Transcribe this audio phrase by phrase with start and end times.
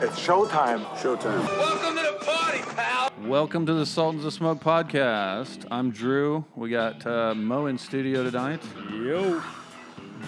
[0.00, 0.84] It's showtime.
[0.94, 1.44] Showtime.
[1.58, 3.12] Welcome to the party, pal.
[3.22, 5.66] Welcome to the Sultans of Smoke podcast.
[5.72, 6.44] I'm Drew.
[6.54, 8.62] We got uh, Mo in studio tonight.
[8.92, 9.42] Yo.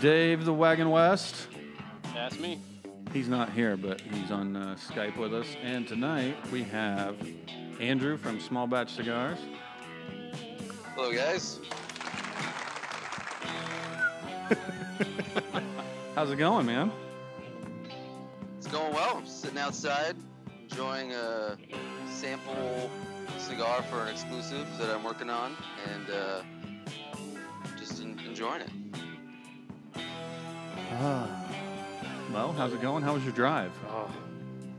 [0.03, 1.47] Dave the Wagon West.
[2.13, 2.59] That's me.
[3.13, 5.47] He's not here, but he's on uh, Skype with us.
[5.63, 7.17] And tonight we have
[7.79, 9.39] Andrew from Small Batch Cigars.
[10.97, 11.61] Hello, guys.
[16.17, 16.91] How's it going, man?
[19.51, 20.15] Sitting outside,
[20.71, 21.57] enjoying a
[22.07, 22.89] sample
[23.39, 25.57] cigar for an exclusive that I'm working on,
[25.93, 26.43] and uh,
[27.77, 28.71] just en- enjoying it.
[32.33, 33.03] Well, how's it going?
[33.03, 33.73] How was your drive?
[33.89, 34.09] Oh,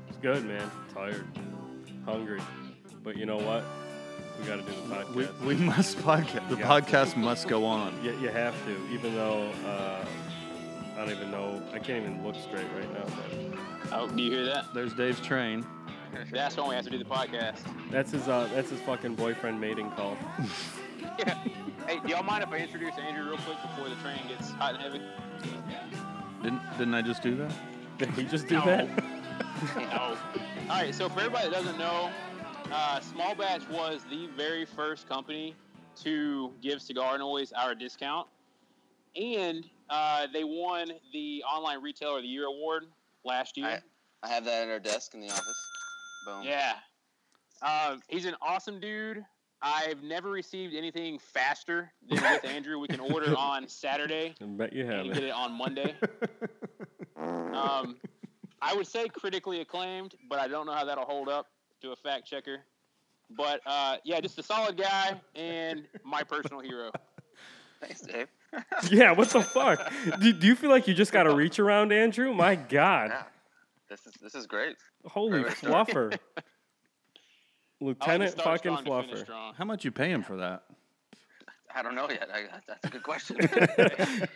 [0.08, 0.72] it's good, man.
[0.94, 1.26] Tired,
[2.06, 2.40] hungry,
[3.03, 3.66] but you know what?
[4.40, 5.42] We got to do the podcast.
[5.42, 6.48] We, we must podcast.
[6.50, 6.67] The Yeah.
[6.67, 7.94] podcast must go on.
[8.02, 10.06] you, you have to, even though uh,
[10.95, 11.62] I don't even know.
[11.73, 13.05] I can't even look straight right now.
[13.05, 14.73] But Oh, do you hear that?
[14.73, 15.66] There's Dave's train.
[16.31, 17.59] That's when we have to do the podcast.
[17.89, 18.28] that's his.
[18.28, 20.17] Uh, that's his fucking boyfriend mating call.
[21.19, 21.34] Yeah.
[21.88, 24.75] Hey, do y'all mind if I introduce Andrew real quick before the train gets hot
[24.75, 25.02] and heavy?
[26.44, 27.52] Didn't didn't I just do that?
[27.97, 28.66] Did he just do No.
[28.66, 28.88] that?
[29.75, 30.16] No.
[30.69, 30.94] All right.
[30.94, 32.12] So for everybody that doesn't know,
[32.72, 35.56] uh, Small Batch was the very first company
[36.03, 38.28] to give Cigar Noise our discount,
[39.16, 42.86] and uh, they won the Online Retailer of the Year award
[43.23, 43.84] last year.
[44.23, 45.67] I have that at our desk in the office.
[46.25, 46.44] Boom.
[46.44, 46.73] Yeah.
[47.61, 49.23] Um, he's an awesome dude.
[49.62, 52.80] I've never received anything faster than with Andrew.
[52.80, 55.28] We can order on Saturday I bet you have and get it.
[55.28, 55.95] it on Monday.
[57.17, 57.97] Um,
[58.64, 61.47] I would say critically acclaimed, but I don't know how that'll hold up
[61.81, 62.62] to a fact checker.
[63.30, 66.92] But uh, yeah, just a solid guy and my personal hero.
[67.82, 68.28] Thanks, Dave.
[68.90, 69.12] Yeah.
[69.12, 69.92] What the fuck?
[70.20, 72.34] do, do you feel like you just got to reach around, Andrew?
[72.34, 73.10] My God.
[73.10, 73.24] Yeah.
[73.90, 74.78] This is this is great.
[75.06, 75.90] Holy Great way to start.
[75.90, 76.06] fluffer.
[76.06, 76.44] I like to
[77.82, 79.56] Lieutenant fucking strong to finish fluffer.
[79.56, 80.64] How much you pay him for that?
[81.74, 82.30] I don't know yet.
[82.34, 83.38] I, that's a good question.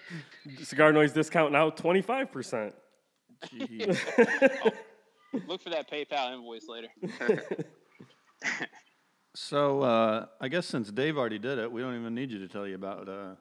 [0.64, 2.74] Cigar noise discount now 25%.
[3.48, 4.72] Jeez.
[5.48, 6.88] Look for that PayPal invoice later.
[9.36, 12.48] So uh, I guess since Dave already did it, we don't even need you to
[12.48, 13.36] tell you about uh,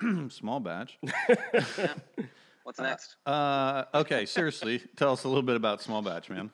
[0.28, 0.98] small batch.
[2.64, 3.16] What's next?
[3.24, 6.50] Uh, okay, seriously, tell us a little bit about small batch, man.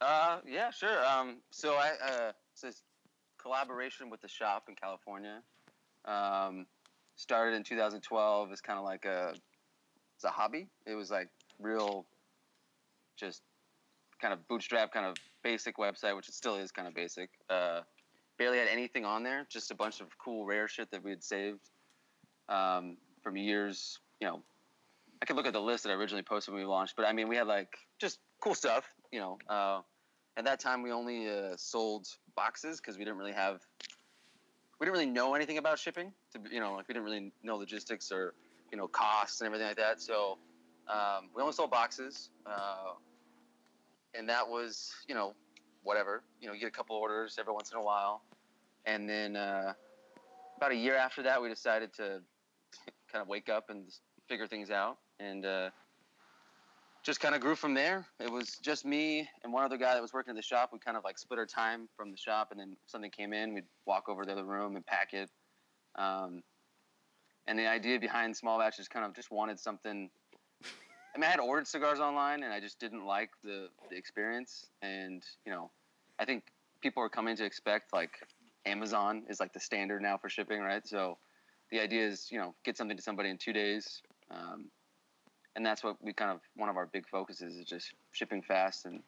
[0.00, 1.04] Uh, yeah, sure.
[1.04, 5.42] Um, so I uh, it's a collaboration with the shop in California.
[6.04, 6.66] Um,
[7.16, 9.34] started in 2012 as kind of like a
[10.14, 10.68] it's a hobby.
[10.86, 11.28] It was like
[11.58, 12.04] real,
[13.16, 13.42] just
[14.20, 15.16] kind of bootstrap, kind of
[15.48, 17.30] basic website, which it still is kind of basic.
[17.48, 17.80] Uh,
[18.38, 21.24] barely had anything on there, just a bunch of cool rare shit that we had
[21.24, 21.70] saved
[22.50, 23.98] um, from years.
[24.20, 24.42] You know,
[25.22, 27.14] I could look at the list that I originally posted when we launched, but I
[27.14, 28.84] mean, we had like just cool stuff.
[29.10, 29.80] You know, uh,
[30.36, 32.06] at that time we only uh, sold
[32.36, 33.62] boxes because we didn't really have,
[34.78, 36.12] we didn't really know anything about shipping.
[36.34, 38.34] To you know, like we didn't really know logistics or
[38.70, 40.02] you know costs and everything like that.
[40.02, 40.36] So
[40.88, 42.92] um, we only sold boxes, uh,
[44.18, 45.34] and that was you know
[45.82, 46.22] whatever.
[46.40, 48.22] You know, you get a couple orders every once in a while,
[48.84, 49.72] and then uh,
[50.56, 52.20] about a year after that, we decided to
[53.12, 53.84] kind of wake up and
[54.28, 55.70] figure things out, and uh,
[57.02, 58.04] just kind of grew from there.
[58.20, 60.70] It was just me and one other guy that was working at the shop.
[60.72, 63.54] We kind of like split our time from the shop, and then something came in,
[63.54, 65.30] we'd walk over to the other room and pack it.
[65.96, 66.42] Um,
[67.46, 70.10] and the idea behind Small Batch is kind of just wanted something.
[71.14, 74.66] I mean, I had ordered cigars online, and I just didn't like the, the experience.
[74.82, 75.70] And you know,
[76.18, 76.44] I think
[76.80, 78.10] people are coming to expect like
[78.66, 80.86] Amazon is like the standard now for shipping, right?
[80.86, 81.18] So
[81.70, 84.02] the idea is, you know, get something to somebody in two days.
[84.30, 84.66] Um,
[85.56, 88.84] and that's what we kind of one of our big focuses is just shipping fast,
[88.84, 89.02] and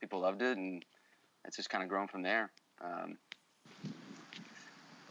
[0.00, 0.84] people loved it, and
[1.44, 2.50] it's just kind of grown from there.
[2.82, 3.18] Um,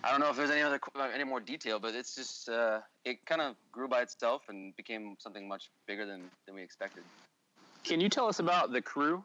[0.03, 0.79] I don't know if there's any other
[1.13, 5.15] any more detail, but it's just uh, it kind of grew by itself and became
[5.17, 7.03] something much bigger than than we expected.
[7.83, 9.23] Can you tell us about the crew?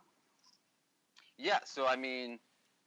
[1.37, 2.39] Yeah, so I mean,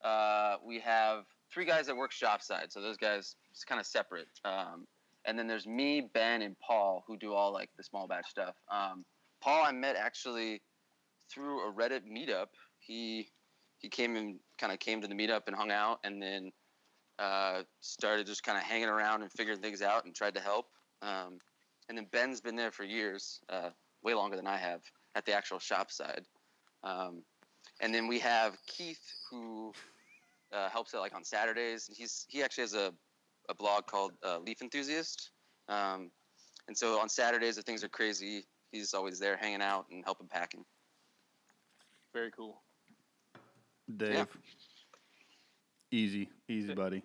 [0.04, 3.86] uh, we have three guys that work shop side, so those guys it's kind of
[3.86, 4.28] separate.
[4.46, 4.88] Um,
[5.26, 8.56] and then there's me, Ben, and Paul who do all like the small batch stuff.
[8.70, 9.04] Um,
[9.42, 10.62] Paul I met actually
[11.30, 12.48] through a Reddit meetup.
[12.80, 13.32] He
[13.80, 16.54] he came and kind of came to the meetup and hung out, and then
[17.22, 20.66] uh, started just kind of hanging around and figuring things out and tried to help.
[21.02, 21.40] Um,
[21.88, 23.70] and then Ben's been there for years, uh,
[24.04, 24.82] way longer than I have
[25.16, 26.26] at the actual shop side.
[26.84, 27.22] Um,
[27.80, 29.72] and then we have Keith who
[30.52, 31.90] uh, helps out like on Saturdays.
[31.94, 32.92] He's he actually has a,
[33.50, 35.32] a blog called uh, Leaf Enthusiast.
[35.70, 36.10] Um,
[36.68, 40.28] and so on Saturdays if things are crazy, he's always there hanging out and helping
[40.28, 40.66] packing.
[42.14, 42.62] Very cool.
[43.98, 44.28] Dave.
[45.92, 47.04] Easy, easy, buddy.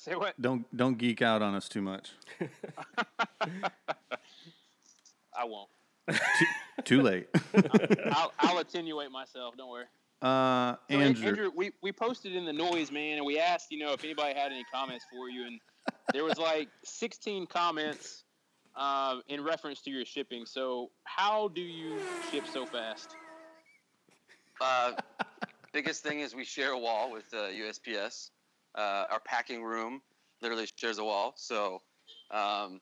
[0.00, 0.40] Say what?
[0.40, 2.12] Don't don't geek out on us too much.
[5.36, 5.68] I won't.
[6.84, 7.28] Too late.
[8.12, 9.58] I'll, I'll attenuate myself.
[9.58, 9.84] Don't worry.
[10.22, 11.28] Uh, So, Andrew.
[11.28, 14.34] Andrew, we, we posted in the noise, man, and we asked, you know, if anybody
[14.34, 15.60] had any comments for you, and
[16.12, 18.24] there was like 16 comments
[18.76, 20.46] um, in reference to your shipping.
[20.46, 21.98] So, how do you
[22.30, 23.16] ship so fast?
[24.60, 24.92] Uh,
[25.72, 28.30] biggest thing is we share a wall with uh, USPS.
[28.74, 30.00] Uh, our packing room
[30.42, 31.82] literally shares a wall, so
[32.30, 32.80] um,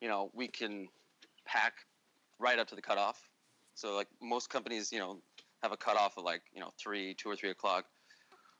[0.00, 0.88] you know we can
[1.44, 1.74] pack
[2.38, 3.28] right up to the cutoff.
[3.74, 5.18] So like most companies, you know,
[5.62, 7.84] have a cutoff of like you know three, two or three o'clock.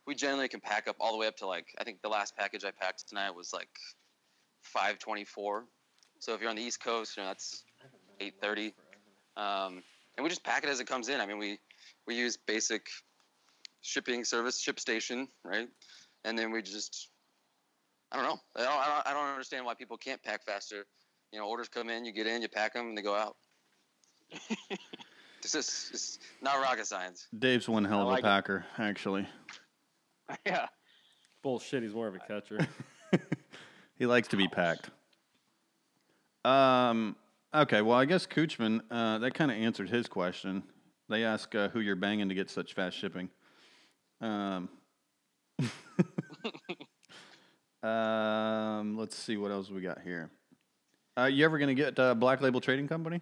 [0.07, 2.37] We generally can pack up all the way up to like I think the last
[2.37, 3.69] package I packed tonight was like
[4.63, 5.65] five twenty-four.
[6.19, 7.65] So if you're on the East Coast, you know that's
[8.21, 8.75] eight thirty.
[9.37, 9.83] Um,
[10.17, 11.21] and we just pack it as it comes in.
[11.21, 11.59] I mean, we
[12.07, 12.87] we use basic
[13.83, 15.69] shipping service, ShipStation, right?
[16.27, 17.09] And then we just,
[18.13, 18.39] I don't know.
[18.57, 20.85] I don't, I don't, understand why people can't pack faster.
[21.33, 23.37] You know, orders come in, you get in, you pack them, and they go out.
[25.43, 27.29] this is it's not rocket science.
[27.39, 28.31] Dave's one hell of like a it.
[28.31, 29.27] packer, actually.
[30.47, 30.67] yeah.
[31.43, 31.85] Bullshit.
[31.85, 32.67] He's more of a catcher.
[33.99, 34.91] He likes to be packed.
[36.45, 37.17] Um.
[37.55, 37.81] Okay.
[37.81, 38.83] Well, I guess Coochman.
[38.91, 40.63] Uh, that kind of answered his question.
[41.09, 43.31] They ask uh, who you're banging to get such fast shipping.
[44.21, 44.69] Um.
[47.83, 48.97] Um.
[48.97, 50.31] Let's see what else we got here.
[51.19, 53.21] Uh, you ever gonna get uh, Black Label Trading Company?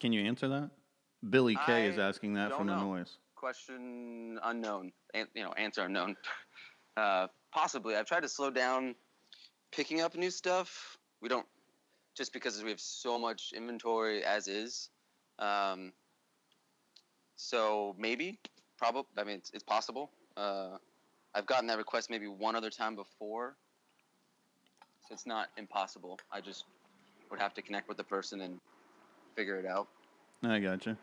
[0.00, 0.70] Can you answer that?
[1.30, 2.94] Billy K is asking that from the know.
[2.94, 3.18] noise.
[3.34, 4.92] Question unknown.
[5.14, 6.16] An- you know, answer unknown.
[6.96, 7.96] Uh, possibly.
[7.96, 8.94] I've tried to slow down
[9.72, 10.96] picking up new stuff.
[11.20, 11.44] We don't,
[12.16, 14.90] just because we have so much inventory as is.
[15.40, 15.92] Um,
[17.34, 18.38] so maybe,
[18.78, 19.10] probably.
[19.18, 20.12] I mean, it's, it's possible.
[20.36, 20.76] Uh,
[21.34, 23.56] I've gotten that request maybe one other time before.
[25.08, 26.18] So it's not impossible.
[26.32, 26.64] I just
[27.30, 28.60] would have to connect with the person and
[29.34, 29.88] figure it out.
[30.42, 30.96] I gotcha.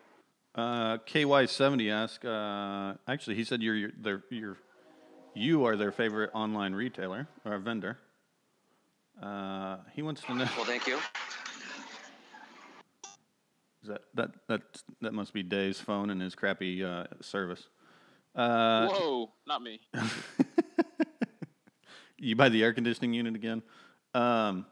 [0.55, 2.25] Uh, KY70 asked.
[2.25, 4.23] Uh, actually, he said you're, you're their
[5.33, 7.97] you are their favorite online retailer or vendor.
[9.21, 10.97] Uh, he wants to know Well, thank you.
[13.83, 14.61] is that that that
[15.01, 17.67] that must be Dave's phone and his crappy uh, service.
[18.35, 19.79] Uh, Whoa, not me.
[22.17, 23.61] you buy the air conditioning unit again?
[24.13, 24.65] Um,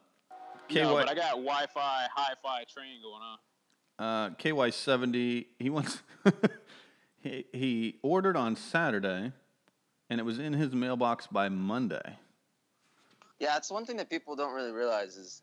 [0.70, 3.38] KY, No, but I got Wi-Fi, hi-fi train going on.
[4.00, 5.46] uh, KY70.
[5.58, 6.02] He wants.
[7.22, 9.32] he he ordered on Saturday,
[10.10, 12.18] and it was in his mailbox by Monday.
[13.40, 15.42] Yeah, it's one thing that people don't really realize is,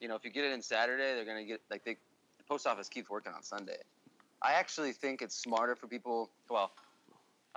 [0.00, 1.96] you know, if you get it in Saturday, they're gonna get like they,
[2.38, 3.78] the post office keeps working on Sunday.
[4.42, 6.30] I actually think it's smarter for people.
[6.50, 6.70] Well,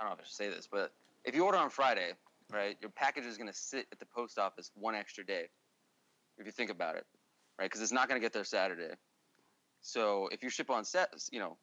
[0.00, 0.92] I don't know if I should say this, but
[1.26, 2.12] if you order on Friday,
[2.50, 5.44] right, your package is gonna sit at the post office one extra day.
[6.38, 7.04] If you think about it,
[7.58, 8.94] right, because it's not gonna get there Saturday.
[9.82, 11.58] So if you ship on set, you know,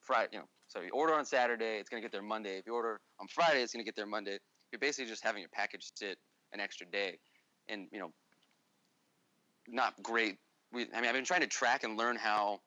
[0.00, 2.58] Friday, you know, so you order on Saturday, it's gonna get there Monday.
[2.58, 4.38] If you order on Friday, it's gonna get there Monday.
[4.70, 6.18] You're basically just having your package sit
[6.52, 7.18] an extra day
[7.68, 8.12] and you know
[9.68, 10.36] not great
[10.72, 12.60] we, i mean i've been trying to track and learn how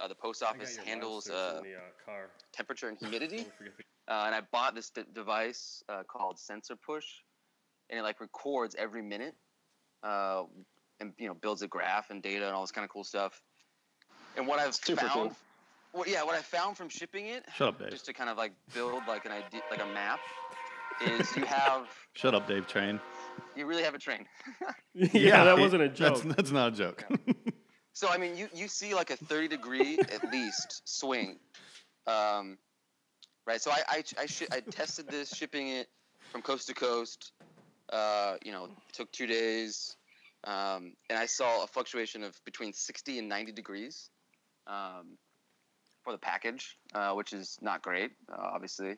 [0.00, 2.30] uh, the post office handles uh, the uh, car.
[2.52, 6.36] temperature and humidity Don't forget the- uh, and i bought this d- device uh, called
[6.36, 7.04] SensorPush
[7.90, 9.34] and it like records every minute
[10.02, 10.44] uh,
[11.00, 13.40] and you know builds a graph and data and all this kind of cool stuff
[14.36, 15.36] and what i've Super found cool.
[15.92, 17.90] well, yeah what i found from shipping it Shut up, Dave.
[17.90, 20.20] just to kind of like build like an idea like a map
[21.06, 22.98] is you have Shut up, Dave Train.
[23.56, 24.26] you really have a train
[24.94, 26.20] yeah, that wasn't a joke.
[26.22, 27.04] That's, that's not a joke.
[27.98, 31.40] So I mean, you, you see like a thirty degree at least swing,
[32.06, 32.56] um,
[33.44, 33.60] right?
[33.60, 35.88] So I I I, shi I tested this, shipping it
[36.30, 37.32] from coast to coast.
[37.92, 39.96] Uh, you know, took two days,
[40.44, 44.10] um, and I saw a fluctuation of between sixty and ninety degrees
[44.68, 45.18] um,
[46.04, 48.92] for the package, uh, which is not great, uh, obviously.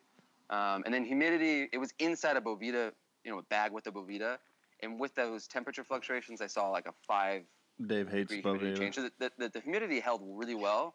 [0.50, 2.92] Um, and then humidity, it was inside a Boveda,
[3.24, 4.36] you know, a bag with a Boveda,
[4.80, 7.44] and with those temperature fluctuations, I saw like a five
[7.86, 8.96] Dave hates degree humidity change.
[8.96, 9.10] Boveda.
[9.10, 10.94] So the, the, the humidity held really well.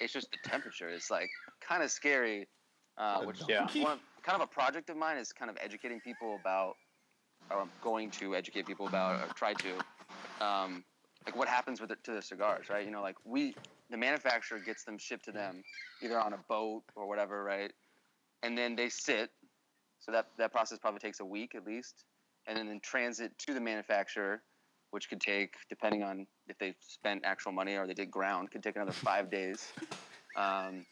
[0.00, 1.30] It's just the temperature is like
[1.60, 2.48] kind of scary.
[2.96, 3.68] Uh, which Yeah.
[3.80, 6.74] one of, kind of a project of mine is kind of educating people about,
[7.50, 10.84] or I'm going to educate people about, or try to, um,
[11.26, 12.84] like what happens with it to the cigars, right?
[12.84, 13.54] You know, like we,
[13.90, 15.62] the manufacturer gets them shipped to them,
[16.02, 17.72] either on a boat or whatever, right?
[18.42, 19.30] And then they sit.
[20.00, 22.04] So that that process probably takes a week at least,
[22.46, 24.42] and then in transit to the manufacturer
[24.90, 28.62] which could take, depending on if they spent actual money or they did ground, could
[28.62, 29.62] take another five days.
[30.36, 30.84] Um,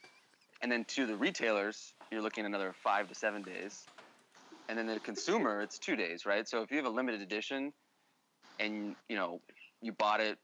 [0.63, 3.89] and then to the retailers, you're looking at another five to seven days,
[4.69, 6.49] and then the consumer, it's two days, right?
[6.49, 7.73] So if you have a limited edition,
[8.59, 9.41] and you know
[9.83, 10.39] you bought it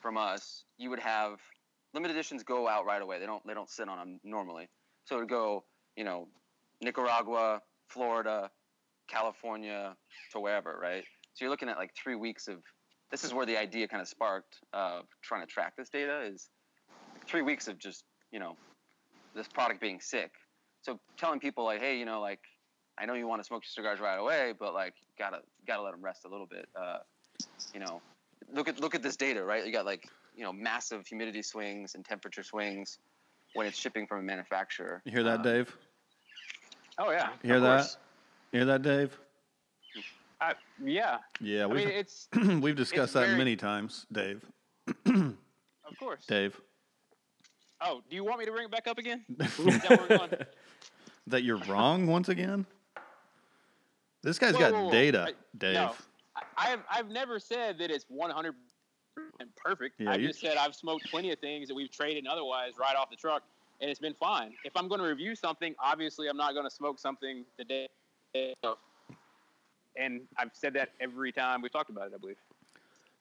[0.00, 1.38] from us, you would have
[1.94, 3.18] limited editions go out right away.
[3.20, 4.68] They don't they don't sit on them normally.
[5.04, 5.64] So it would go,
[5.96, 6.28] you know,
[6.82, 8.50] Nicaragua, Florida,
[9.08, 9.96] California
[10.32, 11.04] to wherever, right?
[11.36, 12.62] So you're looking at like three weeks of.
[13.10, 16.48] This is where the idea kind of sparked of trying to track this data is
[17.28, 18.56] three weeks of just you know
[19.34, 20.32] this product being sick.
[20.80, 22.40] So telling people like, hey, you know, like
[22.98, 25.92] I know you want to smoke your cigars right away, but like gotta gotta let
[25.92, 26.66] them rest a little bit.
[26.74, 26.98] Uh,
[27.74, 28.00] you know,
[28.52, 29.64] look at look at this data, right?
[29.66, 32.98] You got like you know massive humidity swings and temperature swings
[33.52, 35.02] when it's shipping from a manufacturer.
[35.04, 35.76] You hear that, Uh, Dave?
[36.98, 37.28] Oh yeah.
[37.42, 37.96] You hear that?
[38.52, 39.18] You hear that, Dave?
[40.40, 41.18] I, yeah.
[41.40, 42.28] Yeah, we've mean, it's
[42.60, 44.44] we've discussed it's that very- many times, Dave.
[45.06, 46.24] of course.
[46.26, 46.60] Dave,
[47.80, 49.24] Oh, do you want me to bring it back up again?
[49.36, 50.30] That where we're going?
[51.26, 52.64] that you're wrong once again.
[54.22, 54.90] This guy's Whoa, got whoa, whoa.
[54.90, 55.74] data, I- Dave.
[55.74, 55.92] No,
[56.36, 58.54] I, I've I've never said that it's 100
[59.56, 60.00] perfect.
[60.00, 62.94] Yeah, I just said I've smoked plenty of things that we've traded and otherwise right
[62.96, 63.42] off the truck,
[63.80, 64.52] and it's been fine.
[64.64, 67.88] If I'm going to review something, obviously I'm not going to smoke something the day
[68.62, 68.76] of.
[69.98, 72.12] And I've said that every time we've talked about it.
[72.14, 72.36] I believe.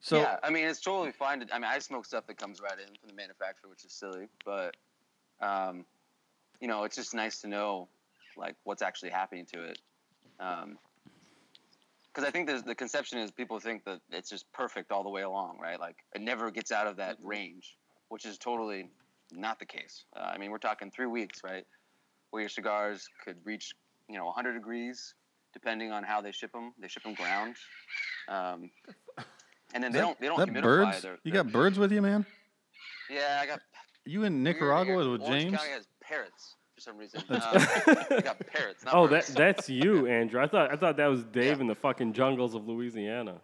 [0.01, 1.39] So yeah, I mean, it's totally fine.
[1.39, 3.91] To, I mean, I smoke stuff that comes right in from the manufacturer, which is
[3.91, 4.75] silly, but
[5.41, 5.85] um,
[6.59, 7.87] you know, it's just nice to know
[8.37, 9.79] like what's actually happening to it.
[10.37, 15.09] Because I think there's, the conception is people think that it's just perfect all the
[15.09, 15.79] way along, right?
[15.79, 17.77] Like it never gets out of that range,
[18.09, 18.89] which is totally
[19.31, 20.05] not the case.
[20.15, 21.65] Uh, I mean, we're talking three weeks, right,
[22.29, 23.73] where your cigars could reach
[24.07, 25.15] you know 100 degrees,
[25.55, 26.73] depending on how they ship them.
[26.79, 27.55] They ship them ground.
[28.27, 28.69] Um,
[29.73, 31.01] and then they that, don't they don't that humidify birds?
[31.01, 32.25] their, you their- got birds with you, man?
[33.09, 33.59] yeah I got
[34.05, 35.11] You in Nicaragua here.
[35.11, 35.57] with Orange James?
[35.57, 37.21] County has parrots for some reason.
[37.29, 38.83] Um, I got parrots.
[38.83, 40.41] Not Oh, that that's you, Andrew.
[40.41, 43.41] I thought I thought that was Dave in the fucking jungles of Louisiana.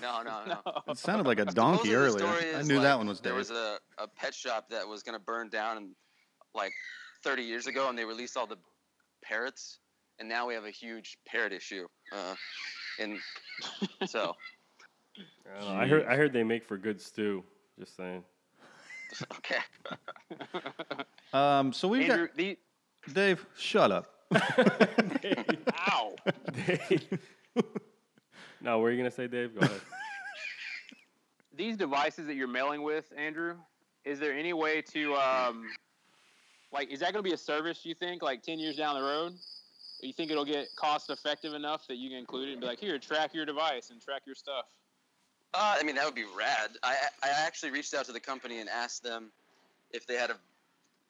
[0.00, 0.60] no no no.
[0.88, 2.56] It sounded like a donkey Supposedly earlier.
[2.58, 3.30] I knew like, that one was Dave.
[3.30, 5.90] There was a, a pet shop that was gonna burn down in,
[6.54, 6.72] like
[7.24, 8.58] 30 years ago, and they released all the
[9.24, 9.78] parrots,
[10.22, 11.84] and now we have a huge parrot issue.
[12.12, 12.36] Uh,
[13.00, 13.18] and
[14.06, 14.36] so
[15.60, 15.82] I.
[15.82, 17.42] I heard I heard they make for good stew.
[17.76, 18.22] Just saying.
[19.38, 19.58] okay.
[21.32, 22.56] um, so we've Andrew, the,
[23.04, 23.46] got Dave.
[23.56, 24.14] Shut up.
[25.88, 26.14] ow.
[26.52, 27.18] Dave.
[28.60, 29.58] no, what are you gonna say, Dave?
[29.58, 29.80] Go ahead.
[31.52, 33.56] these devices that you're mailing with, Andrew,
[34.04, 35.64] is there any way to, um,
[36.72, 39.02] like, is that going to be a service you think, like 10 years down the
[39.02, 39.34] road?
[40.02, 42.80] You think it'll get cost effective enough that you can include it and be like,
[42.80, 44.64] here, track your device and track your stuff?
[45.54, 46.70] Uh, I mean, that would be rad.
[46.82, 49.30] I I actually reached out to the company and asked them
[49.92, 50.36] if they had a,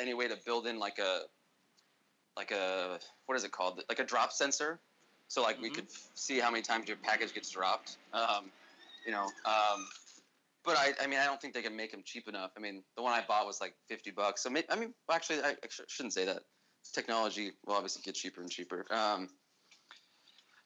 [0.00, 1.22] any way to build in like a
[2.36, 3.82] like a what is it called?
[3.88, 4.80] Like a drop sensor,
[5.28, 5.74] so like we Mhm.
[5.74, 7.98] could f- see how many times your package gets dropped.
[8.12, 8.50] Um,
[9.06, 9.88] you know, um,
[10.64, 12.50] but I I mean I don't think they can make them cheap enough.
[12.56, 14.42] I mean the one I bought was like fifty bucks.
[14.42, 16.42] So may, I mean actually I, I sh- shouldn't say that.
[16.92, 18.84] Technology will obviously get cheaper and cheaper.
[18.90, 19.28] Um,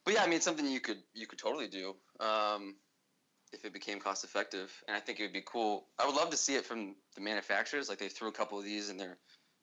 [0.05, 1.95] but yeah, I mean it's something you could you could totally do.
[2.21, 2.77] Um,
[3.53, 4.73] if it became cost effective.
[4.89, 5.87] And I think it would be cool.
[5.99, 7.89] I would love to see it from the manufacturers.
[7.89, 9.17] Like they threw a couple of these in their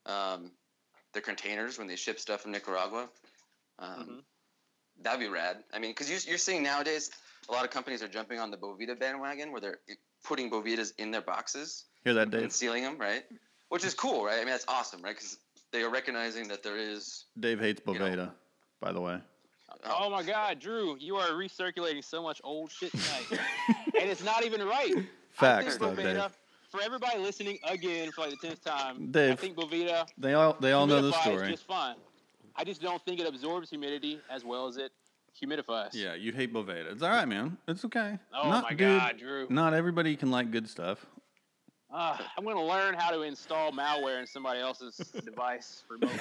[0.05, 0.51] um,
[1.13, 3.09] their containers when they ship stuff from Nicaragua.
[3.79, 4.23] Um, Mhm.
[5.01, 5.63] That'd be rad.
[5.73, 7.09] I mean, because you're, you're seeing nowadays
[7.49, 9.79] a lot of companies are jumping on the Boveda bandwagon where they're
[10.23, 13.23] putting Bovedas in their boxes Hear that, and sealing them, right?
[13.69, 14.35] Which is cool, right?
[14.35, 15.15] I mean, that's awesome, right?
[15.15, 15.37] Because
[15.73, 17.25] they are recognizing that there is.
[17.37, 17.99] Dave hates You know.
[17.99, 18.31] Boveda,
[18.79, 19.17] by the way.
[19.85, 23.41] Oh, oh my God, Drew, you are recirculating so much old shit tonight.
[23.99, 24.93] and it's not even right.
[25.31, 26.37] Facts, though, think Dave.
[26.69, 29.39] For everybody listening again for like the tenth time, Dave, I Dave.
[29.39, 31.51] think Boveda They all they all know the humidifies story.
[31.51, 31.95] just fine.
[32.55, 34.91] I just don't think it absorbs humidity as well as it
[35.39, 35.89] humidifies.
[35.93, 36.91] Yeah, you hate Boveda.
[36.91, 37.57] It's all right, man.
[37.67, 38.17] It's okay.
[38.33, 38.99] Oh Not my good.
[38.99, 39.47] God, Drew.
[39.49, 41.05] Not everybody can like good stuff.
[41.95, 46.17] Ah, I'm going to learn how to install malware in somebody else's device remotely.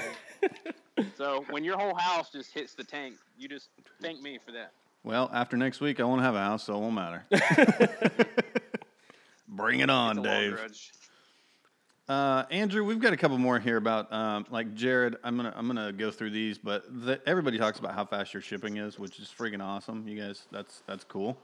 [1.16, 3.70] so when your whole house just hits the tank, you just
[4.02, 4.72] thank me for that.
[5.02, 7.24] Well, after next week, I won't have a house, so it won't matter.
[9.48, 10.72] Bring it on, It's a long Dave.
[12.08, 15.16] Uh, Andrew, we've got a couple more here about um, like Jared.
[15.24, 18.42] I'm gonna I'm gonna go through these, but the, everybody talks about how fast your
[18.42, 20.06] shipping is, which is freaking awesome.
[20.06, 21.38] You guys, that's that's cool.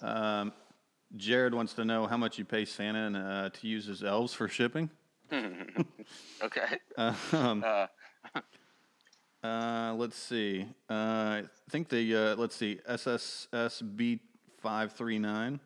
[0.00, 0.52] Um,
[1.16, 4.32] Jared wants to know how much you pay Santa and, uh, to use his elves
[4.32, 4.90] for shipping.
[6.42, 6.78] Okay.
[6.96, 7.86] Um, Uh,
[9.42, 10.66] Uh, let's see.
[10.90, 14.20] Uh, I think the uh, let's see SSSB
[14.60, 15.60] five three nine.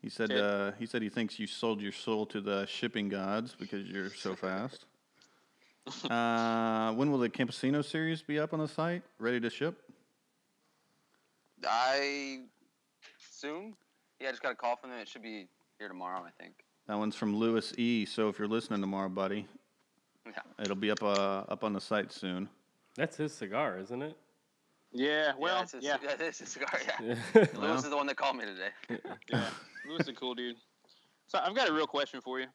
[0.00, 3.54] He said uh, he said he thinks you sold your soul to the shipping gods
[3.58, 4.86] because you're so fast.
[6.08, 9.02] Uh, when will the Campesino series be up on the site?
[9.18, 9.76] Ready to ship?
[11.66, 12.42] I
[13.30, 13.74] soon.
[14.20, 14.98] Yeah, I just got a call from them.
[14.98, 15.46] It should be
[15.78, 16.54] here tomorrow, I think.
[16.88, 18.04] That one's from Lewis E.
[18.04, 19.46] So if you're listening tomorrow, buddy,
[20.26, 20.32] Yeah.
[20.58, 22.48] it'll be up uh, up on the site soon.
[22.96, 24.16] That's his cigar, isn't it?
[24.92, 26.68] Yeah, well, yeah, it's a, yeah, yeah, it is a cigar.
[26.84, 27.46] Yeah, Yeah.
[27.54, 28.70] Lewis is the one that called me today.
[29.30, 29.48] yeah.
[29.88, 30.56] Lewis is a cool dude.
[31.28, 32.46] So I've got a real question for you.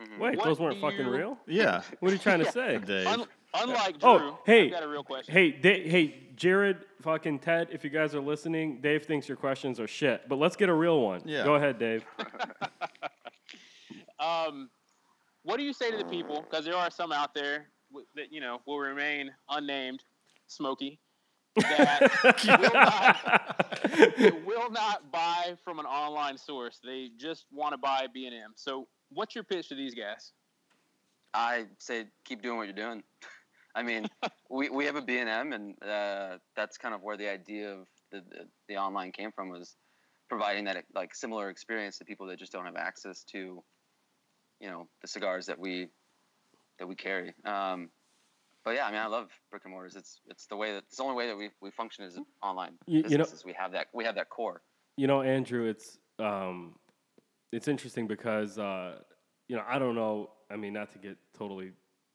[0.00, 0.18] Mhm.
[0.18, 1.38] Wait, What those weren't fucking you- real?
[1.46, 2.50] Yeah, What are you trying to Yeah.
[2.50, 2.78] say?
[2.78, 3.06] Dave.
[3.06, 4.66] Un- unlike Drew, Oh, hey.
[4.66, 5.32] I've got a real question.
[5.34, 9.80] Hey, Da- hey, Jared, fucking Ted, if you guys are listening, Dave thinks your questions
[9.80, 10.28] are shit.
[10.28, 11.22] But let's get a real one.
[11.24, 11.44] Yeah.
[11.44, 12.04] Go ahead, Dave.
[14.18, 14.70] Um,
[15.42, 16.44] what do you say to the people?
[16.48, 17.68] Because there are some out there
[18.14, 20.02] that you know will remain unnamed,
[20.46, 20.98] Smoky,
[21.54, 22.00] that
[22.62, 23.58] will not,
[24.18, 26.80] that will not buy from an online source.
[26.84, 28.52] They just want to buy B and M.
[28.54, 30.32] So, what's your pitch to these guys?
[31.34, 33.02] I say keep doing what you're doing.
[33.76, 34.08] I mean,
[34.50, 38.22] we, we have a B&M, and uh, that's kind of where the idea of the,
[38.30, 39.76] the, the online came from was
[40.28, 43.62] providing that like similar experience to people that just don't have access to,
[44.60, 45.88] you know, the cigars that we
[46.78, 47.32] that we carry.
[47.44, 47.90] Um,
[48.64, 49.94] but yeah, I mean, I love brick and mortars.
[49.94, 52.72] It's it's the way that it's the only way that we, we function is online
[52.86, 54.62] You- you know- we have that we have that core.
[54.96, 56.74] You know, Andrew, it's um,
[57.52, 59.00] it's interesting because uh,
[59.48, 60.30] you know I don't know.
[60.50, 61.72] I mean, not to get totally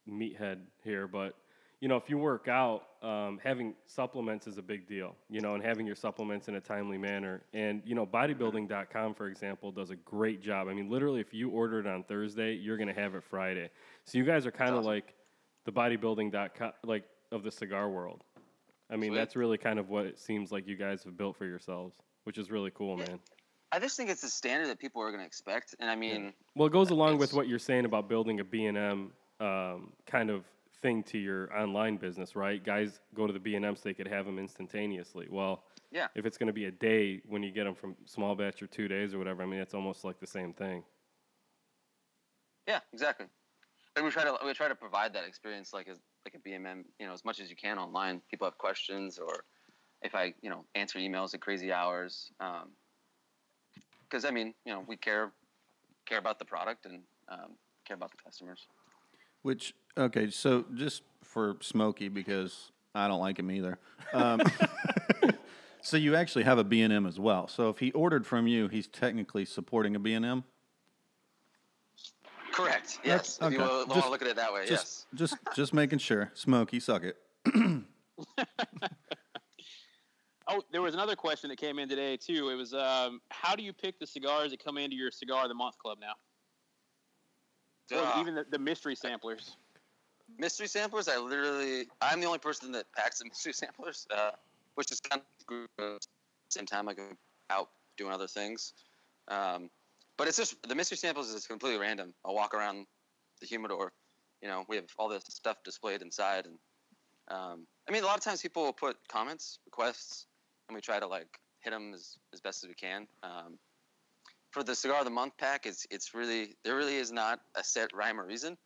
[0.08, 1.34] meathead here, but
[1.82, 5.16] you know, if you work out, um, having supplements is a big deal.
[5.28, 7.42] You know, and having your supplements in a timely manner.
[7.52, 10.68] And you know, bodybuilding.com, for example, does a great job.
[10.68, 13.68] I mean, literally, if you order it on Thursday, you're gonna have it Friday.
[14.04, 14.86] So you guys are kind of awesome.
[14.86, 15.14] like
[15.64, 18.22] the bodybuilding.com, like of the cigar world.
[18.88, 19.16] I mean, Sweet.
[19.18, 22.38] that's really kind of what it seems like you guys have built for yourselves, which
[22.38, 23.06] is really cool, Yeah.
[23.06, 23.20] man.
[23.72, 26.34] I just think it's the standard that people are going to expect, and I mean,
[26.54, 30.44] Well, it goes along with what you're saying about building a B&M um, kind of
[30.82, 32.62] thing to your online business, right?
[32.62, 35.28] Guys go to the B&M so they could have them instantaneously.
[35.30, 36.08] Well, Yeah.
[36.14, 38.66] if it's going to be a day when you get them from small batch or
[38.66, 40.84] two days or whatever, I mean, it's almost like the same thing.
[42.66, 43.26] Yeah, exactly.
[43.94, 46.84] And we try to we try to provide that experience like as like a BMM,
[46.98, 48.22] you know, as much as you can online.
[48.30, 49.44] People have questions, or
[50.00, 52.32] if I you know answer emails at crazy hours,
[54.08, 55.32] because I mean you know we care
[56.06, 57.50] care about the product and um,
[57.84, 58.66] care about the customers.
[59.42, 63.78] Which okay, so just for Smokey because I don't like him either.
[64.12, 64.40] Um,
[65.82, 67.48] so you actually have a B and M as well.
[67.48, 70.44] So if he ordered from you, he's technically supporting a B and M.
[72.52, 72.98] Correct.
[73.02, 73.38] Yes.
[73.40, 73.66] If you okay.
[73.66, 75.18] will, want Just- to look at it that way, Just yes.
[75.32, 76.30] just just making sure.
[76.34, 77.16] Smokey, suck it.
[80.48, 82.50] Oh, there was another question that came in today too.
[82.50, 85.48] It was, um, how do you pick the cigars that come into your cigar of
[85.48, 86.14] the month club now?
[87.96, 88.20] Or Ah.
[88.20, 89.56] even the, the mystery samplers.
[90.38, 91.08] Mystery samplers.
[91.08, 94.30] I literally i'm the only person that packs the mystery samplers uh,
[94.74, 95.98] which is kind of the
[96.48, 97.08] same time i go
[97.50, 97.68] out
[97.98, 98.72] doing other things.
[99.28, 99.70] Um,
[100.16, 102.14] but it's just the mystery samples is completely random.
[102.24, 102.86] I'll walk around
[103.40, 103.92] the humidor
[104.42, 106.58] you know we have all this stuff displayed inside and
[107.28, 110.26] um, i mean a lot of times people will put comments requests
[110.68, 113.06] and we try to like hit them as, as best as we can.
[113.22, 113.58] Um,
[114.50, 117.64] for the cigar of the month pack it's it's really there really is not a
[117.64, 118.58] set rhyme or reason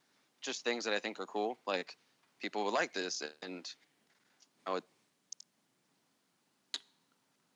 [0.46, 1.58] just things that I think are cool.
[1.66, 1.94] Like
[2.40, 3.66] people would like this, and
[4.66, 4.84] I would.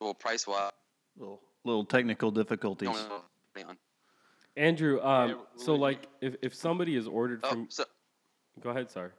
[0.00, 0.72] Well, price wise,
[1.16, 2.90] Little little technical difficulties.
[4.56, 7.84] Andrew, um, so like if, if somebody is ordered Oh, from, so
[8.60, 9.10] go ahead, sorry.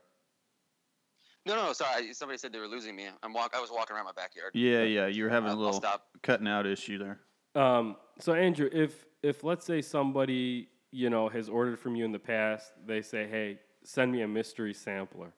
[1.46, 2.12] no, no, sorry.
[2.12, 3.06] Somebody said they were losing me.
[3.22, 3.54] I'm walk.
[3.56, 4.50] I was walking around my backyard.
[4.54, 6.06] Yeah, yeah, you're having I'll- a I'll little stop.
[6.22, 7.20] cutting out issue there.
[7.54, 12.12] Um, so Andrew, if if let's say somebody you know has ordered from you in
[12.12, 15.32] the past, they say, "Hey, send me a mystery sampler."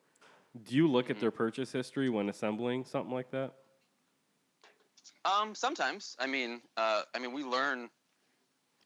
[0.62, 3.54] Do you look at their purchase history when assembling something like that?
[5.24, 6.16] Um, sometimes.
[6.20, 7.88] I mean, uh, I mean, we learn.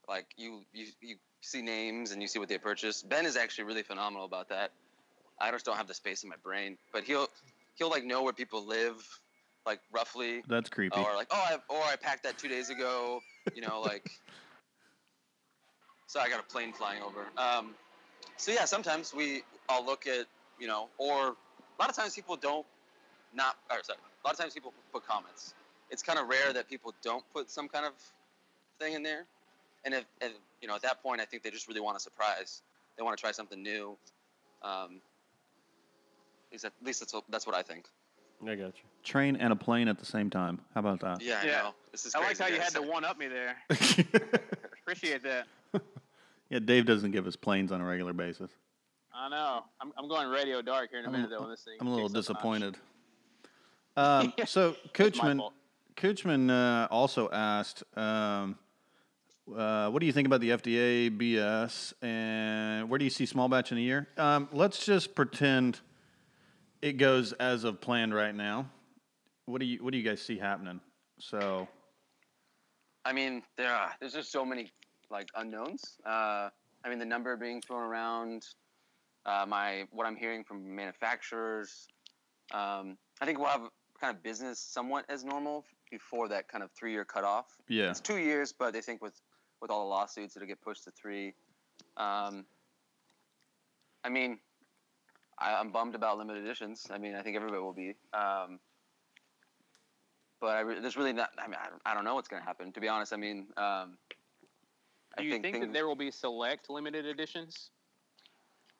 [0.08, 3.10] Like you, you, you see names and you see what they purchased.
[3.10, 4.72] Ben is actually really phenomenal about that.
[5.38, 7.28] I just don't have the space in my brain, but he'll,
[7.74, 9.06] he'll like know where people live,
[9.66, 10.42] like roughly.
[10.48, 10.98] That's creepy.
[10.98, 13.20] or like oh I or I packed that two days ago,
[13.54, 14.08] you know like.
[16.08, 17.26] So I got a plane flying over.
[17.36, 17.74] Um,
[18.38, 20.26] so yeah, sometimes we I'll look at
[20.58, 22.66] you know, or a lot of times people don't
[23.34, 25.54] not or sorry, a lot of times people put comments.
[25.90, 27.92] It's kind of rare that people don't put some kind of
[28.80, 29.26] thing in there,
[29.84, 32.00] and if and, you know at that point I think they just really want a
[32.00, 32.62] surprise.
[32.96, 33.96] They want to try something new.
[34.62, 35.00] Um,
[36.48, 37.86] at least, at least that's what, that's what I think.
[38.42, 38.82] I got you.
[39.04, 40.60] Train and a plane at the same time.
[40.74, 41.22] How about that?
[41.22, 41.62] Yeah, I Yeah.
[41.62, 41.74] know.
[41.92, 43.56] This is I like crazy, how you had to one up me there.
[43.70, 45.46] Appreciate that.
[46.50, 48.50] Yeah, Dave doesn't give us planes on a regular basis.
[49.14, 49.64] I know.
[49.80, 51.40] I'm, I'm going radio dark here in a I'm- minute though.
[51.40, 51.76] When this thing.
[51.80, 52.76] I'm a little kicks up disappointed.
[53.96, 55.42] Um, so, Coachman.
[55.96, 58.56] Coachman uh, also asked, um,
[59.52, 63.48] uh, "What do you think about the FDA BS, and where do you see small
[63.48, 65.80] batch in a year?" Um, let's just pretend
[66.80, 68.70] it goes as of planned right now.
[69.46, 70.80] What do you What do you guys see happening?
[71.18, 71.66] So,
[73.04, 74.70] I mean, there are, there's just so many
[75.10, 75.98] like unknowns.
[76.04, 76.48] Uh,
[76.84, 78.46] I mean, the number being thrown around,
[79.26, 81.88] uh, my what I'm hearing from manufacturers.
[82.52, 83.68] Um, I think we'll have
[84.00, 87.46] kind of business somewhat as normal before that kind of three year cutoff.
[87.68, 89.20] yeah, It's two years, but they think with
[89.60, 91.34] with all the lawsuits it'll get pushed to three.
[91.96, 92.44] Um,
[94.04, 94.38] I mean,
[95.38, 96.86] I, I'm bummed about limited editions.
[96.90, 97.94] I mean, I think everybody will be.
[98.14, 98.60] Um,
[100.40, 101.30] but I re- there's really not.
[101.38, 102.72] I mean, I don't, I don't know what's going to happen.
[102.72, 103.98] To be honest, I mean, um,
[105.18, 107.70] Do you think, things- that there will be select limited editions?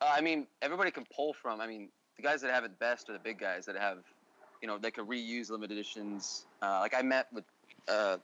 [0.01, 1.61] Uh, I mean, everybody can pull from.
[1.61, 3.99] I mean, the guys that have it best are the big guys that have,
[4.63, 6.47] you know, they could reuse limited editions.
[6.63, 7.45] Uh, like I met with
[7.89, 8.19] uh,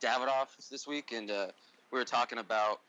[0.00, 1.48] Davidoff this week, and uh,
[1.90, 2.80] we were talking about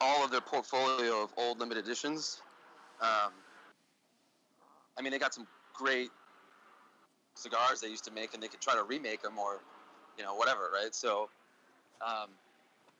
[0.00, 2.40] all of their portfolio of old limited editions.
[3.00, 3.32] Um,
[4.98, 6.10] I mean, they got some great
[7.34, 9.60] cigars they used to make, and they could try to remake them or,
[10.18, 10.94] you know, whatever, right?
[10.94, 11.28] So,
[12.06, 12.28] um,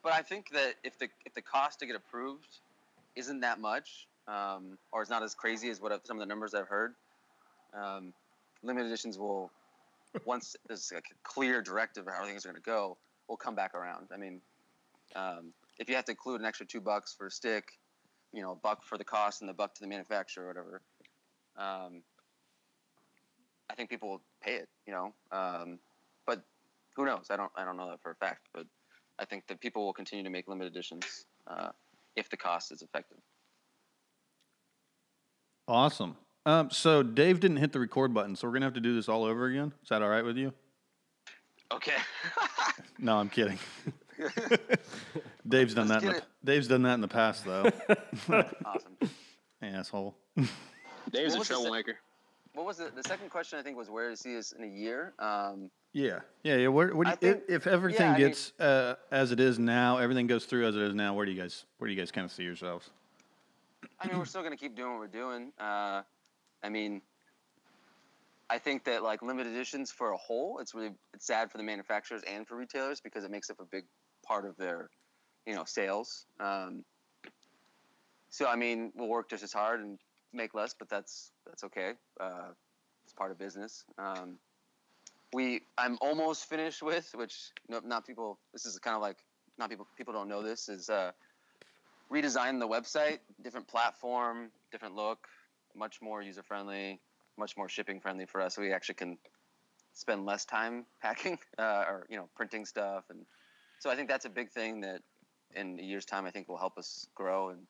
[0.03, 2.59] but I think that if the if the cost to get approved
[3.17, 6.55] isn't that much, um, or it's not as crazy as what some of the numbers
[6.55, 6.95] I've heard.
[7.75, 8.13] Um,
[8.63, 9.51] limited editions will,
[10.25, 12.97] once there's like a clear directive of how things are going to go,
[13.29, 14.09] will come back around.
[14.13, 14.41] I mean,
[15.17, 17.79] um, if you have to include an extra two bucks for a stick,
[18.33, 20.81] you know, a buck for the cost and the buck to the manufacturer or whatever,
[21.57, 22.03] um,
[23.71, 24.69] I think people will pay it.
[24.87, 25.79] You know, um,
[26.27, 26.43] but
[26.95, 27.27] who knows?
[27.31, 27.51] I don't.
[27.57, 28.67] I don't know that for a fact, but
[29.23, 31.69] I think that people will continue to make limited editions uh,
[32.17, 33.19] if the cost is effective.
[35.69, 36.17] awesome.
[36.45, 39.09] Um, so Dave didn't hit the record button, so we're gonna have to do this
[39.09, 39.73] all over again.
[39.85, 40.53] Is that all right with you?
[41.73, 41.95] Okay.
[42.99, 43.59] No, I'm kidding.
[45.49, 46.05] Dave's done that.
[46.05, 47.69] Let's In the, Dave's done that in the past, though.
[48.65, 48.97] awesome.
[49.63, 50.15] Asshole.
[50.37, 50.47] Dave's
[51.13, 51.97] What a was the se- troublemaker.
[52.55, 52.95] What was it?
[52.95, 55.15] The second question I think was where to see us in a year.
[55.19, 56.69] Um, Yeah, yeah, yeah.
[56.69, 59.41] Where, where do you, think- if, if everything yeah, I mean- gets uh, as it
[59.41, 61.15] is now, everything goes through as it is now.
[61.15, 62.91] Where do you guys, where do you guys kind of see yourselves?
[64.01, 65.53] I mean, we're still going to keep doing what we're doing.
[65.61, 66.03] Uh,
[66.63, 67.03] I mean,
[68.51, 71.65] I think that like limited editions for a whole, it's really it's sad for the
[71.65, 73.85] manufacturers and for retailers because it makes up a big
[74.27, 74.89] part of their,
[75.47, 76.27] you know, sales.
[76.41, 76.85] Um,
[78.31, 79.99] so I mean, we'll work just as hard and
[80.33, 81.93] make less, but that's that's okay.
[82.21, 82.51] Uh,
[83.05, 83.85] it's part of business.
[83.99, 84.37] Um,
[85.33, 88.39] we I'm almost finished with, which no, not people.
[88.53, 89.19] This is kind of like
[89.59, 90.89] not people people don't know this is.
[90.89, 91.13] Uh,
[92.13, 95.27] redesigned the website, different platform, different look,
[95.75, 97.01] much more user friendly,
[97.39, 98.55] much more shipping friendly for us.
[98.55, 99.19] So we actually can
[99.95, 103.21] spend less time packing uh, or you know printing stuff, and
[103.79, 105.03] so I think that's a big thing that
[105.55, 107.61] in a year's time I think will help us grow and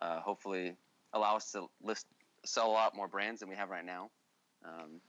[0.00, 0.76] uh, hopefully
[1.12, 2.06] allow us to list
[2.44, 4.10] sell a lot more brands than we have right now.
[4.64, 5.00] Um,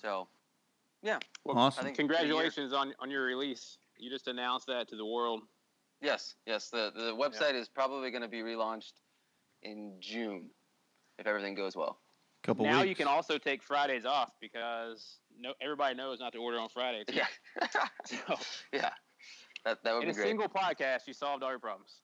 [0.00, 0.28] so
[1.02, 1.80] yeah, Well, Awesome.
[1.80, 3.78] I think Congratulations on, on your release.
[3.98, 5.40] You just announced that to the world.
[6.02, 6.68] Yes, yes.
[6.70, 8.92] The the website is probably going to be relaunched
[9.62, 10.50] in June
[11.18, 11.98] if everything goes well.
[12.42, 12.88] Couple now weeks.
[12.88, 17.04] you can also take Fridays off because no everybody knows not to order on Friday.
[17.06, 17.16] too.
[17.16, 17.26] Yeah,
[18.06, 18.38] So,
[18.72, 18.90] yeah.
[19.66, 21.96] That that would in be a single podcast, you solved all your problems.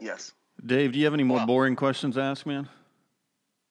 [0.00, 0.32] yes.
[0.64, 2.68] Dave, do you have any more Well- boring questions to ask, man?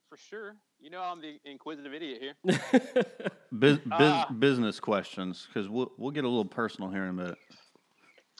[0.10, 0.56] For sure.
[0.80, 2.36] You know I'm the inquisitive idiot here.
[3.52, 4.28] Bus- bus- Ah.
[4.38, 7.38] business questions, because we'll we'll get a little personal here in a minute.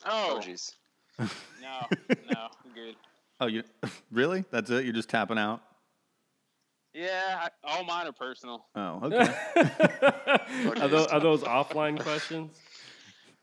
[0.06, 0.74] Oh, Oh, jeez.
[1.20, 1.26] no,
[2.32, 2.96] no, I'm good.
[3.40, 3.64] Oh, you
[4.12, 4.46] really?
[4.52, 4.84] That's it?
[4.86, 5.62] You're just tapping out?
[6.94, 8.66] Yeah, I, all mine are personal.
[8.76, 9.34] Oh, okay.
[10.82, 12.60] are, those, are those offline questions?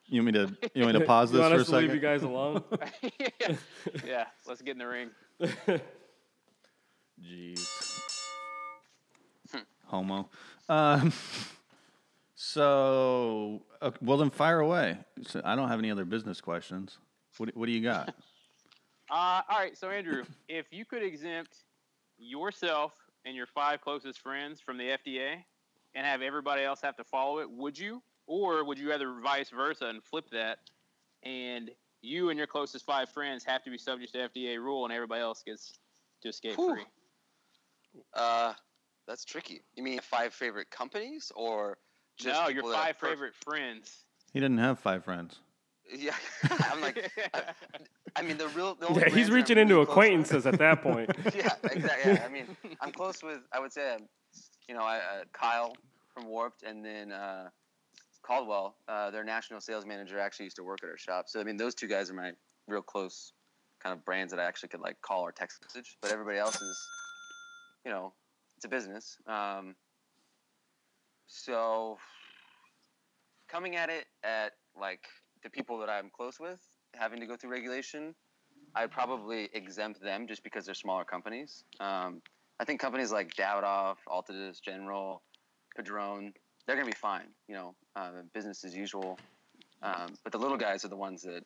[0.07, 1.69] you want me to you want me to pause you this want for a us
[1.69, 2.63] to leave you guys alone?
[3.41, 3.57] yeah.
[4.07, 5.11] yeah, let's get in the ring.
[7.23, 7.84] Jeez.
[9.87, 10.29] Homo.
[10.69, 11.13] Um,
[12.35, 14.99] so, okay, well, then fire away.
[15.27, 16.99] So I don't have any other business questions.
[17.37, 18.15] What, do- what do you got?
[19.11, 21.59] Uh, all right, so Andrew, if you could exempt
[22.17, 22.95] yourself
[23.27, 25.45] and your five closest friends from the FDA
[25.95, 28.03] and have everybody else have to follow it, would you?
[28.27, 30.59] Or would you rather vice versa and flip that
[31.23, 31.71] and
[32.01, 35.21] you and your closest five friends have to be subject to FDA rule and everybody
[35.21, 35.79] else gets
[36.23, 36.75] to escape Whew.
[36.75, 36.85] free?
[38.15, 38.55] Uh,
[39.07, 39.63] that's tricky.
[39.77, 41.79] You mean five favorite companies or
[42.17, 44.05] just no, your people that five per- favorite friends.
[44.33, 45.39] He didn't have five friends.
[45.93, 46.15] Yeah,
[46.51, 47.11] I'm like,
[48.17, 48.75] I mean, the real.
[48.75, 51.11] The only Yeah, he's brands I'm reaching into really close acquaintances at that point.
[51.37, 52.13] yeah, exactly.
[52.13, 52.47] Yeah, I mean,
[52.81, 53.41] I'm close with.
[53.53, 54.09] I would say, um,
[54.69, 55.77] you know, I, uh, Kyle
[56.15, 57.51] from Warped, and then uh,
[58.23, 61.27] Caldwell, uh, their national sales manager, actually used to work at our shop.
[61.29, 62.33] So I mean, those two guys are my
[62.67, 63.33] real close
[63.83, 65.99] kind of brands that I actually could like call or text message.
[66.01, 66.79] But everybody else is,
[67.85, 68.15] you know,
[68.65, 69.19] it's a business.
[69.27, 69.75] Um,
[71.27, 71.99] so
[73.49, 75.01] coming at it at like
[75.43, 76.61] the people that I'm close with,
[76.95, 78.15] having to go through regulation,
[78.75, 81.65] I'd probably exempt them just because they're smaller companies.
[81.79, 82.23] Um,
[82.59, 85.23] I think companies like Davidoff, Altadis, General,
[85.77, 86.33] Padron,
[86.67, 87.29] they're going to be fine.
[87.49, 89.19] You know, uh, business as usual.
[89.83, 91.43] Um, but the little guys are the ones that,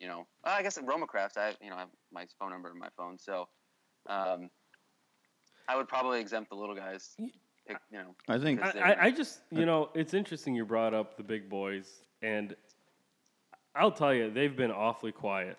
[0.00, 2.70] you know, I guess at RoMa Craft, I you know I have my phone number
[2.70, 3.48] in my phone, so
[4.08, 4.48] um,
[5.68, 7.14] I would probably exempt the little guys.
[7.66, 10.94] Pick, you know, I think I, I, I just, you know, it's interesting you brought
[10.94, 11.88] up the big boys,
[12.20, 12.56] and
[13.76, 15.56] I'll tell you, they've been awfully quiet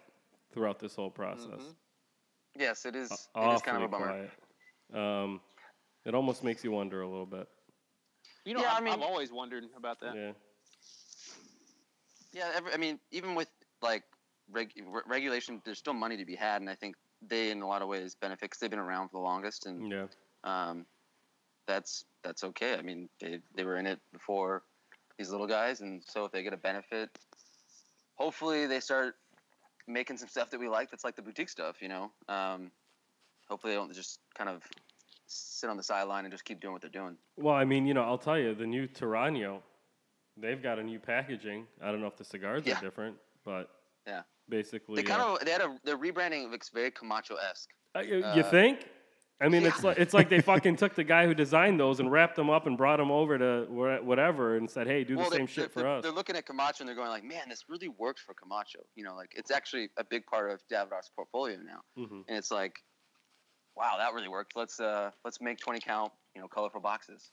[0.53, 1.61] throughout this whole process.
[1.61, 1.75] Mhm.
[2.59, 3.09] yes, it is.
[3.09, 4.29] It is Awfully kind of a bummer.
[4.91, 5.01] quiet.
[5.23, 5.41] Um,
[6.05, 7.47] it almost makes you wonder a little bit.
[8.45, 10.15] You know, Yeah, I I'm, mean- I've always wondered about that.
[10.15, 10.31] Yeah.
[12.33, 13.47] Yeah, every, I mean, even with
[13.81, 14.03] like
[14.51, 14.71] reg,
[15.05, 16.95] regulation, there's still money to be had, and I think
[17.29, 19.89] they, in a lot of ways, benefit because they've been around for the longest, and
[19.91, 20.07] Yeah.
[20.43, 20.85] um,
[21.65, 22.75] that's that's okay.
[22.77, 24.63] I mean, they they were in it before
[25.17, 27.09] these little guys, and so if they get a benefit,
[28.15, 29.15] hopefully they start
[29.87, 30.89] making some stuff that we like.
[30.89, 32.11] That's like the boutique stuff, you know.
[32.27, 32.71] Um,
[33.47, 34.63] hopefully they don't just kind of
[35.27, 37.17] sit on the sideline and just keep doing what they're doing.
[37.37, 39.61] Well, I mean, you know, I'll tell you, the new Torano,
[40.37, 41.67] they've got a new packaging.
[41.81, 42.77] I don't know if the cigars Yeah.
[42.77, 43.69] are different, but
[44.05, 44.23] Yeah.
[44.53, 47.69] Basically, They kind uh, of they had a their rebranding looks very Camacho esque.
[47.95, 48.87] Uh, you, Uh, you think?
[49.41, 52.11] I mean, it's like it's like they fucking took the guy who designed those and
[52.11, 55.47] wrapped them up and brought them over to whatever and said, "Hey, do the same
[55.47, 57.89] shit for they're, us." They're looking at Camacho and they're going like, man, this really
[57.89, 58.79] works for Camacho.
[58.95, 62.23] You know, like it's actually a big part of Davidoff's portfolio now, Mhm.
[62.27, 62.75] and it's like,
[63.75, 64.55] wow, that really worked.
[64.55, 67.31] Let's uh let's make twenty count, you know, colorful boxes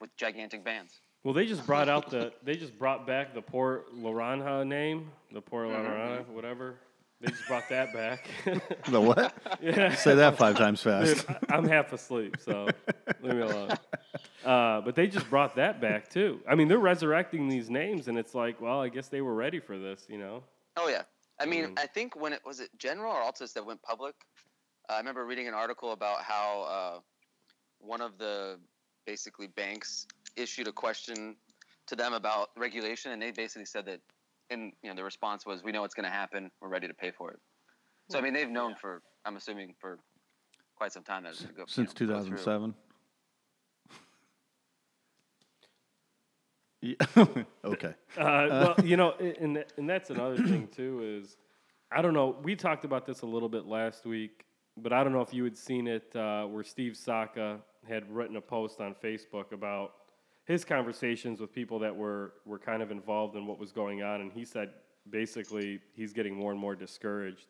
[0.00, 1.00] with gigantic bands.
[1.24, 5.40] Well, they just brought out the they just brought back the Por Larrañaga name, the
[5.40, 5.86] Port Mm-hmm.
[5.86, 6.74] Larrañaga, whatever.
[7.20, 8.28] They just brought that back.
[8.90, 9.32] the what?
[9.62, 9.94] yeah.
[9.94, 11.26] Say that five times fast.
[11.26, 12.68] Dude, I- I'm half asleep, so
[13.22, 13.70] leave me alone.
[14.44, 16.40] Uh, but they just brought that back too.
[16.46, 19.58] I mean, they're resurrecting these names, and it's like, well, I guess they were ready
[19.60, 20.42] for this, you know?
[20.76, 21.02] Oh yeah,
[21.40, 21.78] I mean, Mhm.
[21.78, 24.14] I think when it was it General or Altus that went public.
[24.90, 26.98] Uh, I remember reading an article about how uh,
[27.78, 28.58] one of the
[29.06, 30.06] basically banks
[30.36, 31.36] issued a question
[31.86, 34.00] to them about regulation, and they basically said that,
[34.50, 36.50] and you know, the response was, "We know what's going to happen.
[36.60, 37.40] We're ready to pay for it."
[38.10, 39.98] So I mean, they've known for, I'm assuming, for
[40.76, 42.74] quite some time that it's going to go Since you know, 2007.
[46.84, 46.96] Yeah.
[47.64, 47.94] okay.
[48.18, 51.38] Uh, well, you know, and and that's another thing too is,
[51.90, 52.36] I don't know.
[52.42, 54.44] We talked about this a little bit last week,
[54.76, 58.36] but I don't know if you had seen it uh, where Steve Saka had written
[58.36, 59.92] a post on Facebook about
[60.44, 64.20] his conversations with people that were were kind of involved in what was going on,
[64.20, 64.70] and he said
[65.10, 67.46] basically he's getting more and more discouraged.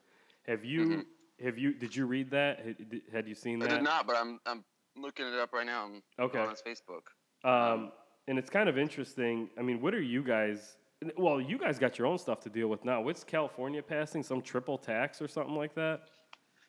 [0.47, 1.05] Have you
[1.43, 2.61] have you did you read that?
[2.65, 3.71] Had, had you seen that?
[3.71, 4.65] I did not, but I'm I'm
[4.97, 5.85] looking it up right now.
[5.87, 6.39] I'm Okay.
[6.39, 7.09] on his Facebook.
[7.49, 7.93] Um,
[8.29, 9.51] and it's kind of interesting.
[9.59, 10.77] I mean, what are you guys?
[11.19, 13.03] Well, you guys got your own stuff to deal with now.
[13.03, 14.23] What's California passing?
[14.23, 16.03] Some triple tax or something like that?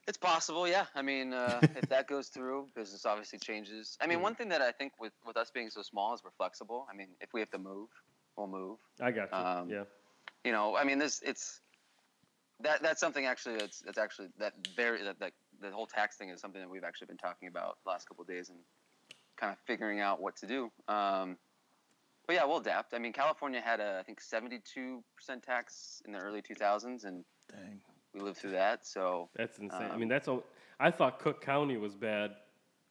[0.07, 0.85] It's possible, yeah.
[0.93, 3.97] I mean, uh, if that goes through, business obviously changes.
[3.99, 6.29] I mean, one thing that I think with, with us being so small is we're
[6.37, 6.85] flexible.
[6.91, 7.89] I mean, if we have to move,
[8.37, 8.77] we'll move.
[9.01, 9.37] I got you.
[9.37, 9.83] Um, yeah.
[10.43, 11.59] You know, I mean, this it's
[12.61, 16.29] that that's something actually that's that's actually that very that, that the whole tax thing
[16.29, 18.59] is something that we've actually been talking about the last couple of days and
[19.37, 20.71] kind of figuring out what to do.
[20.87, 21.37] Um,
[22.27, 22.93] but yeah, we'll adapt.
[22.93, 25.01] I mean, California had a I think 72%
[25.43, 27.81] tax in the early 2000s, and Dang.
[28.15, 28.86] We lived through that.
[28.88, 29.82] So That's insane.
[29.84, 30.28] I um, mean, that's.
[30.28, 30.39] A,
[30.80, 32.32] I thought Cook County was bad,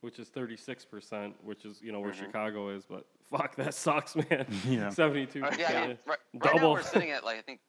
[0.03, 2.27] which is thirty six percent, which is you know where Mhm.
[2.27, 2.85] Chicago is.
[2.85, 4.47] But fuck, that sucks, man.
[4.69, 4.91] Yeah.
[4.91, 5.71] Seventy two Uh, percent.
[5.71, 6.73] yeah, I mean, right, right now Double.
[6.73, 7.61] we're sitting at like I think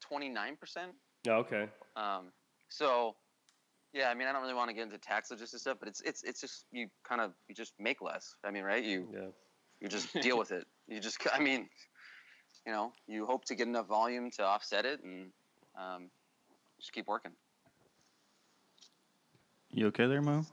[0.00, 0.92] twenty nine percent.
[1.26, 1.36] Yeah.
[1.36, 1.68] Okay.
[1.96, 2.32] Um,
[2.68, 3.16] so
[3.94, 6.02] yeah, I mean, I don't really want to get into tax logistics stuff, but it's
[6.02, 8.34] it's it's just you kind of you just make less.
[8.44, 8.84] I mean, right?
[8.84, 9.28] You Yeah.
[9.80, 10.66] you just deal with it.
[10.86, 11.70] You just I mean,
[12.66, 15.30] you know, you hope to get enough volume to offset it, and
[15.78, 16.10] um,
[16.84, 17.32] just keep working.
[19.70, 20.44] You okay there, Mo?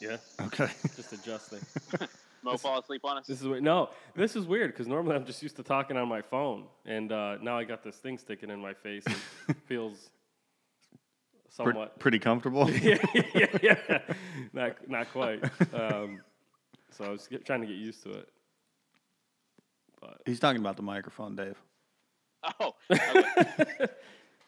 [0.00, 0.18] Yeah.
[0.40, 0.68] Okay.
[0.96, 1.58] Just adjusting.
[2.44, 3.26] Mo fall asleep on us.
[3.26, 3.64] This is weird.
[3.64, 7.10] No, this is weird because normally I'm just used to talking on my phone, and
[7.12, 9.02] uh, now I got this thing sticking in my face.
[9.06, 9.16] and
[9.48, 9.94] It feels
[11.56, 11.98] Pre- somewhat.
[11.98, 12.70] pretty comfortable.
[12.70, 12.98] yeah,
[13.34, 13.98] yeah, yeah.
[14.52, 15.42] Not, not quite.
[15.74, 16.20] Um,
[16.90, 18.28] so I was get, trying to get used to it.
[20.00, 21.56] But He's talking about the microphone, Dave.
[22.60, 22.74] Oh.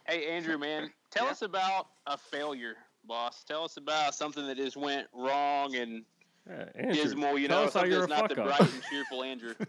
[0.08, 1.30] hey, Andrew, man, Tell Yeah.
[1.30, 3.44] us about a failure, boss.
[3.44, 6.04] Tell us about something that just went wrong and
[6.46, 7.38] Yeah, Andrew, dismal.
[7.38, 8.58] You tell know, us how something that's not the up.
[8.58, 9.54] bright and cheerful Andrew.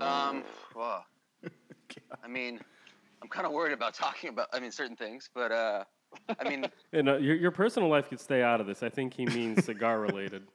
[0.00, 0.42] Um,
[0.74, 1.04] well,
[2.22, 2.58] I mean,
[3.22, 4.48] I'm kind of worried about talking about.
[4.52, 5.84] I mean, certain things, but uh,
[6.40, 8.82] I mean, And, uh, your, your personal life could stay out of this.
[8.82, 10.48] I think he means cigar related.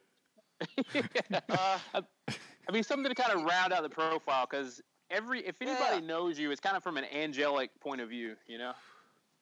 [1.48, 6.00] uh, I mean, something to kind of round out the profile because every if anybody
[6.02, 6.06] Yeah.
[6.06, 8.36] knows you, it's kind of from an angelic point of view.
[8.46, 8.72] You know.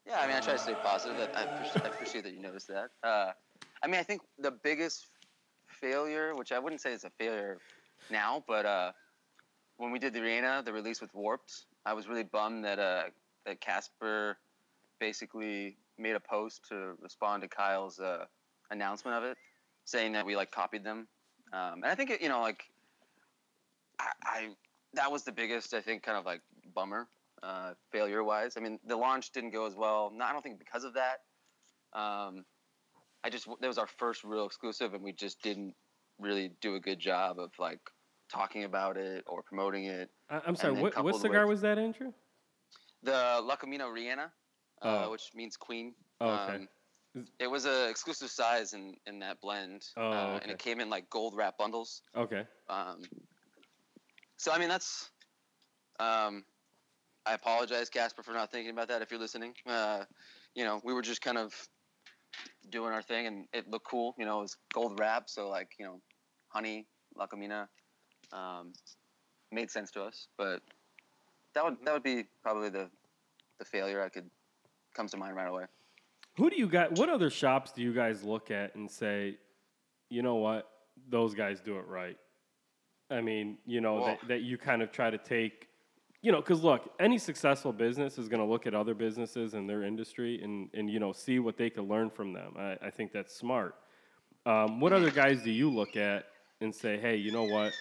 [0.09, 0.21] Yeah.
[0.21, 1.17] I mean, I try to stay positive.
[1.35, 2.91] I, I, appreciate, that you noticed that.
[3.03, 3.33] Uh,
[3.83, 5.07] I mean, I think the biggest
[5.69, 7.59] failure, which I wouldn't say is a failure
[8.11, 8.93] now, but uh,
[9.77, 13.05] when we did the arena, the release with Warped, I was really bummed that uh,
[13.47, 14.39] that Casper
[15.01, 18.25] basically made a post to respond to Kyle's uh,
[18.71, 19.37] announcement of it,
[19.85, 21.07] saying that we like copied them.
[21.53, 22.65] Um, and I think it, you know, like
[23.99, 24.49] I, I
[24.95, 26.41] that was the biggest, I think, kind of like
[26.75, 27.07] bummer,
[27.43, 28.57] uh, failure wise.
[28.57, 30.13] I mean, the launch didn't go as well.
[30.15, 31.19] No, I don't think because of that.
[31.99, 32.45] Um,
[33.25, 35.75] I just that was our first real exclusive, and we just didn't
[36.19, 37.81] really do a good job of like
[38.33, 40.11] talking about it or promoting it.
[40.31, 42.13] I, I'm sorry, what, what cigar with- was that, Andrew?
[43.03, 44.33] The La Colmena Reina,
[44.83, 45.11] uh, Oh.
[45.13, 45.95] which means queen.
[46.21, 46.55] Oh, okay.
[46.57, 46.69] Um,
[47.39, 50.39] it was a exclusive size in, in that blend, Oh, uh, okay.
[50.43, 52.03] and it came in like gold wrap bundles.
[52.17, 52.45] Okay.
[52.69, 53.03] Um,
[54.37, 55.11] so I mean that's.
[56.01, 56.45] Um,
[57.27, 59.03] I apologize, Casper, for not thinking about that.
[59.03, 60.05] If you're listening, uh,
[60.55, 61.53] you know we were just kind of
[62.71, 64.15] doing our thing, and it looked cool.
[64.19, 66.01] You know, it was gold wrap, so like you know,
[66.49, 67.67] honey, La Colmena,
[68.33, 68.73] um,
[69.53, 70.29] made sense to us.
[70.37, 70.63] But
[71.55, 72.89] that would that would be probably the
[73.59, 74.31] the failure I could
[74.95, 75.65] comes to mind right away.
[76.37, 76.91] Who do you guys?
[76.93, 79.37] What other shops do you guys look at and say,
[80.09, 80.69] you know what,
[81.09, 82.17] those guys do it right?
[83.11, 85.68] I mean, you know Well- that, that you kind of try to take,
[86.21, 89.67] you know, because look, any successful business is going to look at other businesses in
[89.67, 92.55] their industry and and you know see what they can learn from them.
[92.59, 93.75] I, I think that's smart.
[94.47, 96.27] Um, what other guys do you look at
[96.61, 97.75] and say, hey, you know what,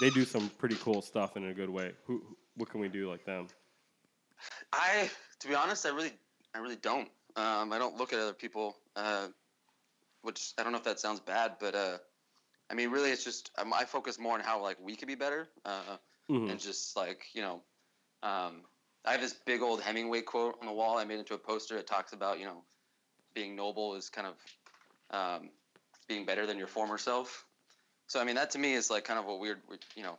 [0.00, 1.92] they do some pretty cool stuff in a good way?
[2.06, 2.22] Who,
[2.56, 3.48] what can we do like them?
[4.72, 6.12] I, to be honest, I really,
[6.54, 7.08] I really don't.
[7.36, 9.28] Um, I don't look at other people, uh,
[10.22, 11.98] which I don't know if that sounds bad, but uh,
[12.70, 15.14] I mean, really, it's just um, I focus more on how like we could be
[15.14, 15.98] better, uh,
[16.30, 16.50] Mhm.
[16.50, 17.62] and just like you know,
[18.22, 18.62] um,
[19.04, 20.98] I have this big old Hemingway quote on the wall.
[20.98, 21.76] I made into a poster.
[21.78, 22.62] It talks about you know,
[23.34, 24.34] being noble is kind of
[25.10, 25.50] um,
[26.08, 27.44] being better than your former self.
[28.08, 29.58] So I mean, that to me is like kind of a weird,
[29.96, 30.18] you know,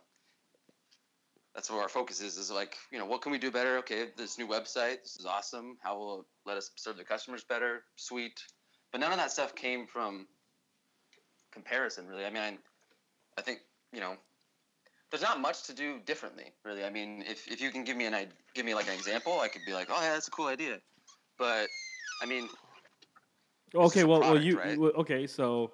[1.54, 2.36] that's where our focus is.
[2.36, 3.78] Is like, you know, what can we do better?
[3.78, 5.76] Okay, this new website, this is awesome.
[5.82, 7.82] How will it let us serve the customers better?
[7.96, 8.40] Sweet.
[8.92, 10.26] But none of that stuff came from
[11.52, 12.24] comparison, really.
[12.24, 12.58] I mean, I,
[13.36, 13.60] I think
[13.92, 14.16] you know,
[15.10, 16.84] there's not much to do differently, really.
[16.84, 19.48] I mean, if, if you can give me an give me like an example, I
[19.48, 20.80] could be like, oh yeah, that's a cool idea.
[21.38, 21.68] But
[22.22, 22.48] I mean,
[23.74, 24.78] Okay, well, well, you right?
[24.78, 25.26] okay.
[25.26, 25.72] So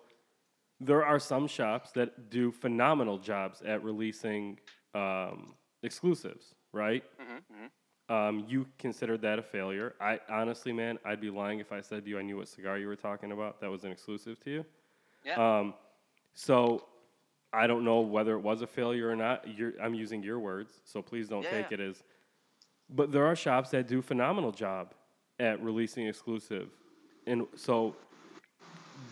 [0.81, 4.59] there are some shops that do phenomenal jobs at releasing
[4.95, 7.05] um, exclusives, right?
[7.21, 7.71] mhm, mhm.
[8.15, 9.95] Um, you considered that a failure.
[10.01, 12.77] I honestly, man, I'd be lying if I said to you I knew what cigar
[12.79, 13.61] you were talking about.
[13.61, 14.67] That was an exclusive to you.
[15.25, 15.75] yeah, Um,
[16.35, 16.85] so
[17.55, 19.47] I don't know whether it was a failure or not.
[19.57, 22.03] You're, I'm using your words, so please don't Yeah, take it as.
[22.91, 24.95] But there are shops that do phenomenal job
[25.39, 26.69] at releasing exclusive,
[27.27, 27.97] and so.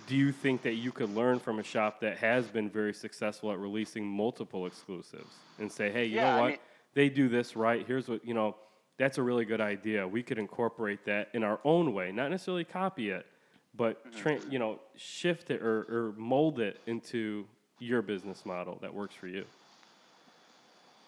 [0.07, 3.51] Do you think that you could learn from a shop that has been very successful
[3.53, 6.49] at releasing multiple exclusives and say, "Hey, you Yeah, know I what?
[6.51, 6.59] mean-
[6.95, 7.87] they do this right.
[7.87, 8.57] Here's what you know.
[8.99, 10.07] That's a really good idea.
[10.07, 13.27] We could incorporate that in our own way, not necessarily copy it,
[13.75, 14.19] but Mm-hmm.
[14.19, 17.47] tra- you know, shift it or, or mold it into
[17.83, 19.45] your business model that works for you.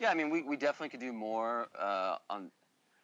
[0.01, 2.51] Yeah, I mean, we, we definitely could do more uh, on.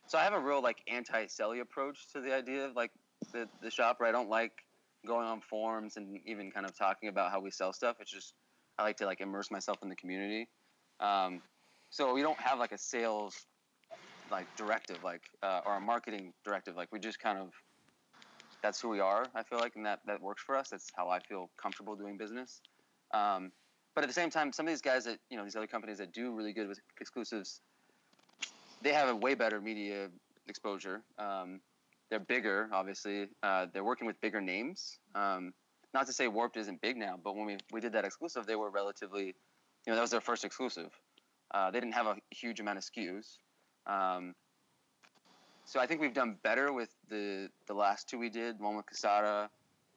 [0.08, 2.90] So I have a real like anti-selly approach to the idea of like
[3.32, 4.00] the the shop.
[4.00, 4.52] Where I don't like
[5.06, 7.96] going on forums and even kind of talking about how we sell stuff.
[8.00, 8.34] It's just
[8.78, 10.48] I like to like immerse myself in the community.
[10.98, 11.42] Um,
[11.90, 13.46] so we don't have like a sales
[14.30, 16.76] like directive, like uh, or a marketing directive.
[16.76, 17.52] Like we just kind of
[18.62, 19.26] that's who we are.
[19.34, 20.70] I feel like, and that that works for us.
[20.70, 22.60] That's how I feel comfortable doing business.
[23.12, 23.52] Um,
[23.94, 25.98] but at the same time, some of these guys that you know, these other companies
[25.98, 27.60] that do really good with exclusives,
[28.82, 30.08] they have a way better media
[30.48, 31.02] exposure.
[31.18, 31.60] Um,
[32.08, 33.28] they're bigger, obviously.
[33.42, 34.98] Uh, they're working with bigger names.
[35.14, 35.52] Um,
[35.94, 38.56] not to say Warped isn't big now, but when we, we did that exclusive, they
[38.56, 39.34] were relatively, you
[39.88, 40.90] know, that was their first exclusive.
[41.52, 43.38] Uh, they didn't have a huge amount of SKUs.
[43.86, 44.34] Um,
[45.64, 48.86] so I think we've done better with the the last two we did, one with
[48.86, 49.48] Casada,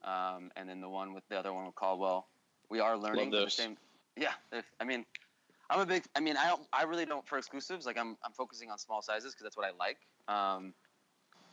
[0.03, 2.27] um, and then the one with the other one with Caldwell.
[2.73, 3.29] We are learning.
[3.29, 3.53] but the those.
[3.53, 3.77] same,
[4.17, 4.31] yeah.
[4.51, 5.05] if- I mean,
[5.69, 6.03] I'm a big.
[6.15, 6.63] I mean, I don't.
[6.73, 7.85] I really don't for exclusives.
[7.85, 8.17] Like I'm.
[8.25, 9.97] I'm focusing on small sizes because that's what I like.
[10.27, 10.73] Um,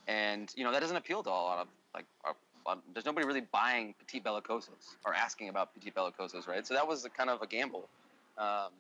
[0.09, 2.07] and you know that doesn't appeal to a lot of like.
[2.25, 2.35] Our,
[2.67, 6.67] lot- there's nobody really buying petite bellicosos or asking about petite bellicosos, right?
[6.67, 7.87] So that was a kind of a gamble.
[8.39, 8.71] Um,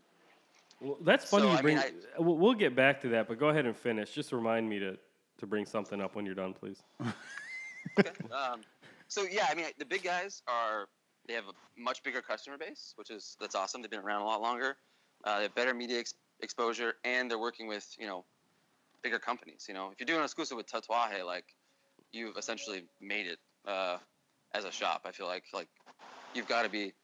[0.80, 1.42] Well, that's funny.
[1.44, 3.76] So, you I mean, I- we'll, we'll get back to that, but go ahead and
[3.76, 4.12] finish.
[4.12, 4.96] Just remind me to
[5.40, 6.82] to bring something up when you're done, please.
[7.98, 8.10] Okay.
[8.30, 8.60] um,
[9.08, 10.86] so yeah, I mean, the big guys are
[11.30, 13.82] they have a much bigger customer base, which is that's awesome.
[13.82, 14.76] They've been around a lot longer.
[15.24, 18.24] Uh, they have better media ex- exposure, and they're working with you know
[19.04, 19.66] bigger companies.
[19.68, 21.44] You know, if you're doing an exclusive with Tatuaje, like
[22.10, 23.98] you've essentially made it uh,
[24.54, 25.02] as a shop.
[25.04, 25.68] I feel like like
[26.34, 26.94] you've got to be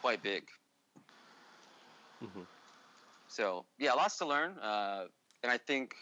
[0.00, 0.44] quite big.
[2.22, 2.46] Mhm.
[3.26, 5.06] So yeah, lots to learn, uh,
[5.42, 5.96] and I think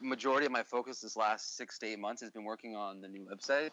[0.00, 3.08] majority of my focus this last six to eight months has been working on the
[3.08, 3.70] new website,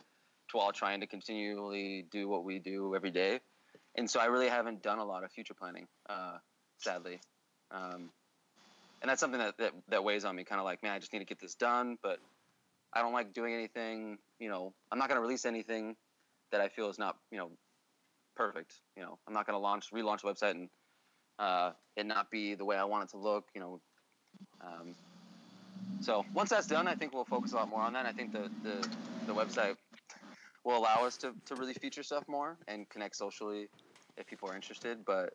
[0.52, 3.40] while trying to continually do what we do every day.
[3.98, 6.38] And so I really haven't done a lot of future planning, uh,
[6.78, 7.20] sadly.
[7.72, 8.10] Um,
[9.02, 11.14] and that's something that, that, that weighs on me, kind of like, man, I just
[11.14, 12.20] need to get this done, but
[12.94, 15.96] I don't like doing anything, you know, I'm not going to release anything
[16.52, 17.52] that I feel is not, you know,
[18.36, 18.74] perfect.
[18.96, 20.70] You know, I'm not going to launch, relaunch a website and
[21.40, 23.82] uh, it not be the way I want it to look, you know.
[24.62, 24.96] Um,
[26.02, 28.06] so once that's done, I think we'll focus a lot more on that.
[28.06, 28.88] I think the, the,
[29.28, 29.76] the website
[30.66, 33.70] will allow us to, to really feature stuff more and connect socially
[34.18, 35.06] if people are interested.
[35.06, 35.34] But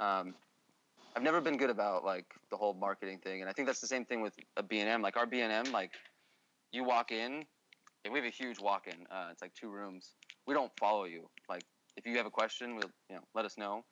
[0.00, 0.34] um,
[1.16, 3.86] I've never been good about like the whole marketing thing, and I think that's the
[3.86, 5.00] same thing with a B&M.
[5.00, 5.92] Like our B&M, like
[6.72, 7.44] you walk in,
[8.04, 9.06] and we have a huge walk-in.
[9.10, 10.14] Uh, it's like two rooms.
[10.46, 11.28] We don't follow you.
[11.48, 11.62] Like
[11.96, 13.84] if you have a question, we'll you know let us know.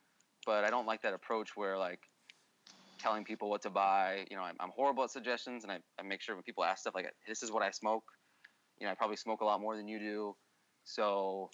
[0.44, 2.00] But I don't like that approach where like
[2.98, 4.26] telling people what to buy.
[4.30, 6.80] You know, I'm, I'm horrible at suggestions, and I, I make sure when people ask
[6.80, 8.04] stuff like, "This is what I smoke."
[8.80, 10.34] You know, I probably smoke a lot more than you do.
[10.90, 11.50] So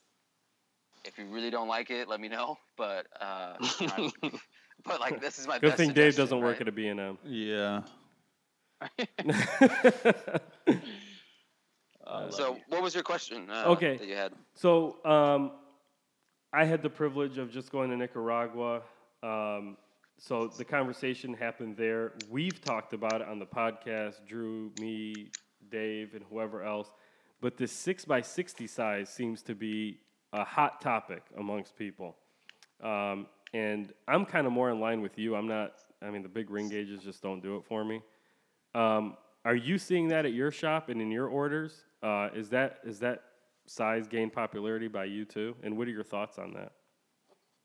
[1.05, 2.57] if you really don't like it, let me know.
[2.77, 4.31] But uh, you know, I-
[4.85, 6.61] but like this is my Good best thing Dave doesn't work right?
[6.61, 7.19] at a B and M.
[7.25, 7.83] Yeah.
[12.31, 13.51] So what was your question?
[13.51, 13.97] Uh, Okay.
[13.99, 14.33] that you had.
[14.55, 15.53] So um,
[16.53, 18.83] I had the privilege of just going to Nicaragua.
[19.23, 19.77] Um,
[20.19, 22.13] so the conversation happened there.
[22.31, 25.31] We've talked about it on the podcast, Drew, me,
[25.71, 26.91] Dave, and whoever else.
[27.47, 30.01] But this six by sixty size seems to be
[30.33, 32.17] a hot topic amongst people.
[32.83, 35.37] Um, and I'm kind of more in line with you.
[35.37, 35.75] I'm not.
[36.03, 38.03] I mean, the big ring gauges just don't do it for me.
[38.75, 41.85] Um, are you seeing that at your shop and in your orders?
[42.03, 43.23] Uh, is that is that
[43.67, 45.55] size gain popularity by you too?
[45.63, 46.73] And what are your thoughts on that?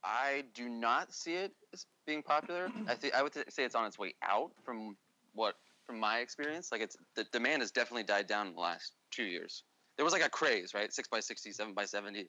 [0.03, 2.69] I do not see it as being popular.
[2.87, 4.95] I I would say it's on its way out from
[5.33, 5.55] what
[5.87, 6.71] from my experience.
[6.71, 9.63] Like it's the demand has definitely died down in the last two years.
[10.01, 10.91] There was like a craze, right?
[10.91, 12.25] Six by 60, seven by seventy.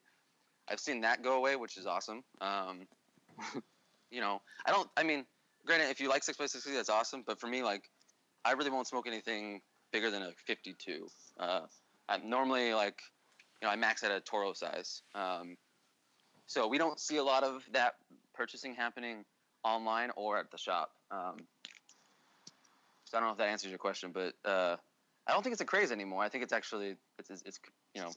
[0.69, 2.23] I've seen that go away, which is awesome.
[2.43, 2.87] Um,
[4.11, 4.91] you know, I don't.
[4.95, 5.25] I mean,
[5.65, 7.25] granted, if you like six by sixty, that's awesome.
[7.27, 7.89] But for me, like,
[8.45, 11.07] I really won't smoke anything bigger than a fifty-two.
[11.41, 11.63] Uh,
[12.11, 13.01] I'm normally like,
[13.63, 15.01] you know, I max at a Toro size.
[15.15, 15.57] Um,
[16.45, 17.95] so we don't see a lot of that
[18.35, 19.25] purchasing happening
[19.65, 20.91] online or at the shop.
[21.11, 21.37] Um,
[23.07, 24.77] so I don't know if that answers your question, but uh,
[25.27, 26.23] I don't think it's a craze anymore.
[26.23, 27.61] I think it's actually it's, it's, it's
[27.95, 28.11] you know,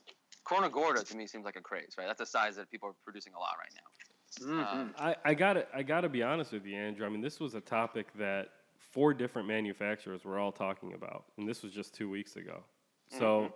[0.44, 2.06] Corona Gorda to me seems like a craze, right?
[2.06, 4.70] That's a size that people are producing a lot right now.
[4.70, 7.06] Um, I, I gotta I gotta be honest with you, Andrew.
[7.06, 8.48] I mean, this was a topic that
[8.78, 12.62] four different manufacturers were all talking about, and this was just two weeks ago.
[13.10, 13.52] So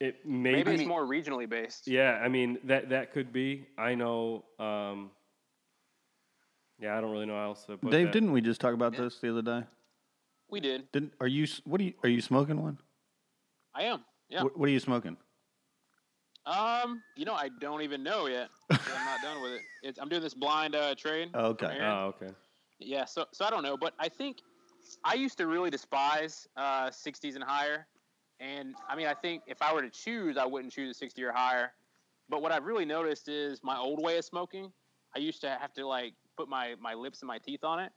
[0.00, 1.86] it maybe, Maybe it's more regionally based.
[1.86, 2.20] yeah.
[2.22, 3.66] I mean that that could be.
[3.78, 4.44] I know.
[4.58, 5.10] Um,
[6.80, 8.12] yeah, I don't really know how else to put Dave, that.
[8.12, 9.66] didn't we just talk about this the other day?
[10.52, 10.92] We did.
[10.92, 12.78] Didn't are you what are you are you smoking one?
[13.74, 14.04] I am.
[14.28, 14.42] Yeah.
[14.42, 15.16] What, what are you smoking?
[16.44, 18.50] Um, you know, I don't even know yet.
[18.70, 19.60] so I'm not done with it.
[19.82, 21.30] It's, I'm doing this blind uh, trade.
[21.32, 21.78] Oh, okay.
[21.80, 22.34] Oh, okay.
[22.78, 24.40] Yeah, so so I don't know, but I think
[25.04, 27.86] I used to really despise uh, 60s and higher,
[28.38, 31.22] and I mean I think if I were to choose, I wouldn't choose a 60
[31.24, 31.72] or higher.
[32.28, 34.70] But what I've really noticed is my old way of smoking.
[35.16, 37.92] I used to have to like put my my lips and my teeth on it,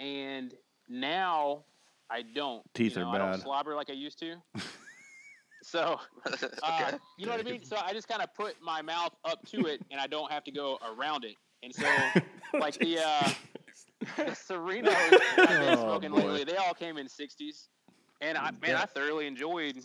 [0.00, 0.52] and
[0.88, 1.64] now
[2.10, 2.62] I don't.
[2.74, 3.40] Teeth you know, are I don't bad.
[3.40, 4.36] slobber like I used to.
[5.62, 6.50] so okay.
[6.62, 7.64] uh, you know what I mean?
[7.64, 10.44] So I just kind of put my mouth up to it, and I don't have
[10.44, 11.36] to go around it.
[11.62, 11.86] And so,
[12.60, 13.30] like the uh,
[14.16, 16.18] the Serenos that I've been Oh, smoking boy.
[16.18, 17.68] lately, they all came in 60s,
[18.20, 19.76] and I man, I thoroughly enjoyed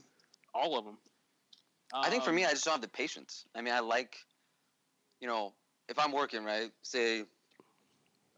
[0.54, 0.98] all of them.
[1.94, 3.46] I think for Um, me, I just don't have the patience.
[3.56, 4.16] I mean, I like,
[5.20, 5.54] you know,
[5.90, 7.20] if I'm working, right, say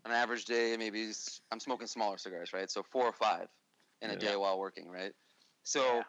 [0.06, 1.12] an average day, maybe
[1.52, 2.70] I'm smoking smaller cigars, right?
[2.70, 3.48] So four or five
[4.04, 4.20] in a Yeah.
[4.20, 5.14] day while working, right?
[5.64, 6.04] So, Yeah.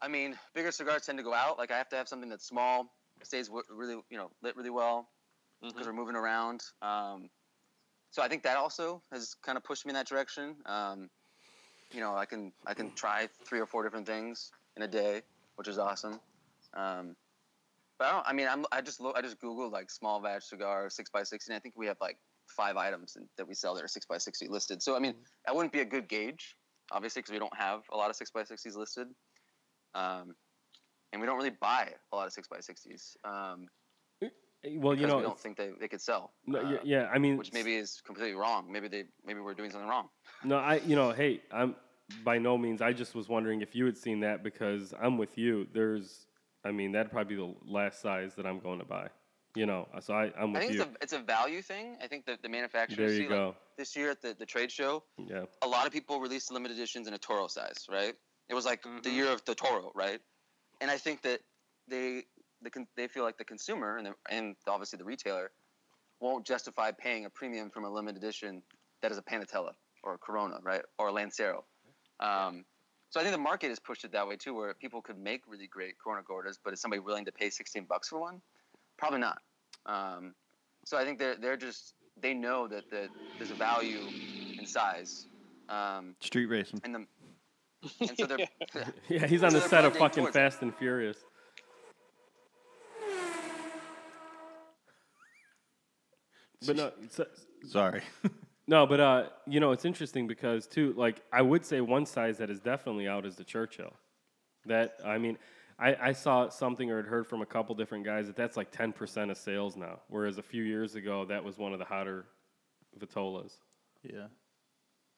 [0.00, 1.58] I mean, bigger cigars tend to go out.
[1.58, 4.70] Like, I have to have something that's small, stays w- really, you know, lit really
[4.70, 5.10] well
[5.62, 5.86] because mhm.
[5.86, 6.62] we're moving around.
[6.82, 7.30] Um,
[8.10, 10.56] so I think that also has kind of pushed me in that direction.
[10.66, 11.10] Um,
[11.92, 15.22] you know, I can I can try three or four different things in a day,
[15.56, 16.20] which is awesome.
[16.74, 17.16] Um,
[17.98, 18.28] but I don't.
[18.28, 21.22] I mean, I'm I just lo- I just googled like small batch cigar six by
[21.24, 22.18] sixty, and I think we have like
[22.48, 24.82] five items that we sell that are six by sixty listed.
[24.82, 25.14] So I mean,
[25.46, 26.56] that wouldn't be a good gauge,
[26.92, 29.08] obviously, because we don't have a lot of six x sixties listed,
[29.94, 30.34] um,
[31.12, 33.16] and we don't really buy a lot of six x sixties.
[33.24, 33.66] Um,
[34.64, 36.32] Well, you know, we don't think they, they could sell.
[36.46, 38.70] no, uh, yeah, I mean, which maybe is completely wrong.
[38.72, 40.08] Maybe they maybe we're doing something wrong.
[40.42, 41.76] No, I you know, hey, I'm
[42.24, 42.82] by no means.
[42.82, 45.66] I just was wondering if you had seen that because I'm with you.
[45.72, 46.26] There's,
[46.64, 49.08] I mean, that'd probably be the last size that I'm going to buy.
[49.54, 50.82] You know, so I I'm I with think you.
[50.82, 51.96] it's a it's a value thing.
[52.02, 53.46] I think that the manufacturers There you see go.
[53.48, 56.76] like this year at the, the trade show, yeah, a lot of people released limited
[56.76, 58.14] editions in a Toro size, right?
[58.48, 59.12] It was like the Mhm.
[59.12, 60.20] year of the Toro, right?
[60.80, 61.40] And I think that
[61.88, 62.26] they
[62.62, 65.52] the con- they feel like the consumer and the, and obviously the retailer
[66.20, 68.62] won't justify paying a premium from a limited edition
[69.02, 69.72] that is a Panatella
[70.02, 71.64] or a Corona, right, or a Lancero.
[72.20, 72.64] Um,
[73.10, 75.42] so I think the market has pushed it that way too, where people could make
[75.46, 78.40] really great Corona Gordas, but is somebody willing to pay 16 bucks for one?
[78.96, 79.42] Probably not.
[79.84, 80.34] Um,
[80.84, 83.08] so I think they're they're just they know that the,
[83.38, 84.00] there's a value
[84.58, 85.26] in size.
[85.68, 86.80] Um, Street racing.
[86.84, 87.06] and the
[88.00, 88.38] and so they're
[89.08, 89.26] yeah.
[89.28, 90.28] He's on So the set of fucking.
[90.28, 91.18] Fast and Furious.
[96.66, 97.26] But no, so,
[97.66, 98.02] Sorry.
[98.66, 102.38] no, but uh, you know, it's interesting because too, like I would say one size
[102.38, 103.92] that is definitely out is the Churchill.
[104.64, 105.38] That I mean,
[105.78, 108.70] I, I saw something or had heard from a couple different guys that that's like
[108.70, 111.84] ten percent of sales now, whereas a few years ago that was one of the
[111.84, 112.26] hotter
[112.98, 113.58] Vitolas.
[114.02, 114.28] yeah.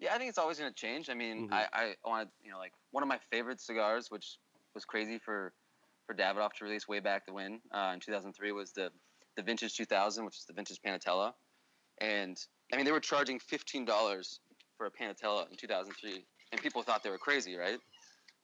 [0.01, 1.11] Yeah, I think it's always going to change.
[1.11, 1.53] I mean, Mhm.
[1.53, 4.39] I, I want to, you know, like one of my favorite cigars, which
[4.75, 5.53] was crazy for,
[6.07, 8.93] for Davidoff to release way back to when, uh, in 2003, was the,
[9.37, 11.33] the Vintage 2000, which is the Vintage Panatella.
[12.01, 12.41] And,
[12.73, 14.39] I mean, they were charging $15
[14.77, 17.81] for a Panatella in 2003, and people thought they were crazy, right?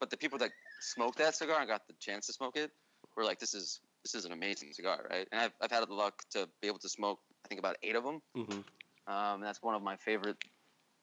[0.01, 0.51] But the people that
[0.85, 2.71] smoked that cigar and got the chance to smoke it
[3.17, 5.27] we're like, this is, this is an amazing cigar, right?
[5.33, 7.97] And I've, I've had the luck to be able to smoke, I think, about eight
[7.97, 8.21] of them.
[8.37, 9.13] Mm-hmm.
[9.13, 10.39] Um, that's one of my favorite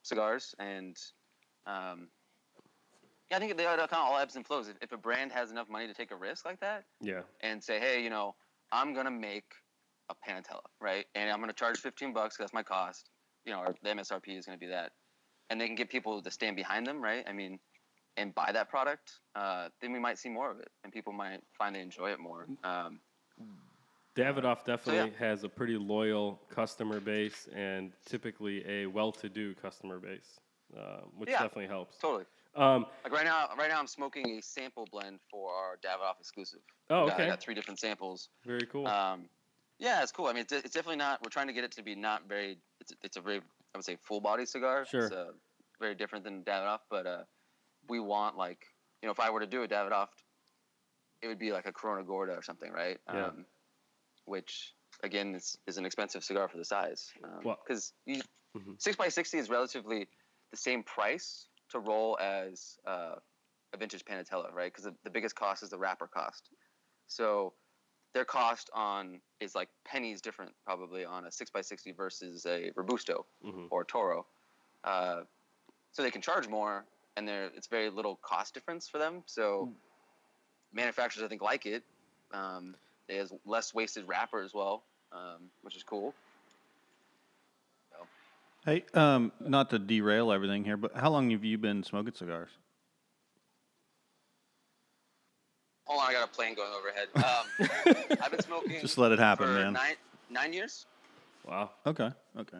[0.04, 0.98] cigars, and
[1.68, 2.08] um,
[3.30, 4.68] yeah, I think they are kind of all ebbs and flows.
[4.68, 7.64] If, if a brand has enough money to take a risk like that Yeah, and
[7.64, 8.34] say, hey, you know,
[8.72, 9.54] I'm gonna make
[10.10, 13.12] a Panatella, right, and I'm gonna charge 15 bucks that's my cost,
[13.46, 14.94] you know, or the MSRP is gonna be that,
[15.52, 17.24] and they can get people to stand behind them, right?
[17.28, 17.60] I mean,
[18.18, 21.42] and buy that product, uh, then we might see more of it, and people might
[21.58, 22.48] find they enjoy it more.
[22.64, 23.00] Um,
[24.16, 25.28] Davidoff definitely yeah.
[25.28, 30.40] has a pretty loyal customer base and typically a well-to-do customer base,
[30.78, 31.40] uh, which Yeah.
[31.42, 31.98] definitely helps.
[31.98, 32.26] totally.
[32.56, 36.60] Um, Like right now, right now I'm smoking a sample blend for our Davidoff exclusive.
[36.90, 38.30] oh, I got- I okay, got three different samples.
[38.44, 38.86] very cool.
[38.88, 39.30] Um,
[39.80, 40.28] yeah, it's cool.
[40.28, 41.24] I mean, it's, it's definitely not.
[41.24, 42.60] We're trying to get it to be not very.
[42.82, 44.86] It's, it's a very, I would say, full body cigar.
[44.86, 45.06] Sure.
[45.06, 45.32] It's uh,
[45.80, 47.24] very different than Davidoff, but uh,
[47.92, 48.66] we want like,
[49.02, 50.08] you know, if I were to do a Davidoff,
[51.22, 52.98] it would be like a Corona Gorda or something, right?
[53.14, 53.28] Yeah.
[53.28, 53.46] Um,
[54.26, 54.74] which
[55.04, 57.12] again is, is an expensive cigar for the size.
[57.68, 58.22] Because you
[58.56, 58.82] Mhm.
[58.82, 60.08] six by sixty is relatively
[60.52, 63.16] the same price to roll as uh,
[63.74, 64.72] a vintage Panatella, right?
[64.72, 66.50] Because the, the biggest cost is the wrapper cost.
[67.08, 67.54] So
[68.14, 73.68] their cost on is like pennies different probably on a 6x60 versus a robusto Mhm.
[73.70, 74.28] or a toro
[74.84, 75.24] uh,
[75.92, 76.86] so they can charge more
[77.18, 79.70] and there it's very little cost difference for them so
[80.74, 81.84] manufacturers i think like it
[82.34, 82.76] um,
[83.10, 86.14] it has less wasted wrapper as well um, which is cool
[88.64, 92.52] Hey, um, not to derail everything here, but how long have you been smoking cigars?
[95.86, 99.18] hold on i got a plane going overhead um, i've been smoking Just let it
[99.20, 99.74] happen, for man.
[99.74, 99.96] nine,
[100.30, 100.86] nine years
[101.44, 101.72] wow.
[101.88, 102.60] Okay, okay.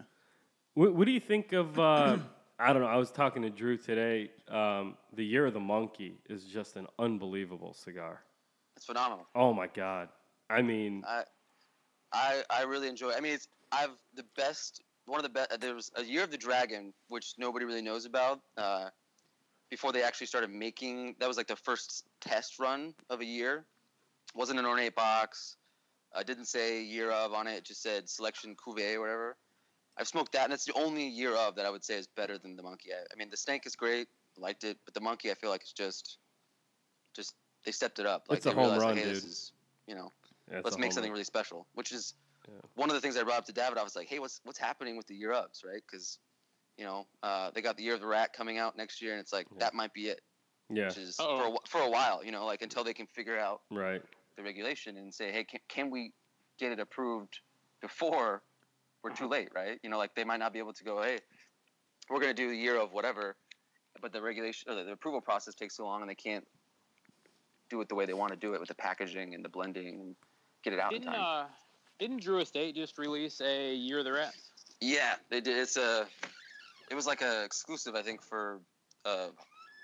[0.74, 1.78] What, what do you think of?
[1.80, 2.18] Uh,
[2.62, 2.88] I don't know.
[2.88, 4.30] I was talking to Drew today.
[4.48, 8.22] Um, the Year of the Monkey is just an unbelievable cigar.
[8.78, 10.10] it's phenomenal Oh my god!
[10.50, 11.24] I mean, I,
[12.14, 13.10] I, I really enjoy.
[13.10, 13.16] It.
[13.18, 14.84] I mean, it's I've the best.
[15.06, 15.60] One of the best.
[15.60, 18.42] There was a Year of the Dragon, which nobody really knows about.
[18.56, 18.90] Uh,
[19.72, 23.66] before they actually started making, that was like the first test run of a year.
[24.36, 25.56] wasn't an ornate box.
[26.14, 27.54] Uh, didn't say year of on it.
[27.54, 29.38] It just said selection cuvee or whatever.
[30.02, 32.40] I've smoked that, and it's the only year of that I would say is better
[32.40, 32.90] than the monkey.
[32.92, 35.62] I, I mean, the snake is great, liked it, but the monkey I feel like
[35.62, 36.18] it's just,
[37.16, 37.36] just
[37.66, 38.26] they stepped it up.
[38.28, 39.30] Like It's a they home realized, run, hey, this dude.
[39.30, 39.52] is,
[39.86, 40.12] you know,
[40.52, 41.18] yeah, let's make something run.
[41.18, 41.68] really special.
[41.76, 42.16] Which is
[42.48, 42.56] Yeah.
[42.74, 43.78] one of the things I brought up to David.
[43.78, 45.84] I was like, hey, what's what's happening with the year ups, right?
[45.86, 46.18] Because
[46.78, 49.22] you know uh, they got the year of the rat coming out next year, and
[49.22, 49.60] it's like Yeah.
[49.60, 50.22] that might be it.
[50.72, 51.38] Yeah, Which is Uh-oh.
[51.38, 54.02] for a, for a while, you know, like until they can figure out right.
[54.36, 56.14] the regulation and say, hey, can, can we
[56.58, 57.40] get it approved
[57.82, 58.42] before
[59.04, 59.18] we're Uh-huh.
[59.26, 59.80] too late, right?
[59.84, 61.20] You know, like they might not be able to go, hey,
[62.10, 63.36] we're going to do a year of whatever,
[64.02, 66.48] but the regulation or the, the approval process takes so long, and they can't
[67.70, 69.88] do it the way they want to do it with the packaging and the blending
[70.02, 70.16] and
[70.64, 71.24] get it out in Didn't time.
[71.24, 71.46] uh,
[72.00, 74.52] didn't Drew Estate just release a Year of the Rats?
[74.82, 75.58] Yeah, they did.
[75.58, 76.08] It's a.
[76.90, 78.60] It was like a exclusive, I think, for
[79.06, 79.28] uh,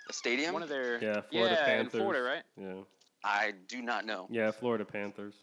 [0.10, 0.54] a stadium.
[0.54, 1.94] One of their Yeah, Florida yeah Panthers.
[1.94, 2.44] in Florida, right?
[2.60, 2.82] Yeah,
[3.24, 4.28] I do not know.
[4.30, 5.36] yeah, Florida Panthers.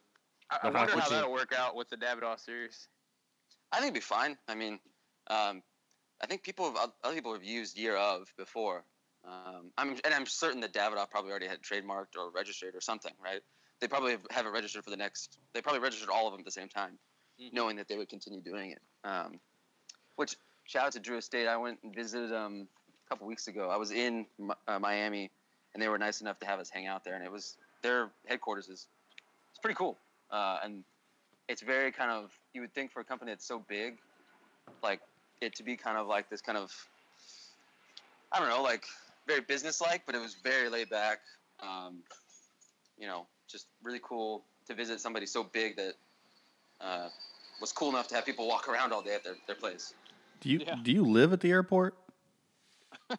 [0.50, 2.88] I, I wonder how that'll work out with the Davidoff series.
[3.74, 4.38] I think it'd be fine.
[4.46, 4.78] I mean,
[5.26, 5.60] um,
[6.22, 8.84] I think people have other people have used year of before.
[9.24, 13.12] Um, I'm and I'm certain that Davidoff probably already had trademarked or registered or something,
[13.22, 13.40] right?
[13.80, 15.38] They probably have, have it registered for the next.
[15.54, 16.98] They probably registered all of them at the same time,
[17.40, 17.52] Mhm.
[17.52, 18.82] knowing that they would continue doing it.
[19.02, 19.40] Um,
[20.14, 21.48] which shout out to Drew Estate.
[21.48, 22.68] I went and visited them
[23.06, 23.70] a couple weeks ago.
[23.70, 24.26] I was in
[24.68, 25.32] uh, Miami,
[25.72, 27.14] and they were nice enough to have us hang out there.
[27.16, 28.86] And it was their headquarters is
[29.50, 29.98] it's pretty cool,
[30.30, 30.84] uh, and
[31.48, 33.98] it's very kind of you would think for a company that's so big,
[34.82, 35.00] like
[35.40, 36.72] it to be kind of like this kind of
[38.32, 38.84] I don't know, like
[39.26, 41.18] very businesslike, but it was very laid back.
[41.62, 41.98] Um,
[42.98, 45.94] you know, just really cool to visit somebody so big that
[46.80, 47.08] uh,
[47.60, 49.94] was cool enough to have people walk around all day at their, their place.
[50.40, 50.76] Do you Yeah.
[50.82, 51.94] do you live at the airport?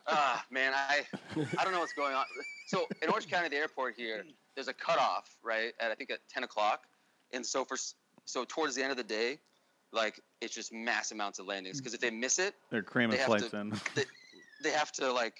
[0.08, 1.06] Ah, man, I
[1.58, 2.26] I don't know what's going on.
[2.68, 4.24] So in Orange County, the airport here,
[4.56, 5.74] there's a cutoff, right?
[5.80, 6.86] At I think at 10 o'clock,
[7.32, 7.96] and so for s-
[8.26, 9.40] so towards the end of the day,
[9.94, 13.18] like it's just mass amounts of landings because if they miss it, They're cramming They
[13.18, 13.74] have flights to- in.
[14.64, 15.36] they have to like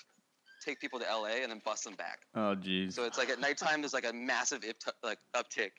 [0.64, 2.20] take people to LA and then bus them back.
[2.36, 2.94] Oh, jeez.
[2.94, 5.72] So it's like at nighttime, there's like a massive ipt- like uptick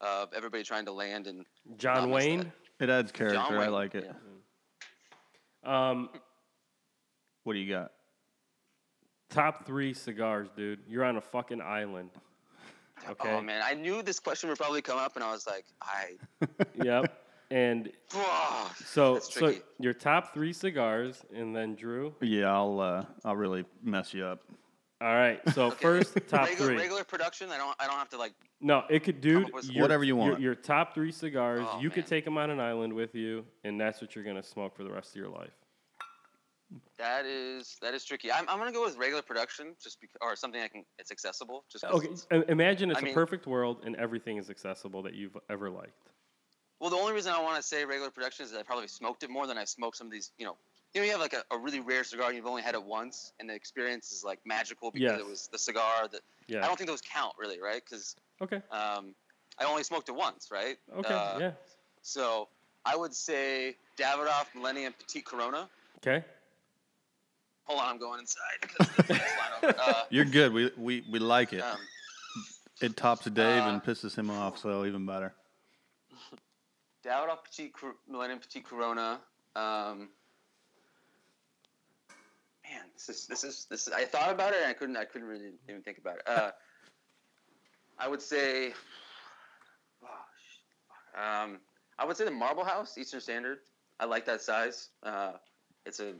[0.00, 1.44] of everybody trying to land and
[1.78, 2.52] John Wayne.
[2.80, 3.36] It adds character.
[3.38, 4.04] John I like it.
[5.64, 5.90] yeah.
[5.90, 6.10] Um,
[7.44, 7.92] What do you got?
[9.30, 10.80] top three cigars, dude.
[10.88, 12.10] You're on a fucking island.
[13.08, 13.30] Okay.
[13.32, 16.16] Oh man, I knew this question would probably come up, and I was like, I.
[16.84, 17.22] Yep.
[17.50, 22.12] And Oh, so, so your top three cigars, and then Drew.
[22.20, 24.40] Yeah, I'll uh, I'll really mess you up.
[25.00, 25.40] All right.
[25.54, 26.76] So first, top regular, three.
[26.76, 27.50] regular production.
[27.50, 27.76] I don't.
[27.78, 28.32] I don't have to like.
[28.60, 29.44] No, it could, dude.
[29.44, 30.40] up with- your- Whatever you want.
[30.40, 33.78] Your, top three cigars, Oh, you could take them on an island with you, and
[33.80, 35.52] that's what you're gonna smoke for the rest of your life.
[36.98, 38.32] That is that is tricky.
[38.32, 40.84] I'm, I'm gonna go with regular production, just because, or something I can.
[40.98, 41.64] It's accessible.
[41.70, 42.06] Just Okay.
[42.06, 45.70] it's- Imagine it's I a mean- perfect world, and everything is accessible that you've ever
[45.70, 45.92] liked.
[46.80, 49.22] Well, the only reason I want to say regular production is that I probably smoked
[49.22, 50.32] it more than I smoked some of these.
[50.38, 50.56] You know,
[50.92, 52.82] you know, you have like a, a really rare cigar, and you've only had it
[52.82, 55.20] once, and the experience is like magical because Yes.
[55.20, 56.08] it was the cigar.
[56.08, 56.64] That Yeah.
[56.64, 57.82] I don't think those count really, right?
[57.84, 58.60] Because Okay.
[58.70, 59.14] um,
[59.58, 60.78] I only smoked it once, right?
[60.96, 61.14] Okay.
[61.14, 61.52] Uh, yeah.
[62.02, 62.48] So
[62.84, 65.68] I would say Davidoff Millennium Petite Corona.
[65.98, 66.24] Okay.
[67.66, 69.74] Hold on, I'm going inside because the lights line over.
[69.86, 70.52] Uh, You're good.
[70.52, 71.60] We we, we like it.
[71.62, 71.78] um,
[72.80, 75.34] It tops Dave uh, and pisses him off, so even better.
[77.04, 79.20] Davidoff Petite Cor- Millennium Petite Corona.
[79.56, 80.08] Um,
[82.64, 83.92] man, this is this is this is.
[83.92, 84.96] I thought about it and I couldn't.
[84.96, 86.22] I couldn't really even think about it.
[86.28, 86.50] Uh,
[87.98, 88.72] I would say.
[90.04, 90.06] oh,
[90.38, 91.58] sh- Um,
[91.98, 93.58] I would say the Marble House Eastern Standard.
[93.98, 94.90] I like that size.
[95.02, 95.32] Uh,
[95.86, 96.12] it's a,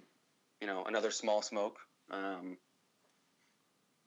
[0.61, 1.76] you know, another small smoke.
[2.11, 2.57] Um,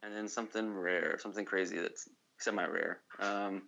[0.03, 2.07] and then something rare, something crazy that's
[2.39, 2.99] semi-rare.
[3.19, 3.63] Um,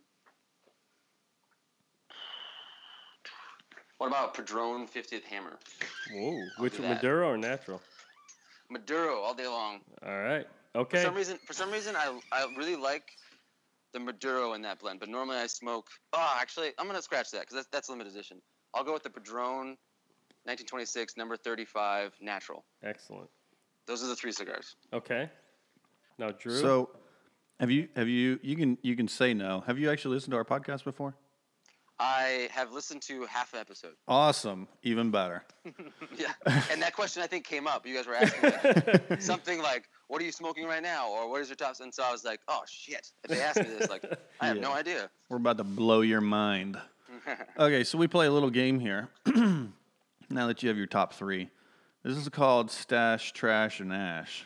[3.97, 5.59] what about Padron 50th Hammer?
[6.13, 6.47] Whoa.
[6.57, 6.79] Which.
[6.79, 7.81] Maduro or natural?
[8.69, 9.81] Maduro all day long.
[10.05, 10.47] All right.
[10.75, 10.97] Okay.
[10.97, 13.11] For some reason, for some reason, I I really like
[13.93, 15.01] the Maduro in that blend.
[15.01, 15.87] But normally I smoke.
[16.13, 18.41] Oh, actually, I'm gonna scratch that because that's that's limited edition.
[18.73, 19.77] I'll go with the Padron,
[20.45, 22.63] 1926, number 35, natural.
[22.83, 23.29] Excellent.
[23.87, 24.75] Those are the three cigars.
[24.93, 25.29] Okay.
[26.17, 26.57] Now, Drew.
[26.59, 26.89] So,
[27.59, 29.61] have you have you you can you can say no.
[29.67, 31.15] Have you actually listened to our podcast before?
[31.99, 33.93] I have listened to half an episode.
[34.07, 35.43] Awesome, even better.
[36.17, 36.33] Yeah,
[36.71, 37.85] and that question I think came up.
[37.87, 41.41] You guys were asking like, something like, "What are you smoking right now?" or "What
[41.41, 43.89] is your top?" And so I was like, "Oh shit!" If they asked me this,
[43.89, 44.03] like,
[44.39, 44.61] I have Yeah.
[44.61, 45.09] no idea.
[45.29, 46.77] We're about to blow your mind.
[47.57, 49.09] Okay, so we play a little game here.
[50.31, 51.49] now that you have your top three,
[52.03, 54.45] this is called Stash, Trash, and Ash.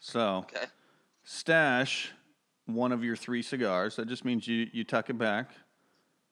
[0.00, 0.66] So, Okay.
[1.24, 2.12] stash
[2.66, 3.96] one of your three cigars.
[3.96, 5.50] That just means you, you tuck it back.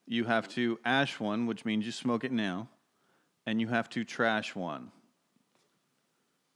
[0.07, 2.69] You have to ash one, which means you smoke it now.
[3.47, 4.91] And you have to trash one.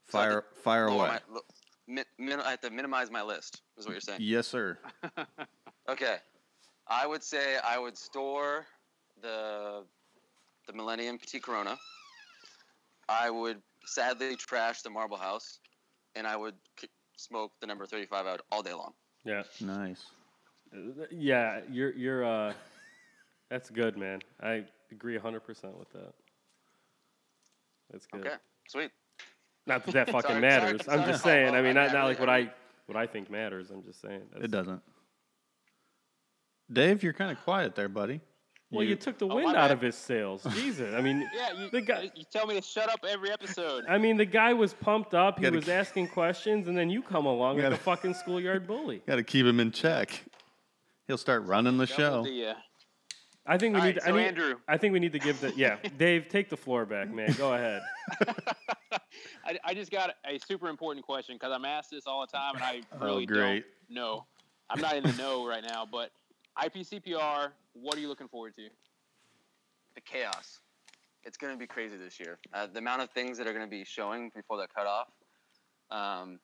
[0.08, 1.18] So Fire, fire Lower away.
[1.30, 1.40] my-
[1.86, 3.62] min, min, I have to minimize my list.
[3.78, 4.20] Is what you're saying?
[4.22, 4.78] Yes, sir.
[5.88, 6.18] Okay.
[6.86, 8.66] I would say I would store
[9.20, 9.84] the
[10.68, 11.76] the Millennium Petit Corona.
[13.08, 15.58] I would sadly trash the Marble House,
[16.14, 18.92] and I would k- smoke the number 35 out all day long.
[19.24, 19.42] yeah.
[19.60, 20.04] Nice.
[21.10, 21.60] Yeah.
[21.70, 22.52] You're you're uh.
[23.50, 24.20] That's good, man.
[24.42, 25.42] I agree 100%
[25.78, 26.14] with that.
[27.90, 28.26] That's good.
[28.26, 28.36] Okay,
[28.66, 28.90] sweet.
[29.66, 30.84] Not that that fucking Sorry- matters.
[30.86, 31.46] sorry- I'm sorry just saying.
[31.48, 32.50] follow I mean, not, not like what I I
[32.86, 33.70] what I think matters.
[33.70, 34.22] I'm just saying.
[34.32, 34.82] That's, It doesn't.
[36.72, 38.20] Dave, you're kind of quiet there, buddy.
[38.72, 39.70] Well, you, took the Oh, wind out bad.
[39.72, 40.44] of his sails.
[40.54, 40.94] Jesus.
[40.94, 42.10] I mean, Yeah, you, the guy.
[42.14, 43.84] you tell me to shut up every episode.
[43.88, 45.38] I mean, the guy was pumped up.
[45.38, 48.14] He Gotta was keep- asking questions, and then you come along like Gotta- a fucking
[48.14, 49.02] schoolyard bully.
[49.06, 50.24] got to keep him in check.
[51.06, 52.10] He'll start running the show.
[52.10, 52.54] Double D, uh,
[53.44, 53.96] I think we All need.
[53.96, 54.54] right, I so need, Andrew.
[54.68, 55.52] I think we need to give the.
[55.56, 57.32] Yeah, Dave, take the floor back, man.
[57.36, 57.82] Go ahead.
[59.44, 62.54] I, I just got a super important question because I'm asked this all the time
[62.54, 63.64] and I Oh, really great.
[63.88, 64.26] don't know.
[64.70, 66.10] I'm not in the know right now, but
[66.56, 68.68] IPCPR, what are you looking forward to?
[69.94, 70.60] the chaos.
[71.24, 72.38] It's going to be crazy this year.
[72.52, 75.08] Uh, the amount of things that are going to be showing before that cutoff,
[75.90, 76.40] um,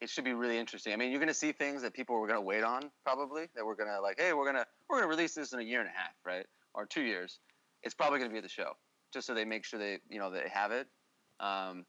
[0.00, 0.92] it should be really interesting.
[0.92, 3.46] I mean, you're going to see things that people were going to wait on, probably.
[3.56, 5.80] That we're going to like, hey, we're gonna we're gonna release this in a year
[5.80, 7.40] and a half, right, or two years.
[7.82, 8.76] It's probably going to be at the show,
[9.12, 10.86] just so they make sure they you know they have it.
[11.40, 11.84] Um,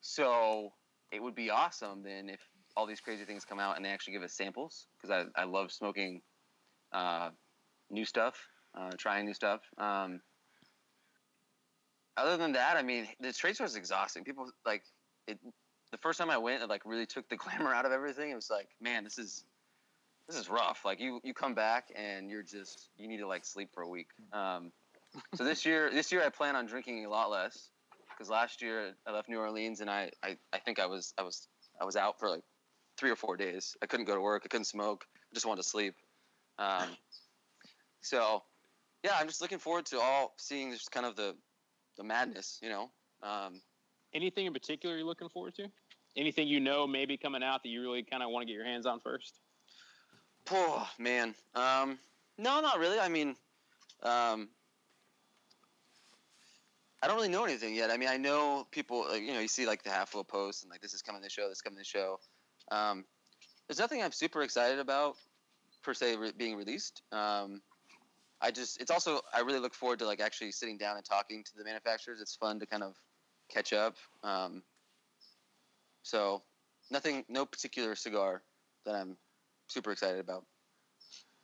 [0.00, 0.72] so
[1.12, 2.40] it would be awesome then if
[2.76, 5.44] all these crazy things come out and they actually give us samples because I, I
[5.44, 6.22] love smoking
[6.92, 7.30] uh,
[7.94, 8.36] new stuff
[8.76, 9.60] uh, trying new stuff.
[9.78, 10.20] Um,
[12.16, 14.24] other than that, I mean, the trade show is exhausting.
[14.24, 14.82] People like
[15.26, 15.38] it.
[15.92, 18.30] The first time I went, it like really took the glamour out of everything.
[18.30, 19.44] It was like, man, this is
[20.28, 20.84] this is rough.
[20.84, 23.88] Like you you come back and you're just you need to like sleep for a
[23.88, 24.08] week.
[24.32, 24.72] Um,
[25.34, 27.70] so this year this year I plan on drinking a lot less
[28.10, 31.22] because last year I left New Orleans and I, I I think I was I
[31.22, 31.48] was
[31.80, 32.42] I was out for like
[32.96, 33.76] three or four days.
[33.82, 34.42] I couldn't go to work.
[34.44, 35.04] I couldn't smoke.
[35.14, 35.94] I just wanted to sleep.
[36.58, 36.90] Um,
[38.04, 38.42] so
[39.02, 41.34] yeah, I'm just looking forward to all seeing just kind of the
[41.96, 42.90] the madness, you know.
[43.22, 43.60] Um,
[44.14, 45.66] Anything in particular you're looking forward to?
[46.16, 48.64] Anything you know maybe coming out that you really kind of want to get your
[48.64, 49.40] hands on first?
[50.50, 51.98] oh man, um,
[52.38, 52.98] no, not really.
[52.98, 53.34] I mean,
[54.02, 54.48] um,
[57.02, 57.90] I don't really know anything yet.
[57.90, 60.62] I mean, I know people, like, you know, you see like the half full posts
[60.62, 62.18] and like this is coming to the show, this is coming to the show.
[62.70, 63.04] Um,
[63.68, 65.16] there's nothing I'm super excited about
[65.82, 67.02] per se re- being released.
[67.12, 67.60] Um,
[68.44, 71.42] I just, it's also, I really look forward to like actually sitting down and talking
[71.44, 72.20] to the manufacturers.
[72.20, 72.94] It's fun to kind of
[73.50, 73.96] catch up.
[74.22, 74.62] Um,
[76.02, 76.42] so
[76.90, 78.42] nothing, no particular cigar
[78.84, 79.16] that I'm
[79.68, 80.44] super excited about.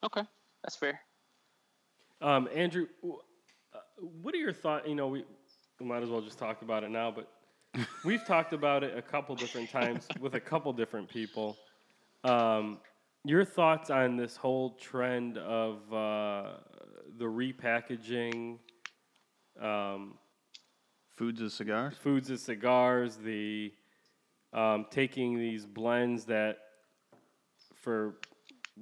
[0.04, 0.22] Okay,
[0.62, 1.00] that's fair.
[2.20, 3.78] Um, Andrew, uh,
[4.22, 4.86] what are your thoughts?
[4.86, 5.24] You know, we,
[5.78, 7.30] we might as well just talk about it now, but
[8.04, 11.56] we've talked about it a couple different times with a couple different people.
[12.24, 12.78] Um,
[13.24, 16.54] your thoughts on this whole trend of uh,
[17.18, 18.58] the repackaging,
[19.60, 20.14] um,
[21.16, 21.94] Foods as cigars.
[22.02, 23.72] foods as cigars, the
[24.54, 26.56] um, taking these blends that,
[27.74, 28.16] for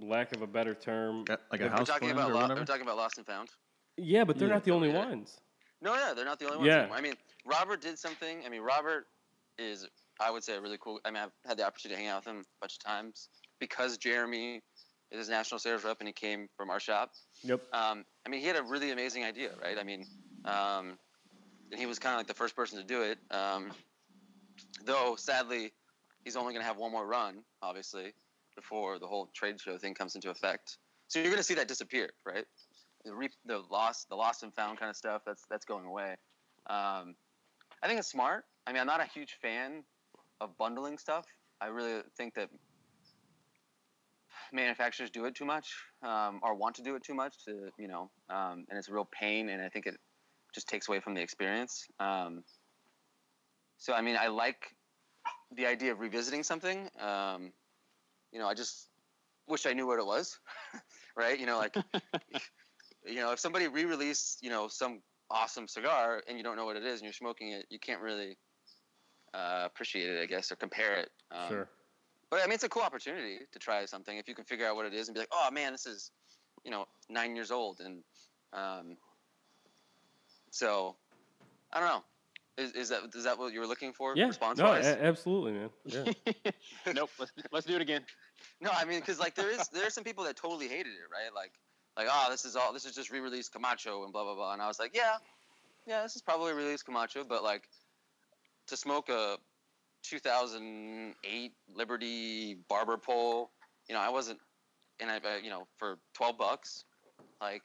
[0.00, 2.34] lack of a better term, Yeah, Like a We're We're house talking blend about or
[2.34, 2.60] lo- whatever.
[2.60, 3.48] we're talking about Lost and Found.
[3.96, 4.54] yeah, but they're Yeah.
[4.54, 5.04] not the only Yeah.
[5.06, 5.40] ones.
[5.80, 6.78] No, yeah, they're not the only ones Yeah.
[6.82, 6.96] anymore.
[6.96, 7.14] I mean,
[7.44, 8.44] Robert did something.
[8.46, 9.08] I mean, Robert
[9.58, 9.88] is,
[10.20, 11.00] I would say, a really cool.
[11.04, 13.28] I mean, I've had the opportunity to hang out with him a bunch of times
[13.60, 14.60] because Jeremy
[15.10, 17.12] is his national sales rep and he came from our shop.
[17.42, 17.60] Yep.
[17.72, 19.78] Um, I mean, he had a really amazing idea, right?
[19.78, 20.04] I mean,
[20.44, 20.98] um,
[21.70, 23.18] and he was kind of like the first person to do it.
[23.30, 23.70] Um,
[24.84, 25.72] though, sadly,
[26.24, 28.12] he's only going to have one more run, obviously,
[28.54, 30.78] before the whole trade show thing comes into effect.
[31.08, 32.44] So you're going to see that disappear, right?
[33.04, 35.22] The, re- the lost, the lost and found kind of stuff.
[35.24, 36.16] That's that's going away.
[36.68, 37.14] Um,
[37.82, 38.44] I think it's smart.
[38.66, 39.84] I mean, I'm not a huge fan
[40.40, 41.24] of bundling stuff.
[41.60, 42.50] I really think that
[44.52, 47.88] manufacturers do it too much um, or want to do it too much to you
[47.88, 49.96] know um, and it's a real pain and i think it
[50.54, 51.86] just takes away from the experience.
[52.00, 52.42] Um,
[53.76, 54.74] so i mean i like
[55.56, 56.88] the idea of revisiting something.
[57.00, 57.52] Um,
[58.32, 58.88] you know i just
[59.46, 60.38] wish i knew what it was
[61.16, 61.38] right?
[61.38, 61.76] You know like
[63.06, 66.76] you know if somebody re-released you know some awesome cigar and you don't know what
[66.76, 68.38] it is and you're smoking it you can't really
[69.34, 71.10] uh, appreciate it i guess or compare it.
[71.30, 71.68] Um, Sure.
[72.30, 74.76] But I mean, it's a cool opportunity to try something if you can figure out
[74.76, 76.10] what it is and be like, oh man, this is,
[76.64, 78.02] you know, nine years old, and
[78.52, 78.96] um,
[80.50, 80.96] so
[81.72, 82.04] I don't know.
[82.56, 84.16] Is, is that is that what you were looking for?
[84.16, 84.26] Yeah.
[84.26, 85.70] response no, a- absolutely, man.
[85.84, 86.52] Yeah.
[86.92, 87.10] nope.
[87.18, 88.02] Let's, let's do it again.
[88.60, 91.08] no, I mean, because like there is there are some people that totally hated it,
[91.12, 91.32] right?
[91.34, 91.52] Like
[91.96, 94.60] like oh, this is all this is just re-released Camacho and blah blah blah, and
[94.60, 95.16] I was like, yeah,
[95.86, 97.68] yeah, this is probably released Camacho, but like
[98.66, 99.36] to smoke a
[100.08, 103.50] 2008 Liberty barber pole,
[103.88, 104.38] you know, I wasn't,
[105.00, 106.84] and I, I- you know, for 12 bucks,
[107.40, 107.62] like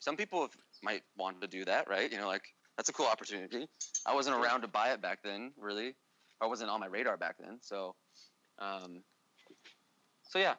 [0.00, 0.48] some people
[0.82, 2.10] might want to do that, right?
[2.10, 2.44] You know, like
[2.76, 3.68] that's a cool opportunity.
[4.06, 5.94] I wasn't around to buy it back then, really.
[6.40, 7.94] I wasn't on my radar back then, so,
[8.58, 9.02] um,
[10.28, 10.54] so yeah,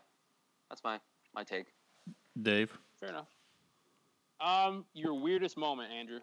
[0.70, 1.00] that's my
[1.36, 1.66] my take.
[2.42, 2.72] Dave.
[3.00, 3.28] Fair enough.
[4.40, 6.20] Um, your weirdest moment, Andrew.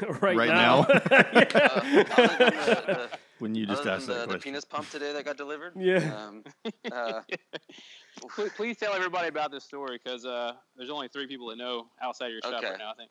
[0.20, 0.86] right, Right now.
[0.88, 1.00] now?
[1.12, 3.08] Uh, other than the, the,
[3.42, 4.52] when you just other asked than that the, the question.
[4.52, 5.72] penis pump today that got delivered.
[5.82, 6.14] Yeah.
[6.14, 6.44] Um,
[6.90, 7.20] uh,
[8.36, 11.86] Please, please tell everybody about this story because uh, there's only three people that know
[12.00, 12.70] outside of your shop Okay.
[12.70, 12.90] right now.
[12.92, 13.10] I think.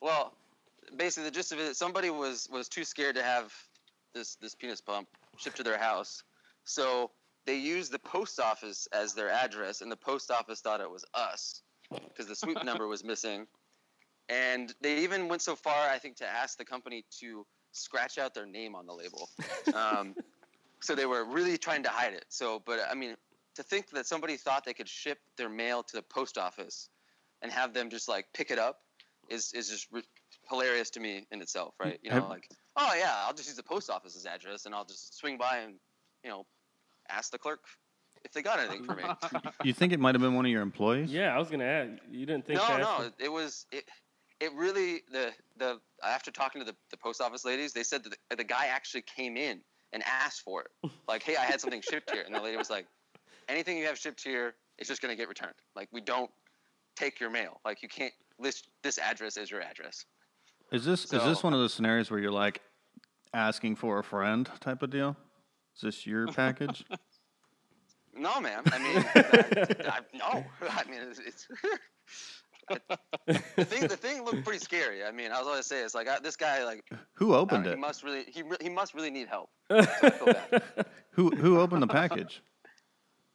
[0.00, 0.34] Well,
[0.96, 3.54] basically, the gist of it, somebody was was too scared to have
[4.14, 5.08] this this penis pump
[5.38, 6.22] shipped to their house,
[6.64, 7.12] so
[7.46, 11.04] they used the post office as their address, and the post office thought it was
[11.14, 11.62] us
[12.08, 13.46] because the sweep number was missing,
[14.28, 18.34] and they even went so far, I think, to ask the company to scratch out
[18.34, 19.28] their name on the label.
[19.74, 20.14] Um,
[20.80, 22.26] so they were really trying to hide it.
[22.28, 23.16] So, but I mean,
[23.54, 26.88] to think that somebody thought they could ship their mail to the post office
[27.42, 28.78] and have them just like pick it up
[29.28, 30.02] is is just re-
[30.48, 31.98] hilarious to me in itself, right?
[32.02, 35.18] You know, like, oh yeah, I'll just use the post office's address and I'll just
[35.18, 35.74] swing by and,
[36.24, 36.46] you know,
[37.08, 37.60] ask the clerk
[38.24, 39.02] if they got anything for me.
[39.64, 41.12] You think it might have been one of your employees?
[41.12, 42.00] Yeah, I was gonna add.
[42.10, 42.80] You didn't think no, that?
[42.80, 43.84] no, it was it.
[44.42, 48.16] It really the the after talking to the, the post office ladies, they said that
[48.28, 49.60] the, the guy actually came in
[49.92, 50.90] and asked for it.
[51.08, 52.86] Like, hey, I had something shipped here, and the lady was like,
[53.48, 55.54] anything you have shipped here, it's just gonna get returned.
[55.76, 56.30] Like, we don't
[56.96, 57.60] take your mail.
[57.64, 60.06] Like, you can't list this address as your address.
[60.72, 62.62] Is this is this one of uh, those scenarios where you're like
[63.34, 65.16] asking for a friend type of deal?
[65.76, 66.84] Is this your package?
[68.14, 68.62] No, man.
[68.70, 70.44] I mean, I, I, no.
[70.68, 71.18] I mean, it's.
[71.18, 72.41] it's
[73.26, 75.04] the thing, the thing looked pretty scary.
[75.04, 77.74] I mean, I was always say it's like I, this guy, like, Who opened it?
[77.74, 79.50] he must really, he, he must really need help.
[79.70, 79.84] So
[80.26, 80.60] I.
[81.12, 82.42] Who who opened the package?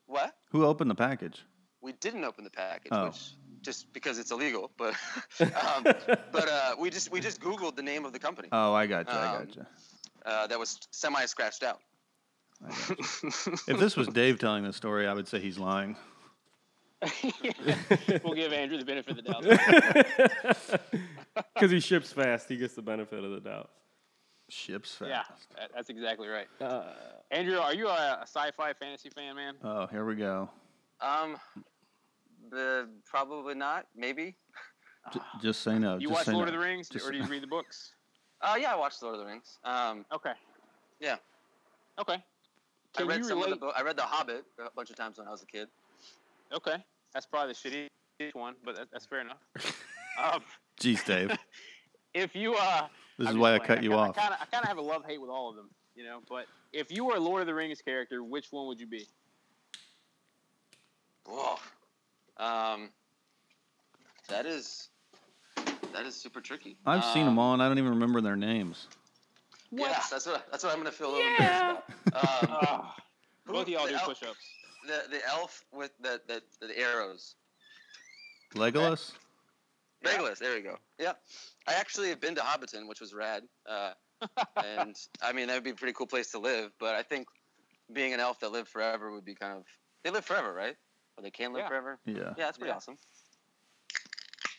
[0.07, 0.33] What?
[0.51, 1.43] Who opened the package?
[1.81, 3.05] we didn't open the package, Oh.
[3.05, 3.31] which
[3.61, 4.71] just because it's illegal.
[4.77, 4.93] But
[5.39, 8.87] um, but uh, we just we just Googled the name of the company Oh, I
[8.87, 9.13] got you.
[9.13, 9.65] I Um, got you.
[10.25, 11.79] uh, that was semi scratched out.
[13.67, 15.95] If this was Dave telling the story, I would say he's lying.
[18.23, 20.81] we'll give Andrew the benefit of the doubt.
[21.53, 23.69] Because he ships fast, he gets the benefit of the doubt.
[24.49, 25.09] Ships fast.
[25.09, 26.47] yeah, that's exactly right.
[26.59, 26.93] Uh,
[27.29, 29.53] Andrew, are you a, a sci-fi fantasy fan, man?
[29.63, 30.49] Oh, here we go.
[30.99, 31.37] Um,
[32.49, 33.85] the, probably not.
[33.95, 34.35] Maybe.
[35.13, 35.95] J- just say no.
[35.99, 36.53] You just watch Lord no.
[36.55, 37.91] of the Rings, Just- or do you read the books?
[38.41, 39.59] Uh, yeah, I watched Lord of the Rings.
[39.63, 40.33] Um, Okay.
[40.99, 41.17] Yeah.
[41.99, 42.23] Okay.
[42.97, 43.53] I read some relate?
[43.53, 45.45] of the bo- I read The Hobbit a bunch of times when I was a
[45.45, 45.67] kid.
[46.53, 46.75] Okay,
[47.13, 47.89] that's probably the
[48.21, 49.37] shittiest one, but that's fair enough.
[50.21, 50.41] um,
[50.81, 51.31] Jeez, Dave.
[52.13, 52.87] if you uh,
[53.17, 53.67] This I'm is just why I playing.
[53.67, 54.17] cut you kinda- off.
[54.17, 56.03] I kind of, I kind of have a love hate with all of them, you
[56.03, 56.19] know.
[56.29, 59.07] But if you were a Lord of the Rings character, which one would you be?
[61.25, 61.57] Whoa.
[62.37, 62.89] Um,
[64.29, 64.89] that is
[65.93, 66.77] that is super tricky.
[66.85, 68.87] I've seen them Um, all, and I don't even remember their names.
[69.71, 72.43] Yeah, that's what that's what I'm gonna feel a little embarrassed about.
[72.73, 72.87] Um,
[73.45, 74.37] who- both of y'all do elf- push-ups.
[74.87, 77.35] The the elf with the the, the arrows.
[78.55, 79.11] Legolas.
[80.03, 80.77] Legolas, there we go.
[80.97, 81.13] Yeah,
[81.67, 83.43] I actually have been to Hobbiton, which was rad.
[83.67, 83.91] Uh,
[84.63, 86.71] and I mean that would be a pretty cool place to live.
[86.79, 87.27] But I think
[87.91, 89.63] being an elf that lived forever would be kind of
[90.03, 90.75] they live forever, right?
[91.17, 91.67] Or they can live Yeah.
[91.67, 91.99] forever.
[92.05, 92.13] Yeah.
[92.15, 92.75] Yeah, that's pretty Yeah.
[92.77, 92.97] awesome.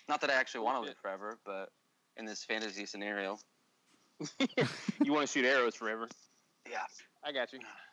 [0.09, 1.71] Not that I actually want to live forever, but
[2.17, 3.39] in this fantasy scenario,
[5.03, 6.09] you want to shoot arrows forever?
[6.69, 6.79] yeah.
[7.25, 7.61] I got you.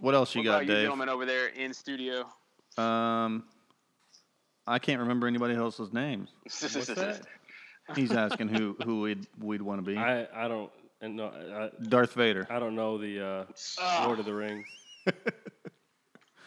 [0.00, 0.82] What else you what got, about you Dave?
[0.82, 2.26] gentlemen over there in studio?
[2.76, 3.44] Um,
[4.66, 6.30] I can't remember anybody else's names.
[6.44, 7.22] what's that?
[7.94, 9.96] He's asking who who we'd we'd want to be.
[9.96, 10.70] I I don't
[11.00, 12.46] and no I, Darth Vader.
[12.50, 13.44] I don't know the uh,
[13.80, 14.66] Ah, Lord of the Rings.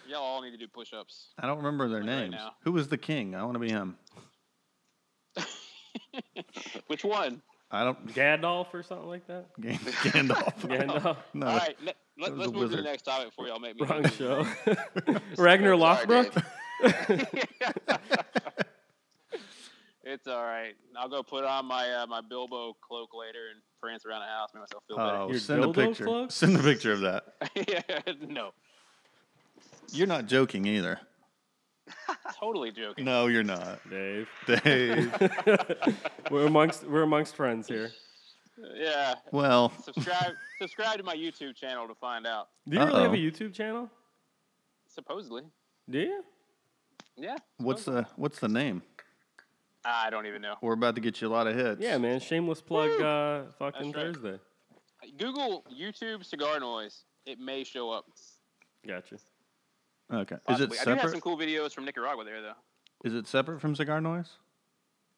[0.05, 1.29] y'all all need to do push-ups.
[1.39, 2.31] I don't remember their Like names.
[2.33, 2.55] now.
[2.63, 3.35] Who was the king?
[3.35, 3.95] I want to be him.
[6.87, 7.41] Which one?
[7.71, 8.07] I don't.
[8.15, 9.45] Gandalf or something like that.
[9.59, 10.59] Gandalf.
[10.61, 11.17] Gandalf.
[11.33, 13.85] No, all right, let, let's a move to the next topic before y'all make me.
[13.85, 14.45] Wrong show.
[15.37, 16.43] Ragnar Sorry, Lothbrok.
[20.03, 20.73] it's all right.
[20.97, 24.49] I'll go put on my uh, my Bilbo cloak later and prance around the house,
[24.53, 26.05] make myself feel Oh, Your send a picture.
[26.05, 26.31] cloak?
[26.31, 27.25] Send a picture of that.
[27.55, 27.81] yeah,
[28.27, 28.51] no,
[29.91, 30.99] You're not joking either.
[32.39, 33.05] Totally joking.
[33.05, 34.27] No, you're not, Dave.
[34.45, 35.13] Dave.
[36.31, 37.91] we're amongst we're amongst friends here.
[38.75, 42.49] Yeah, well, subscribe subscribe to my YouTube channel to find out.
[42.67, 43.89] Do you really have a YouTube channel?
[44.87, 45.43] Supposedly,
[45.89, 46.23] Do you?
[47.15, 47.37] yeah.
[47.57, 48.81] what's the what's the name?
[49.85, 50.55] I don't even know.
[50.61, 51.81] We're about to get you a lot of hits.
[51.81, 52.19] Yeah, man.
[52.19, 52.99] Shameless plug.
[52.99, 54.13] Uh, fucking right.
[54.13, 54.39] Thursday.
[55.17, 57.03] Google YouTube cigar noise.
[57.25, 58.05] It may show up.
[58.85, 59.17] Gotcha.
[60.11, 60.35] Okay.
[60.49, 60.79] Is it Possibly.
[60.79, 61.21] I do have some separate?
[61.23, 62.53] cool videos from Nicaragua there, though.
[63.03, 64.29] Is it separate from Cigar Noise?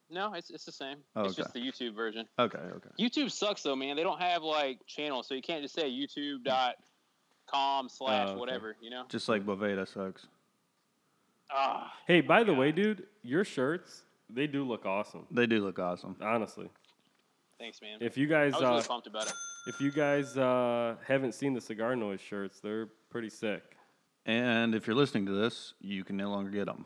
[0.10, 0.98] No, it's it's the same.
[1.16, 2.28] Oh, it's just the YouTube version.
[2.38, 2.58] Okay.
[2.60, 2.90] Okay.
[3.00, 3.96] YouTube sucks though, man.
[3.96, 8.40] They don't have like channels, so you can't just say YouTube.com slash Oh, okay.
[8.40, 8.76] whatever.
[8.82, 9.06] You know.
[9.08, 10.28] Just like Boveda sucks.
[11.50, 15.26] Ah, Hey, by the way, dude, your shirts they do look awesome.
[15.32, 16.16] They do look awesome.
[16.22, 16.70] Honestly,
[17.60, 17.98] Thanks, man.
[18.02, 19.34] if you guys I was really uh, pumped about it.
[19.68, 23.64] if you guys uh, haven't seen the cigar noise shirts, they're pretty sick.
[24.26, 26.86] And if you're listening to this, you can no longer get them.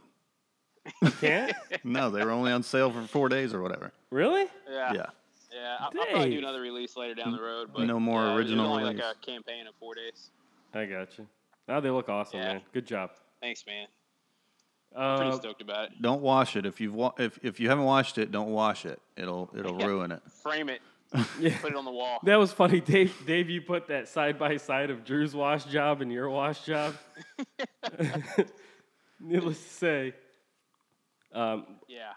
[1.20, 3.92] Can't No, they were only on sale for four days or whatever.
[4.12, 4.46] really?
[4.70, 4.94] Yeah.
[4.94, 5.06] Yeah.
[5.54, 7.70] Yeah, I'll, I'll probably do another release later down the road.
[7.74, 9.02] But No more yeah, original only release.
[9.02, 10.30] like a campaign of four days.
[10.74, 11.28] I got you.
[11.68, 12.54] Now they look awesome, Yeah.
[12.54, 12.62] man.
[12.74, 13.12] Good job.
[13.42, 13.88] Thanks, man.
[14.98, 16.02] I'm pretty Uh, stoked about it.
[16.02, 16.66] Don't wash it.
[16.66, 19.02] If you've wa- if if you haven't washed it, don't wash it.
[19.18, 19.86] It'll it'll Yeah.
[19.88, 20.22] ruin it.
[20.44, 20.82] Frame it.
[21.40, 21.58] Yeah.
[21.60, 22.20] Put it on the wall.
[22.24, 23.14] that was funny, Dave.
[23.26, 26.96] Dave, you put that side by side of Drew's wash job and your wash job.
[29.20, 30.14] Needless to say,
[31.34, 32.12] um, Yeah.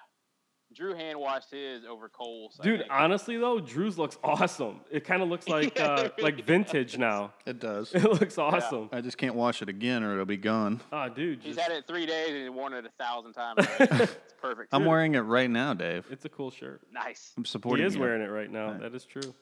[0.78, 2.56] Drew hand washed his over coals.
[2.60, 2.84] I dude.
[2.88, 4.78] Honestly, though, Drew's looks awesome.
[4.92, 7.32] It kind of looks like Yeah, uh, really like vintage now.
[7.46, 7.92] It does.
[7.94, 8.88] It looks awesome.
[8.92, 10.80] I just can't wash it again or it'll be gone.
[10.92, 13.66] Oh, dude, He's just- had it three days and he's worn it a thousand times.
[13.80, 14.68] it's perfect.
[14.72, 16.06] I'm wearing it right now, Dave.
[16.12, 16.80] it's a cool shirt.
[16.92, 17.32] nice.
[17.36, 17.82] I'm supporting.
[17.82, 18.00] He is you.
[18.00, 18.70] wearing it right now.
[18.70, 18.80] Right.
[18.82, 19.34] That is true.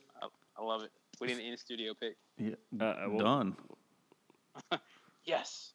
[0.59, 0.91] I love it.
[1.21, 2.17] We need an in studio pic.
[2.39, 2.55] Yeah.
[2.81, 3.57] Uh, I will- Done.
[5.27, 5.73] Yes.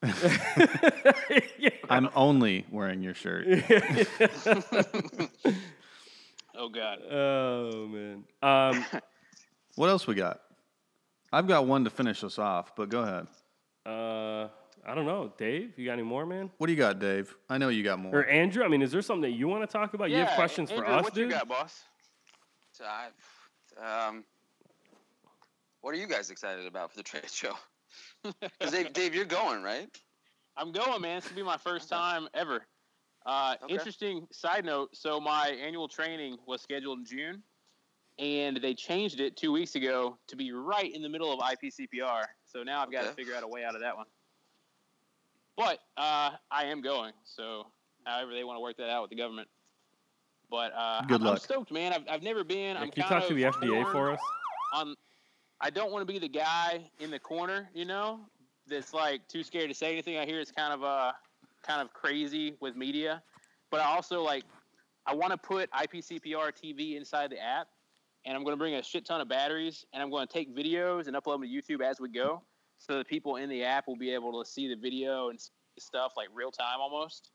[1.59, 1.69] yeah.
[1.89, 3.45] I'm only wearing your shirt.
[6.53, 6.99] Oh God.
[7.09, 8.23] Oh man.
[8.43, 8.85] Um,
[9.75, 10.41] What else we got?
[11.31, 13.27] I've got one to finish us off, but go ahead.
[13.85, 14.49] uh,
[14.85, 15.71] I don't know, Dave.
[15.77, 16.51] You got any more, man?
[16.57, 17.33] What do you got, Dave?
[17.49, 18.13] I know you got more.
[18.19, 18.65] Or Andrew?
[18.65, 20.09] I mean, is there something that you want to talk about?
[20.11, 21.29] you have Yeah, questions for Andrew, us, what dude?
[21.29, 21.83] you got, boss?
[22.73, 24.25] So I, um,
[25.79, 27.53] what are you guys excited about for the trade show?
[28.23, 29.87] Because Dave, Dave, you're going, right?
[30.57, 31.19] I'm going, man.
[31.19, 32.65] This will be my first time ever.
[33.25, 33.73] Uh, Okay.
[33.73, 34.89] Interesting side note.
[34.93, 37.43] So my annual training was scheduled in June,
[38.19, 42.23] and they changed it two weeks ago to be right in the middle of IPCPR.
[42.45, 44.07] So now I've got to figure out a way out of that one.
[45.55, 47.13] But uh, I am going.
[47.23, 47.67] So
[48.03, 49.47] however they want to work that out with the government.
[50.49, 51.93] But uh, Good I'm, I'm stoked, man.
[51.93, 52.75] I've, I've never been.
[52.75, 54.19] Yeah, I'm can you kind talk to the FDA for us?
[54.73, 54.95] on
[55.61, 58.21] I don't want to be the guy in the corner, you know,
[58.67, 60.17] that's like too scared to say anything.
[60.17, 61.11] I hear it's kind of uh
[61.63, 63.21] kind of crazy with media,
[63.69, 64.43] but I also like
[65.05, 67.67] I want to put IPCPR TV inside the app,
[68.25, 70.55] and I'm going to bring a shit ton of batteries, and I'm going to take
[70.55, 72.41] videos and upload them to YouTube as we go,
[72.77, 75.39] so that people in the app will be able to see the video and
[75.79, 77.31] stuff like real time almost.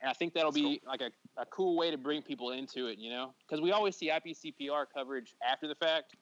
[0.00, 2.98] And I think that'll be like a, a cool way to bring people into it,
[2.98, 6.14] you know, because we always see IPCPR coverage after the fact.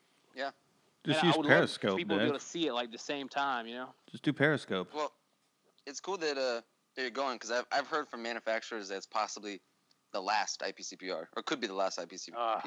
[1.06, 2.90] Just And I use would love Periscope, people to be able to see it like
[2.90, 3.88] the same time, you know.
[4.10, 4.92] Just do Periscope.
[4.92, 5.12] Well,
[5.86, 6.60] it's cool that uh
[6.96, 9.60] that you're going because I've I've heard from manufacturers that it's possibly
[10.12, 12.34] the last IPCPR or could be the last IPCPR.
[12.36, 12.62] Ah,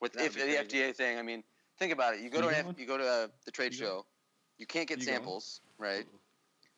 [0.00, 0.56] With if the crazy.
[0.56, 1.44] FDA thing, I mean,
[1.78, 2.20] think about it.
[2.20, 2.66] You go You to an?
[2.70, 4.06] F, you go to uh, the trade You show,
[4.58, 5.16] you can't get You going?
[5.18, 6.06] samples, right?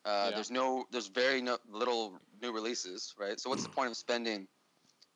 [0.05, 0.35] Uh, Yeah.
[0.35, 3.39] There's no, there's very no, little new releases, right?
[3.39, 4.47] So what's the point of spending?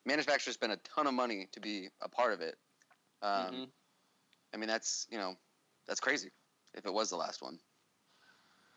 [0.05, 2.57] Manufacturers spend a ton of money to be a part of it.
[3.21, 3.71] Um, Mhm.
[4.53, 5.37] I mean, that's you know,
[5.87, 6.29] that's crazy.
[6.73, 7.59] If it was the last one,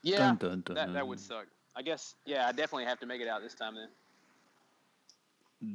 [0.02, 0.74] Yeah, Dun, dun, dun.
[0.76, 1.46] that, that would suck.
[1.76, 2.14] I guess.
[2.24, 3.88] Yeah, I definitely have to make it out this time then.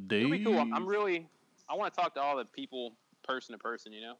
[0.08, 0.20] Dave.
[0.26, 0.60] It'll be cool.
[0.60, 1.28] I'm, I'm really.
[1.70, 3.92] I want to talk to all the people person to person.
[3.92, 4.14] You know,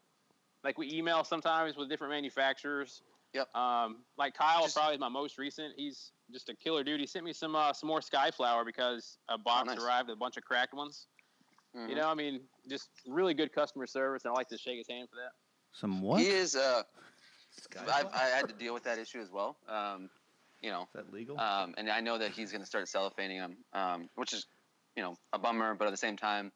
[0.64, 3.01] like we email sometimes with different manufacturers.
[3.34, 3.53] Yep.
[3.55, 5.74] Um, like Kyle Just- probably is my most recent.
[5.78, 6.99] He's just a killer dude.
[6.99, 9.84] He sent me some uh, some more Skyflower because a box Oh, nice.
[9.84, 11.07] arrived with a bunch of cracked ones.
[11.78, 11.89] Mhm.
[11.89, 14.88] You know, I mean, just really good customer service, and I like to shake his
[14.89, 15.32] hand for that.
[15.74, 16.22] Some what?
[16.22, 16.55] he Is is.
[16.55, 16.84] Uh,
[17.91, 19.57] I've, I had to deal with that issue as well.
[19.67, 20.09] Um,
[20.61, 21.39] you know, that legal?
[21.39, 24.45] um, and I know that he's going to start cellophaning them, um, which is,
[24.95, 25.76] you know, a bummer.
[25.76, 26.51] But at the same time,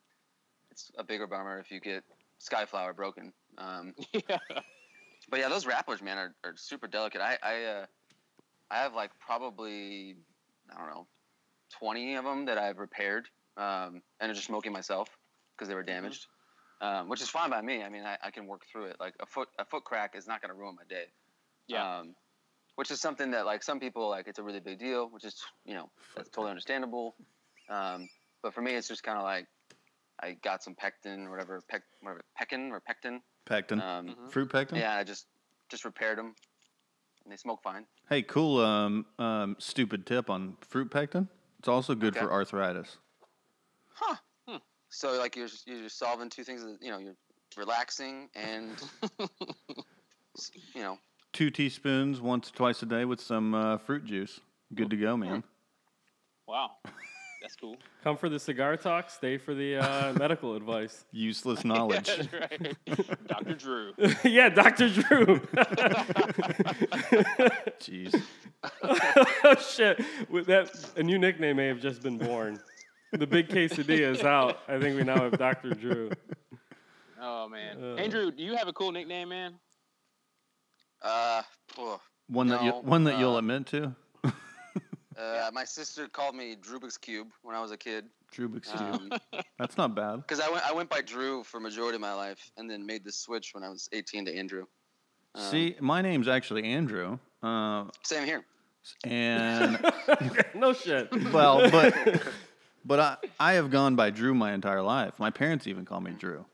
[0.71, 2.03] it's a bigger bummer if you get
[2.41, 3.31] Skyflower broken.
[3.57, 4.37] Um, yeah.
[5.29, 7.21] but yeah, those wrappers, man, are, are super delicate.
[7.21, 7.85] I I, uh,
[8.71, 10.17] I have like probably
[10.73, 11.07] I don't know,
[11.79, 15.09] twenty of them that I've repaired, um, and are just smoking myself
[15.55, 16.27] because they were damaged,
[16.83, 17.81] um, which is fine by me.
[17.81, 18.97] I mean, I, I can work through it.
[18.99, 21.05] Like a foot a foot crack is not going to ruin my day.
[21.67, 21.99] Yeah.
[21.99, 22.15] Um,
[22.75, 25.41] which is something that like some people like it's a really big deal, which is
[25.65, 27.15] you know that's totally understandable.
[27.69, 28.09] Um,
[28.41, 29.47] but for me, it's just kind of like
[30.21, 33.21] I got some pectin or whatever, pec, whatever pectin or pectin.
[33.45, 33.81] Pectin.
[33.81, 34.31] Um, Mhm.
[34.31, 34.77] Fruit pectin?
[34.77, 35.27] yeah, I just
[35.69, 36.35] just repaired them,
[37.23, 37.85] and they smoke fine.
[38.09, 41.29] Hey, cool um, um, stupid tip on fruit pectin.
[41.59, 42.25] It's also good Okay.
[42.25, 42.97] for arthritis.
[45.01, 45.13] Huh.
[45.13, 46.63] So like you're you're solving two things.
[46.81, 47.15] You know, you're
[47.57, 48.71] relaxing and
[50.73, 50.97] you know
[51.33, 54.39] Two teaspoons once, twice a day with some uh, fruit juice.
[54.75, 55.43] Good to go, man.
[56.47, 56.73] Wow.
[57.41, 57.75] That's cool.
[58.03, 59.09] Come for the cigar talk.
[59.09, 61.05] Stay for the uh, medical advice.
[61.11, 62.05] Useless knowledge.
[62.05, 63.27] That's right.
[63.27, 63.55] Dr.
[63.55, 63.93] Drew.
[64.23, 65.39] yeah, Doctor Drew.
[67.81, 68.21] Jeez.
[69.43, 69.99] oh shit!
[70.29, 72.59] With that, a new nickname may have just been born.
[73.13, 74.59] The big quesadilla is out.
[74.67, 75.73] I think we now have Dr.
[75.73, 76.11] Drew.
[77.21, 77.95] Oh man, Uh.
[77.95, 79.55] Andrew, do you have a cool nickname, man?
[81.01, 81.41] Uh,
[81.77, 83.95] oh, One that you one that you'll uh, admit to.
[85.17, 88.05] uh, my sister called me Drubik's Cube when I was a kid.
[88.35, 89.13] Drubik's cube.
[89.31, 90.17] Um, That's not bad.
[90.17, 93.03] Because I went, I went by Drew for majority of my life, and then made
[93.03, 94.65] the switch when I was 18 to Andrew.
[95.35, 97.19] Um, See, my name's actually Andrew.
[97.43, 98.43] Uh, Same here.
[99.05, 99.79] and
[100.55, 101.09] no shit.
[101.31, 101.93] well, but
[102.85, 105.19] but I I have gone by Drew my entire life.
[105.19, 106.19] My parents even call me mm.
[106.19, 106.45] Drew.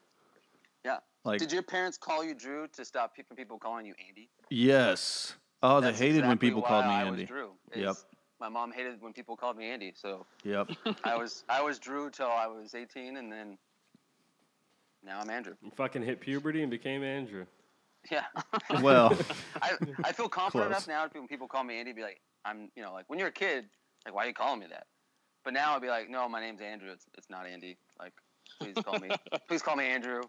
[0.86, 0.97] Yeah.
[1.23, 4.30] Like Did your parents call you Drew to stop pe- people calling you Andy?
[4.49, 5.36] yes.
[5.61, 7.21] Oh, they That's hated when people why called me I Andy.
[7.23, 7.51] Was Drew.
[7.75, 7.95] Yep.
[8.39, 10.69] My mom hated when people called me Andy, so Yep.
[11.03, 13.57] I was I was Drew till I was 18, and then
[15.03, 15.55] now I'm Andrew.
[15.61, 17.45] You fucking hit puberty and became Andrew.
[18.09, 18.23] Yeah.
[18.82, 19.17] Well,
[19.61, 19.71] I,
[20.05, 20.88] I feel confident Close.
[20.88, 23.27] enough now when people call me Andy, be like, I'm, you know, like when you're
[23.27, 23.65] a kid,
[24.05, 24.86] like, why are you calling me that?
[25.50, 26.91] But now I'd be like, no, my name's Andrew.
[26.91, 27.76] It's, it's not Andy.
[28.00, 28.14] Like,
[28.62, 29.10] please call me,
[29.47, 30.22] please call me Andrew.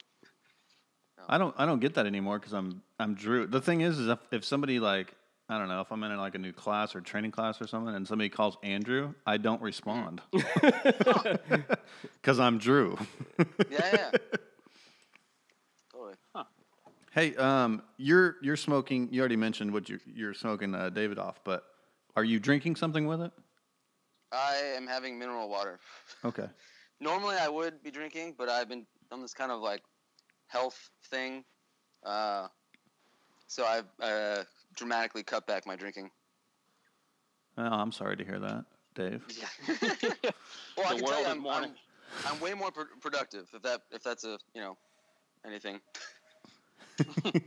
[1.28, 3.46] I don't I don't get that anymore because I'm I'm Drew.
[3.46, 5.14] The thing is, is if, if somebody like
[5.50, 7.94] I don't know if I'm in like a new class or training class or something,
[7.94, 12.96] and somebody calls Andrew, I don't respond because I'm Drew.
[13.68, 14.10] Yeah, yeah.
[15.92, 16.14] totally.
[17.10, 19.10] hey, um, you're you're smoking.
[19.12, 21.66] You already mentioned what you're you're smoking uh, Davidoff, but
[22.16, 23.32] are you drinking something with it?
[24.32, 25.78] I am having mineral water.
[26.24, 26.46] Okay.
[27.02, 29.80] Normally I would be drinking, but I've been on this kind of like
[30.48, 31.44] health thing.
[32.04, 32.48] Uh,
[33.46, 34.44] so I've uh,
[34.76, 36.10] dramatically cut back my drinking.
[37.56, 39.24] Oh, I'm sorry to hear that, Dave.
[39.28, 39.46] Yeah.
[40.76, 41.46] well, I The can tell world you, is I'm.
[41.46, 41.74] I'm,
[42.26, 44.76] I'm way more pro- productive if that if that's a you know
[45.46, 45.80] anything.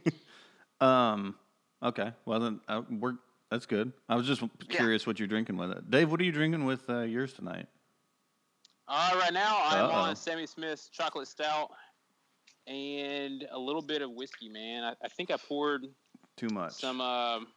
[0.82, 1.36] Um.
[1.82, 2.12] Okay.
[2.26, 3.16] Well then, uh, we're
[3.54, 3.94] that's good.
[4.10, 6.10] I was just curious what you're drinking with it, Dave.
[6.10, 7.68] What are you drinking with uh, yours tonight?
[8.88, 9.92] Uh, right now I'm Uh-oh.
[9.92, 11.70] on Sammy Smith's chocolate stout
[12.66, 14.84] and a little bit of whiskey, man.
[14.84, 15.86] I, I think I poured
[16.36, 16.74] Too much.
[16.74, 17.00] some.
[17.00, 17.48] Um,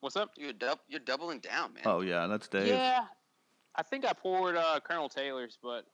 [0.00, 0.30] what's up?
[0.36, 1.84] You're dub- you're doubling down, man.
[1.86, 2.66] Oh yeah, that's Dave.
[2.66, 3.04] Yeah,
[3.76, 5.84] I think I poured uh, Colonel Taylor's, but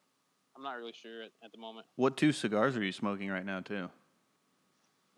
[0.57, 1.87] I'm not really sure at, at the moment.
[1.97, 3.91] What two cigars are you smoking right now, too?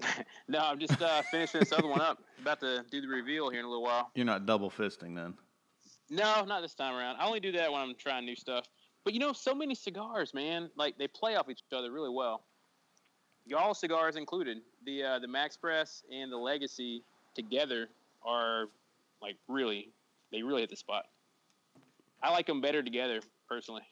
[0.47, 2.23] No, I'm just uh, finishing this other one up.
[2.41, 4.11] About to do the reveal here in a little while.
[4.15, 5.35] You're not double fisting then.
[6.11, 7.17] No, not this time around.
[7.17, 8.67] I only do that when I'm trying new stuff.
[9.05, 10.71] But you know, so many cigars, man.
[10.77, 12.45] Like they play off each other really well.
[13.47, 14.59] Y'all cigars included.
[14.85, 17.03] The uh, the Box Press and the Legacy
[17.35, 17.89] together
[18.25, 18.67] are
[19.23, 19.91] like really,
[20.31, 21.07] they really hit the spot.
[22.23, 23.83] I like them better together, personally.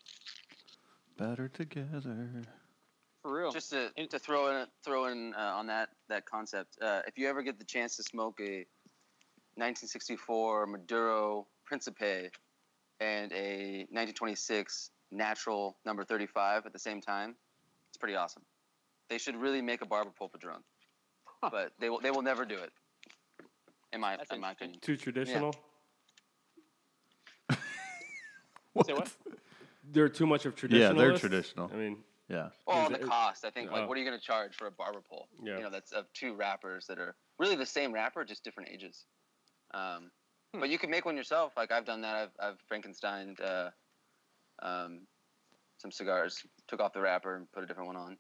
[1.19, 2.43] Better together.
[3.23, 3.53] For real.
[3.53, 6.77] Just to, And- to throw in throw in uh, on that that concept.
[6.83, 8.66] Uh, if you ever get the chance to smoke a
[9.55, 12.31] 1964 Maduro Principe
[13.01, 17.37] and a 1926 Natural Number 35 at the same time,
[17.91, 18.43] it's pretty awesome.
[19.09, 20.62] They should really make a barber pole padron,
[21.43, 21.51] Huh.
[21.53, 22.73] but they will they will never do it.
[23.93, 24.81] In my That's in my opinion.
[24.81, 25.55] Too traditional.
[27.53, 29.12] Say what?
[29.93, 30.97] They're too much of traditional.
[30.97, 31.70] Yeah, they're traditional.
[31.73, 31.99] I mean,
[32.33, 32.49] Yeah.
[32.66, 33.87] Well, on the it- cost, I think like Oh.
[33.87, 35.28] what are you going to charge for a barber pole?
[35.43, 35.59] Yeah.
[35.59, 39.05] You know, that's of two wrappers that are really the same wrapper, just different ages.
[39.74, 40.11] Um,
[40.55, 40.61] Hmm.
[40.61, 41.53] But you can make one yourself.
[41.57, 42.14] Like I've done that.
[42.14, 43.70] I've I've Frankensteined uh,
[44.61, 45.07] um,
[45.78, 48.18] some cigars, took off the wrapper and put a different one on.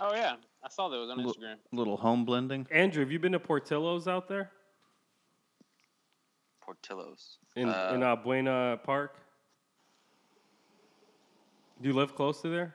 [0.00, 1.56] Oh yeah, I saw those on Look- Instagram.
[1.72, 2.66] little home blending.
[2.72, 4.50] Andrew, have you been to Portillo's out there
[6.60, 7.38] Portillo's.
[7.56, 9.16] in Uh, in uh, Buena Park?
[11.80, 12.74] Do you live close to there?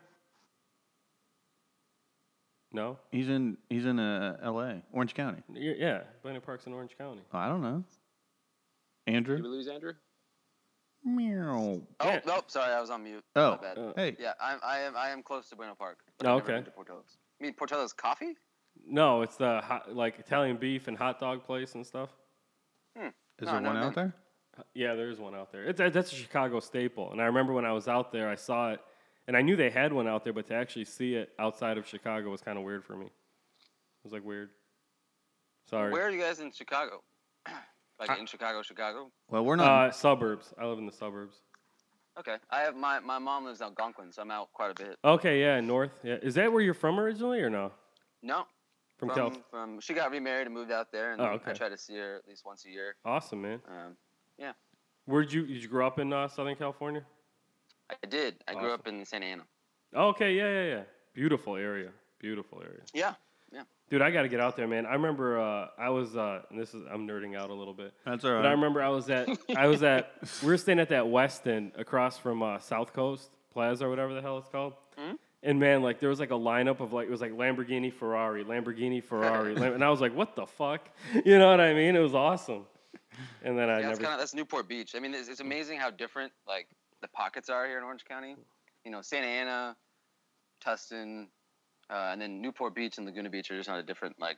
[2.75, 2.97] No.
[3.11, 4.81] He's in he's in uh, L.A.
[4.91, 5.41] Orange County.
[5.49, 7.21] Y- Yeah, Buena Park's in Orange County.
[7.33, 7.83] Oh, I don't know.
[9.07, 9.57] Andrew Did we Andrew.
[9.57, 9.93] lose Andrew?
[11.03, 11.81] Meow.
[11.99, 12.19] Oh Yeah.
[12.25, 13.23] nope, sorry, I was on mute.
[13.35, 13.57] Oh.
[13.61, 13.77] Bad.
[13.77, 14.15] Uh, Hey.
[14.19, 15.99] Yeah, I'm, I am I am close to Buena Park.
[16.17, 16.57] But Oh, I've never okay.
[16.57, 17.17] been to Portillo's.
[17.39, 18.33] I mean Portillo's coffee?
[18.87, 22.09] No, it's the hot, like Italian beef and hot dog place and stuff.
[22.97, 23.01] Is
[23.47, 23.85] No, there no, one no.
[23.87, 24.13] out there?
[24.73, 25.65] Yeah, there is one out there.
[25.65, 27.11] It's, that's a Chicago staple.
[27.11, 28.79] And I remember when I was out there, I saw it,
[29.27, 31.87] and I knew they had one out there, but to actually see it outside of
[31.87, 33.05] Chicago was kind of weird for me.
[33.07, 33.11] It
[34.03, 34.49] was like weird.
[35.69, 35.91] Sorry.
[35.91, 37.01] Where are you guys in Chicago?
[37.99, 39.11] like I- in Chicago, Chicago?
[39.29, 39.89] Well, we're not.
[39.89, 40.53] Uh, suburbs.
[40.59, 41.37] I live in the suburbs.
[42.17, 42.37] Okay.
[42.49, 44.97] I have my, my mom lives out Algonquin, so I'm out quite a bit.
[45.03, 45.99] Okay, yeah, north.
[46.03, 47.71] Yeah, is that where you're from originally, or no?
[48.23, 48.45] No.
[48.97, 49.43] From, From, California.
[49.51, 52.15] from she got remarried and moved out there, and Oh, I try to see her
[52.15, 52.95] at least once a year.
[53.03, 53.59] Awesome, man.
[53.67, 53.97] Um,
[55.07, 57.03] Where'd you did you grow up in uh, Southern California?
[57.89, 58.35] I did.
[58.47, 59.43] I grew up in Santa Ana.
[59.93, 60.83] Oh, okay, yeah, yeah, yeah.
[61.13, 61.91] Beautiful area.
[62.19, 62.81] Beautiful area.
[62.93, 63.13] Yeah.
[63.53, 63.61] Yeah.
[63.89, 64.85] Dude, I got to get out there, man.
[64.85, 67.93] I remember uh, I was, uh, and this is I'm nerding out a little bit.
[68.05, 70.89] That's all But I remember I was at I was at we were staying at
[70.89, 74.73] that Westin across from uh, South Coast Plaza or whatever the hell it's called.
[74.97, 75.17] Mhm.
[75.43, 78.43] And man, like there was like a lineup of like it was like Lamborghini, Ferrari,
[78.43, 80.89] Lamborghini, Ferrari, and I was like, what the fuck?
[81.23, 81.95] You know what I mean?
[81.95, 82.65] It was awesome.
[83.43, 84.01] And then I Yeah, that's never.
[84.01, 84.95] kind of that's Newport Beach.
[84.95, 86.67] I mean, it's, it's amazing how different like
[87.05, 88.35] the pockets are here in Orange County.
[88.83, 89.75] You know, Santa Ana,
[90.65, 91.27] Tustin,
[91.89, 94.37] uh, and then Newport Beach and Laguna Beach are just on a different like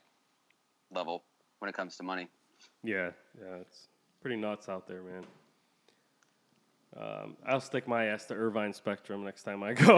[0.91, 1.23] level
[1.60, 2.27] when it comes to money.
[2.84, 3.88] Yeah, yeah, it's
[4.22, 5.23] pretty nuts out there, man.
[6.99, 9.98] Um, I'll stick my ass to Irvine Spectrum next time I go.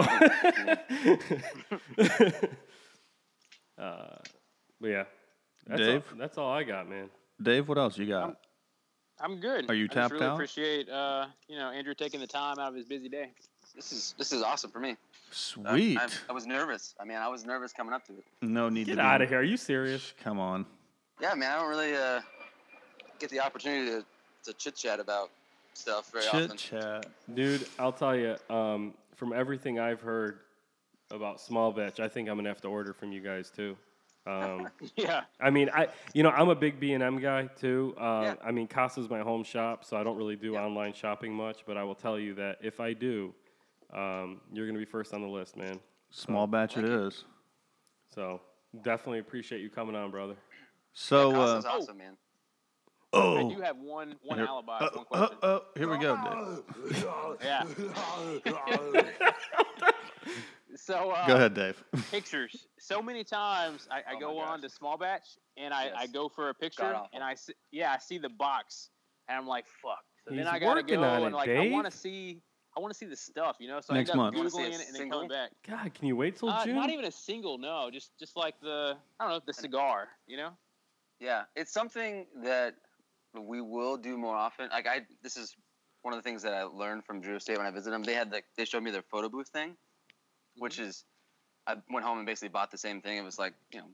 [3.78, 4.16] uh,
[4.80, 5.04] but yeah,
[5.66, 6.04] that's Dave?
[6.12, 7.08] All, that's all I got, man.
[7.42, 8.36] Dave, what else you got?
[9.22, 9.68] I'm good.
[9.68, 10.34] Are you I just really out?
[10.34, 13.30] Appreciate uh, you know Andrew taking the time out of his busy day.
[13.76, 14.96] This is this is awesome for me.
[15.30, 15.98] Sweet.
[15.98, 16.94] I, I was nervous.
[17.00, 18.24] I mean, I was nervous coming up to it.
[18.42, 19.38] no need Get to be- out of here.
[19.40, 20.12] Are you serious?
[20.22, 20.66] Come on.
[21.20, 22.20] Yeah, man, I don't really uh,
[23.18, 24.04] get the opportunity to,
[24.44, 25.30] to chit chat about
[25.74, 26.56] stuff very Chit often.
[26.56, 27.06] Chit chat.
[27.34, 30.40] Dude, I'll tell you, um, from everything I've heard
[31.10, 33.76] about small batch, I think I'm gonna have to order from you guys too.
[34.26, 35.22] Um, Yeah.
[35.40, 37.94] I mean, I you know I'm a big B and M guy too.
[37.98, 38.34] Uh, Yeah.
[38.44, 40.64] I mean, Casa's my home shop, so I don't really do Yeah.
[40.64, 41.64] online shopping much.
[41.66, 43.34] But I will tell you that if I do,
[43.92, 45.80] um, you're gonna be first on the list, man.
[46.10, 47.06] Small batch it Thank you.
[47.06, 47.24] is.
[48.14, 48.40] So
[48.82, 50.36] definitely appreciate you coming on, brother.
[50.92, 52.16] So, Casa's uh, awesome, man.
[53.12, 54.78] I oh, do have one one Here- alibi.
[54.78, 55.38] uh, one uh, question.
[55.42, 57.04] uh, here we go, Dave.
[58.44, 59.90] yeah.
[60.76, 61.82] so uh, Go ahead, Dave.
[62.10, 62.66] pictures.
[62.78, 66.28] So many times I, I Oh go on to small batch and I, I go
[66.28, 68.90] for a picture and I see, yeah I see the box
[69.28, 70.04] and I'm like fuck.
[70.24, 72.42] So He's then I gotta go and it, like I want to see
[72.76, 73.80] I want to see the stuff you know.
[73.80, 74.34] So Next I end up month.
[74.34, 75.50] You wanna see googling it and then coming back.
[75.66, 76.76] God, can you wait till Uh, June?
[76.76, 77.90] not even a single, no.
[77.92, 80.50] Just just like the I don't know the cigar, you know.
[81.20, 82.74] Yeah, it's something that
[83.34, 84.70] we will do more often.
[84.70, 85.54] Like I, this is
[86.02, 88.02] one of the things that I learned from Drew Estate when I visited them.
[88.02, 89.76] They had like they showed me their photo booth thing,
[90.60, 91.04] which is
[91.66, 93.16] I went home and basically bought the same thing.
[93.16, 93.86] It was like you know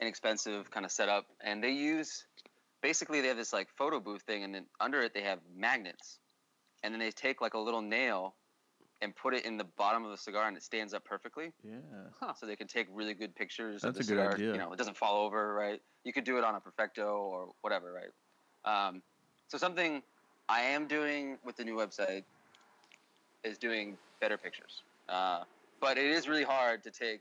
[0.00, 2.24] inexpensive kind of setup, and they use
[2.82, 6.18] basically they have this like photo booth thing, and then under it they have magnets,
[6.82, 8.34] and then they take like a little nail
[9.02, 12.32] and put it in the bottom of the cigar, and it stands up perfectly Yeah.
[12.38, 13.82] so they can take really good pictures.
[13.82, 14.32] That's of a good cigar.
[14.34, 14.52] idea.
[14.52, 15.82] You know, it doesn't fall over, right?
[16.04, 18.88] You could do it on a perfecto or whatever, right?
[18.88, 19.02] Um,
[19.48, 20.02] so something
[20.48, 22.24] I am doing with the new website
[23.44, 25.44] is doing better pictures, uh,
[25.80, 27.20] but it is really hard to take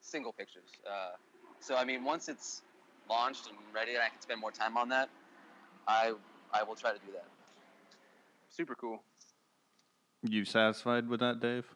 [0.00, 0.70] single pictures.
[0.86, 1.16] Uh,
[1.60, 2.62] so I mean, once it's
[3.08, 5.08] launched and ready, and I can spend more time on that,
[5.86, 6.14] I
[6.52, 7.26] I will try to do that.
[8.48, 9.02] Super cool.
[10.22, 11.66] You satisfied with that, Dave?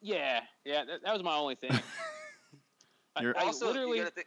[0.00, 0.84] Yeah, yeah.
[0.84, 1.70] That, that was my only thing.
[3.16, 4.26] I, You're- I also, literally you think,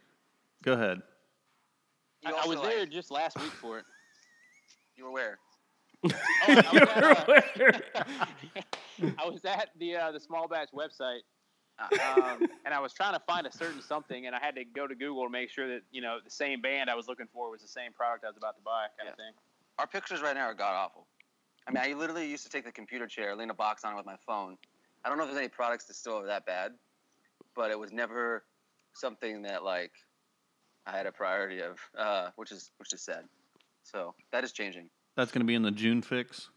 [0.62, 1.02] Go ahead.
[2.24, 3.84] I, I was like, there just last week for it.
[4.96, 5.38] You were where?
[6.48, 6.64] Oh, I was
[7.04, 7.60] at,
[8.00, 11.20] uh, I was at the uh, the small batch website,
[11.78, 12.32] Ah.
[12.34, 14.86] um, and I was trying to find a certain something, and I had to go
[14.86, 17.50] to Google to make sure that you know the same band I was looking for
[17.50, 19.32] was the same product I was about to buy, kind of thing.
[19.78, 21.06] our pictures right now are god awful.
[21.68, 23.96] I mean, I literally used to take the computer chair, lean a box on it
[23.96, 24.56] with my phone.
[25.04, 26.72] I don't know if there's any products that still are that bad,
[27.56, 28.44] but it was never
[28.92, 29.92] something that like
[30.86, 33.24] I had a priority of, uh, which is which is sad.
[33.82, 34.88] So that is changing.
[35.16, 36.50] That's going to be in the June fix.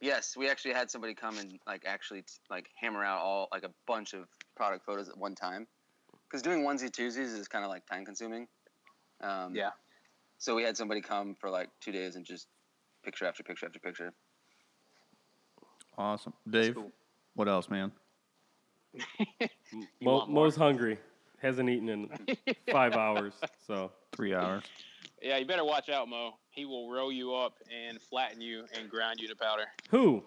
[0.00, 3.62] Yes, we actually had somebody come and like actually t- like hammer out all like
[3.62, 4.26] a bunch of
[4.56, 5.68] product photos at one time,
[6.28, 8.48] because doing onesie twosies is kind of like time consuming.
[9.20, 9.70] Um, Yeah.
[10.38, 12.48] So we had somebody come for like two days and just
[13.04, 14.12] picture after picture after picture.
[15.96, 16.32] Awesome.
[16.50, 16.90] Dave, cool.
[17.34, 17.92] what else, man?
[20.02, 20.26] Mo.
[20.26, 20.98] Mo's hungry.
[21.40, 22.08] Hasn't eaten in
[22.72, 23.34] five hours.
[23.66, 24.64] So Three hours.
[25.24, 26.32] Yeah, you better watch out, Mo.
[26.52, 29.64] He will roll you up and flatten you and grind you to powder.
[29.90, 30.22] who?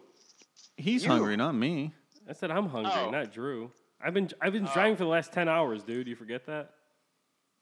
[0.78, 1.12] He's You.
[1.12, 1.94] hungry, not me.
[2.28, 3.10] I said I'm hungry, Oh.
[3.12, 3.72] not Drew.
[4.02, 4.74] I've been I've been Oh.
[4.74, 6.08] driving for the last ten hours, dude.
[6.08, 6.72] You forget that?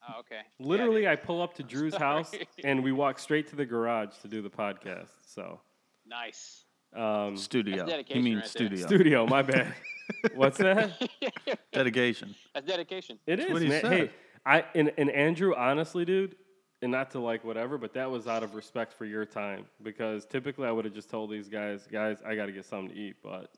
[0.07, 0.41] Oh, okay.
[0.60, 1.10] Yeah, Literally, dude.
[1.10, 2.03] I pull up to Drew's Sorry.
[2.23, 2.31] house
[2.64, 5.10] and we walk straight to the garage to do the podcast.
[5.26, 5.60] So,
[6.06, 6.65] nice.
[6.95, 7.84] um, Studio.
[7.85, 8.68] He dedication means right there.
[8.68, 8.88] studio.
[8.88, 9.27] studio.
[9.27, 9.73] My bad.
[10.35, 10.91] What's that?
[11.73, 12.35] Dedication.
[12.53, 13.19] That's dedication.
[13.26, 13.81] It is, what he man.
[13.81, 13.91] said.
[13.94, 14.11] Hey,
[14.45, 16.35] I and, and Andrew, honestly, dude,
[16.84, 20.26] and not to like whatever, but that was out of respect for your time because
[20.26, 22.96] typically I would have just told these guys, guys, I got to get something to
[23.02, 23.16] eat.
[23.24, 23.50] But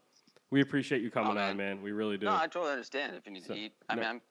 [0.51, 1.81] we appreciate you coming Oh, on, man.
[1.81, 2.27] We really do.
[2.27, 3.73] No, I totally understand if you need So, to eat.
[3.89, 4.01] I no.
[4.01, 4.21] mean, I'm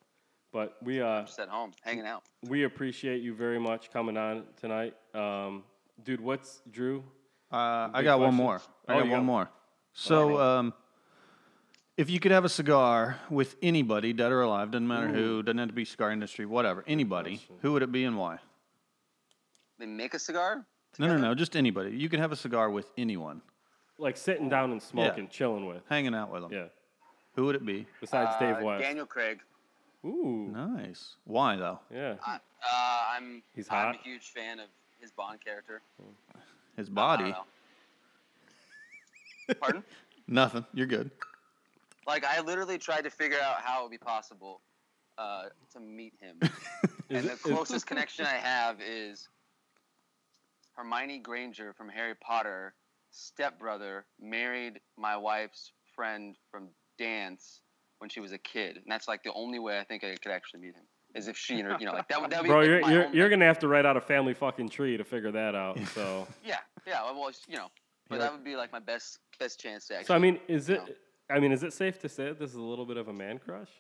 [0.53, 2.23] but we uh just at home hanging out.
[2.49, 5.65] we appreciate you very much coming on tonight, um,
[6.05, 6.21] dude.
[6.21, 7.03] What's Drew?
[7.53, 8.61] Uh, I Big got one more.
[8.89, 9.51] I Oh, got one got- more.
[9.93, 10.73] So, um,
[11.97, 15.59] if you could have a cigar with anybody, dead or alive, doesn't matter who, doesn't
[15.59, 18.39] have to be cigar industry, whatever, anybody, who would it be and why?
[19.78, 20.64] They make a cigar.
[20.98, 21.90] No, no, no, just anybody.
[21.96, 23.42] You can have a cigar with anyone.
[23.98, 25.82] like sitting down and smoking, chilling with.
[25.88, 26.52] Hanging out with them.
[26.52, 26.66] Yeah.
[27.34, 27.86] Who would it be?
[28.01, 28.82] Besides Dave Uh, West.
[28.82, 29.40] Daniel Craig.
[30.05, 30.51] Ooh.
[30.52, 31.16] Nice.
[31.24, 31.80] Why though?
[31.92, 32.14] Yeah.
[32.24, 32.38] I, uh,
[33.16, 33.96] I'm He's I'm hot?
[33.96, 34.66] a huge fan of
[35.01, 35.80] his Bond character.
[36.76, 37.30] His I don't body.
[37.30, 37.44] know.
[39.60, 39.82] Pardon?
[40.28, 40.64] Nothing.
[40.72, 41.10] You're good.
[42.06, 44.60] Like I literally tried to figure out how it would be possible
[45.18, 46.38] uh, to meet him,
[47.10, 49.28] and the closest connection I have is
[50.74, 52.74] Hermione Granger from Harry Potter,
[53.10, 56.68] stepbrother, married my wife's friend from
[56.98, 57.60] dance
[57.98, 60.32] when she was a kid, and that's like the only way I think I could
[60.32, 60.84] actually meet him
[61.14, 63.14] is if she, inter- you know, like that would that would Bro, be you're you're,
[63.14, 65.78] you're gonna have to write out a family fucking tree to figure that out.
[65.94, 67.68] So, yeah, yeah, well, you know,
[68.09, 70.06] but that would be like my best best chance to actually.
[70.06, 70.80] so I mean, is it?
[70.86, 71.34] No.
[71.34, 73.12] I mean, is it safe to say that this is a little bit of a
[73.12, 73.70] man crush?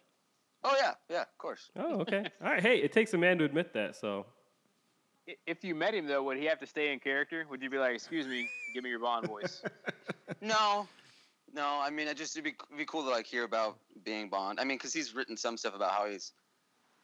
[0.64, 1.70] oh yeah, yeah, of course.
[1.76, 2.24] Oh, okay.
[2.42, 2.62] All right.
[2.62, 3.96] Hey, it takes a man to admit that.
[3.96, 4.26] So,
[5.46, 7.46] If you met him though, would he have to stay in character?
[7.48, 9.62] Would you be like, "Excuse me, give me your Bond voice"?
[10.40, 10.86] No,
[11.52, 11.80] no.
[11.82, 14.58] I mean, it just it'd be, it'd be cool to like hear about being Bond.
[14.60, 16.32] I mean, because he's written some stuff about how he's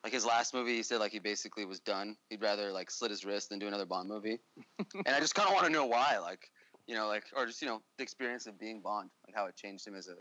[0.04, 0.74] like his last movie.
[0.74, 2.16] He said like he basically was done.
[2.30, 4.38] He'd rather like slit his wrist than do another Bond movie.
[5.06, 6.50] and I just kind of want to know why, like
[6.86, 9.56] you know, like or just you know the experience of being Bond, like how it
[9.56, 10.14] changed him as a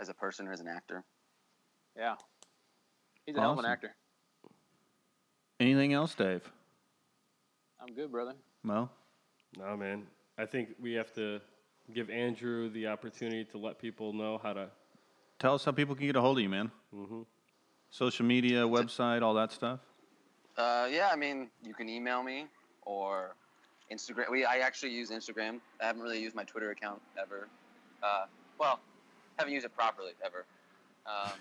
[0.00, 1.04] as a person or as an actor.
[1.96, 2.14] yeah,
[3.26, 3.72] he's a hell of an Awesome.
[3.72, 3.96] actor.
[5.60, 6.50] Anything else, Dave?
[7.80, 8.34] I'm good, brother.
[8.62, 8.90] Mo?
[9.56, 10.06] no, man.
[10.36, 11.40] I think we have to
[11.94, 14.68] give Andrew the opportunity to let people know how to.
[15.38, 16.70] Tell us how people can get a hold of you, man.
[16.92, 17.22] hmm
[17.90, 19.80] Social media, website, all that stuff.
[20.56, 22.46] Uh, yeah, I mean, you can email me
[22.82, 23.34] or
[23.90, 24.30] Instagram.
[24.30, 25.60] We I actually use Instagram.
[25.80, 27.48] I haven't really used my Twitter account ever.
[28.02, 28.26] Uh,
[28.58, 28.80] well,
[29.38, 30.44] haven't used it properly ever.
[31.06, 31.38] Um,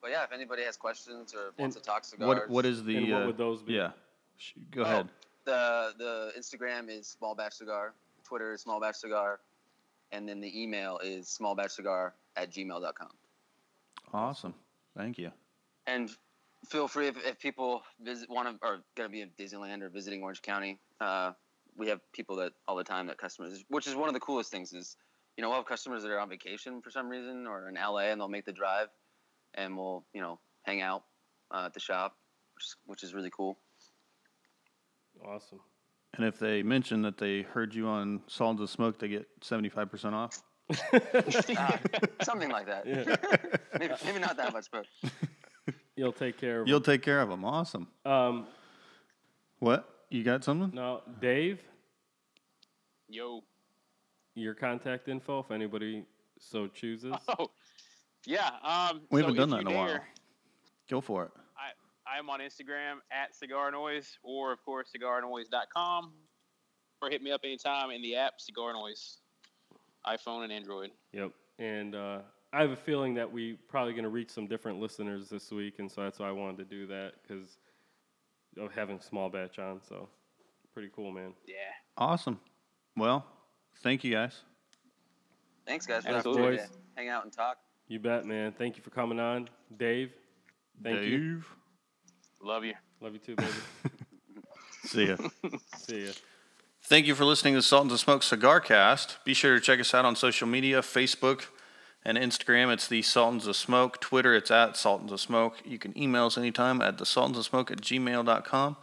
[0.00, 2.82] but yeah, if anybody has questions or wants And to talk cigars, What What is
[2.84, 2.96] the?
[2.96, 3.74] And what uh, would those be?
[3.74, 3.90] Yeah.
[4.70, 5.08] Go Oh, ahead.
[5.44, 7.94] the the Instagram is small batch cigar,
[8.24, 9.40] Twitter is small batch cigar,
[10.12, 13.10] and then the email is small batch cigar at gmail.com.
[14.12, 14.54] Awesome.
[14.96, 15.30] Thank you.
[15.86, 16.10] And
[16.68, 19.88] feel free if, if people visit want to or going to be in Disneyland or
[19.88, 20.78] visiting Orange County.
[21.00, 21.32] Uh,
[21.76, 24.50] we have people that all the time that customers, which is one of the coolest
[24.50, 24.96] things is,
[25.36, 28.10] you know, we'll have customers that are on vacation for some reason or in LA
[28.10, 28.88] and they'll make the drive,
[29.54, 31.04] and we'll you know hang out
[31.50, 32.16] uh, at the shop,
[32.54, 33.56] which which is really cool.
[35.26, 35.60] Awesome.
[36.14, 39.68] And if they mention that they heard you on Sultans of Smoke, they get seventy
[39.68, 40.42] five percent off.
[41.56, 41.78] Ah,
[42.22, 42.86] something like that.
[42.86, 43.16] Yeah.
[43.78, 44.86] maybe, maybe not that much, but
[45.96, 46.68] You'll take care of.
[46.68, 47.44] You'll take care of them.
[47.44, 47.86] Awesome.
[48.04, 48.46] um,
[49.58, 49.88] What?
[50.10, 50.70] You got something?
[50.74, 51.02] No.
[51.20, 51.60] Dave,
[53.08, 53.42] Yo.
[54.34, 56.04] your contact info if anybody
[56.38, 57.14] so chooses.
[57.38, 57.50] Oh,
[58.26, 58.50] yeah.
[58.62, 60.00] Um, We so haven't done that in you a while.
[60.90, 61.30] Go for it.
[62.12, 66.12] I am on Instagram at Cigar Noise or, of course, cigarnoise.com.
[67.00, 69.18] Or hit me up anytime in the app Cigar Noise,
[70.06, 70.90] iPhone and Android.
[71.12, 71.32] Yep.
[71.58, 72.18] And uh,
[72.52, 75.78] I have a feeling that we probably going to reach some different listeners this week,
[75.78, 77.58] and so that's why I wanted to do that because
[78.56, 79.80] of having small batch on.
[79.88, 80.08] So
[80.72, 81.32] pretty cool, man.
[81.46, 81.54] Yeah.
[81.96, 82.38] Awesome.
[82.96, 83.26] Well,
[83.82, 84.42] thank you guys.
[85.66, 86.70] thanks guys for As the opportunity always.
[86.70, 87.58] to hang out and talk.
[87.88, 88.52] You bet, man.
[88.52, 90.12] Thank you for coming on, Dave.
[90.84, 91.10] Thank Dave.
[91.10, 91.42] you.
[92.42, 92.74] Love you.
[93.00, 93.50] Love you too, baby.
[94.84, 95.16] See ya.
[95.78, 96.12] See ya.
[96.82, 99.24] Thank you for listening to Sultans of Smoke Cigar Cast.
[99.24, 101.44] Be sure to check us out on social media Facebook
[102.04, 102.72] and Instagram.
[102.72, 104.00] It's the Sultans of Smoke.
[104.00, 105.58] Twitter, it's at Sultans of Smoke.
[105.64, 108.76] You can email us anytime at the Sultans of Smoke at gmail.com.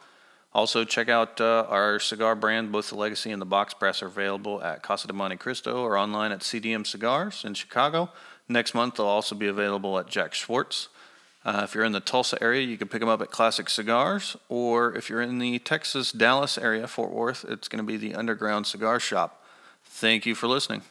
[0.54, 2.72] Also, check out uh, our cigar brand.
[2.72, 5.98] Both the Legacy and the Box Press are available at Casa de Monte Cristo or
[5.98, 8.10] online at CDM Cigars in Chicago.
[8.48, 10.88] Next month, they'll also be available at Jack Schwartz.
[11.50, 14.38] Uh, if you're in the Tulsa area, you can pick them up at Classic Cigars,
[14.50, 18.14] or if you're in the Texas Dallas area, Fort Worth, it's going to be the
[18.14, 19.44] Underground Cigar Shop.
[19.84, 20.84] Thank you for listening.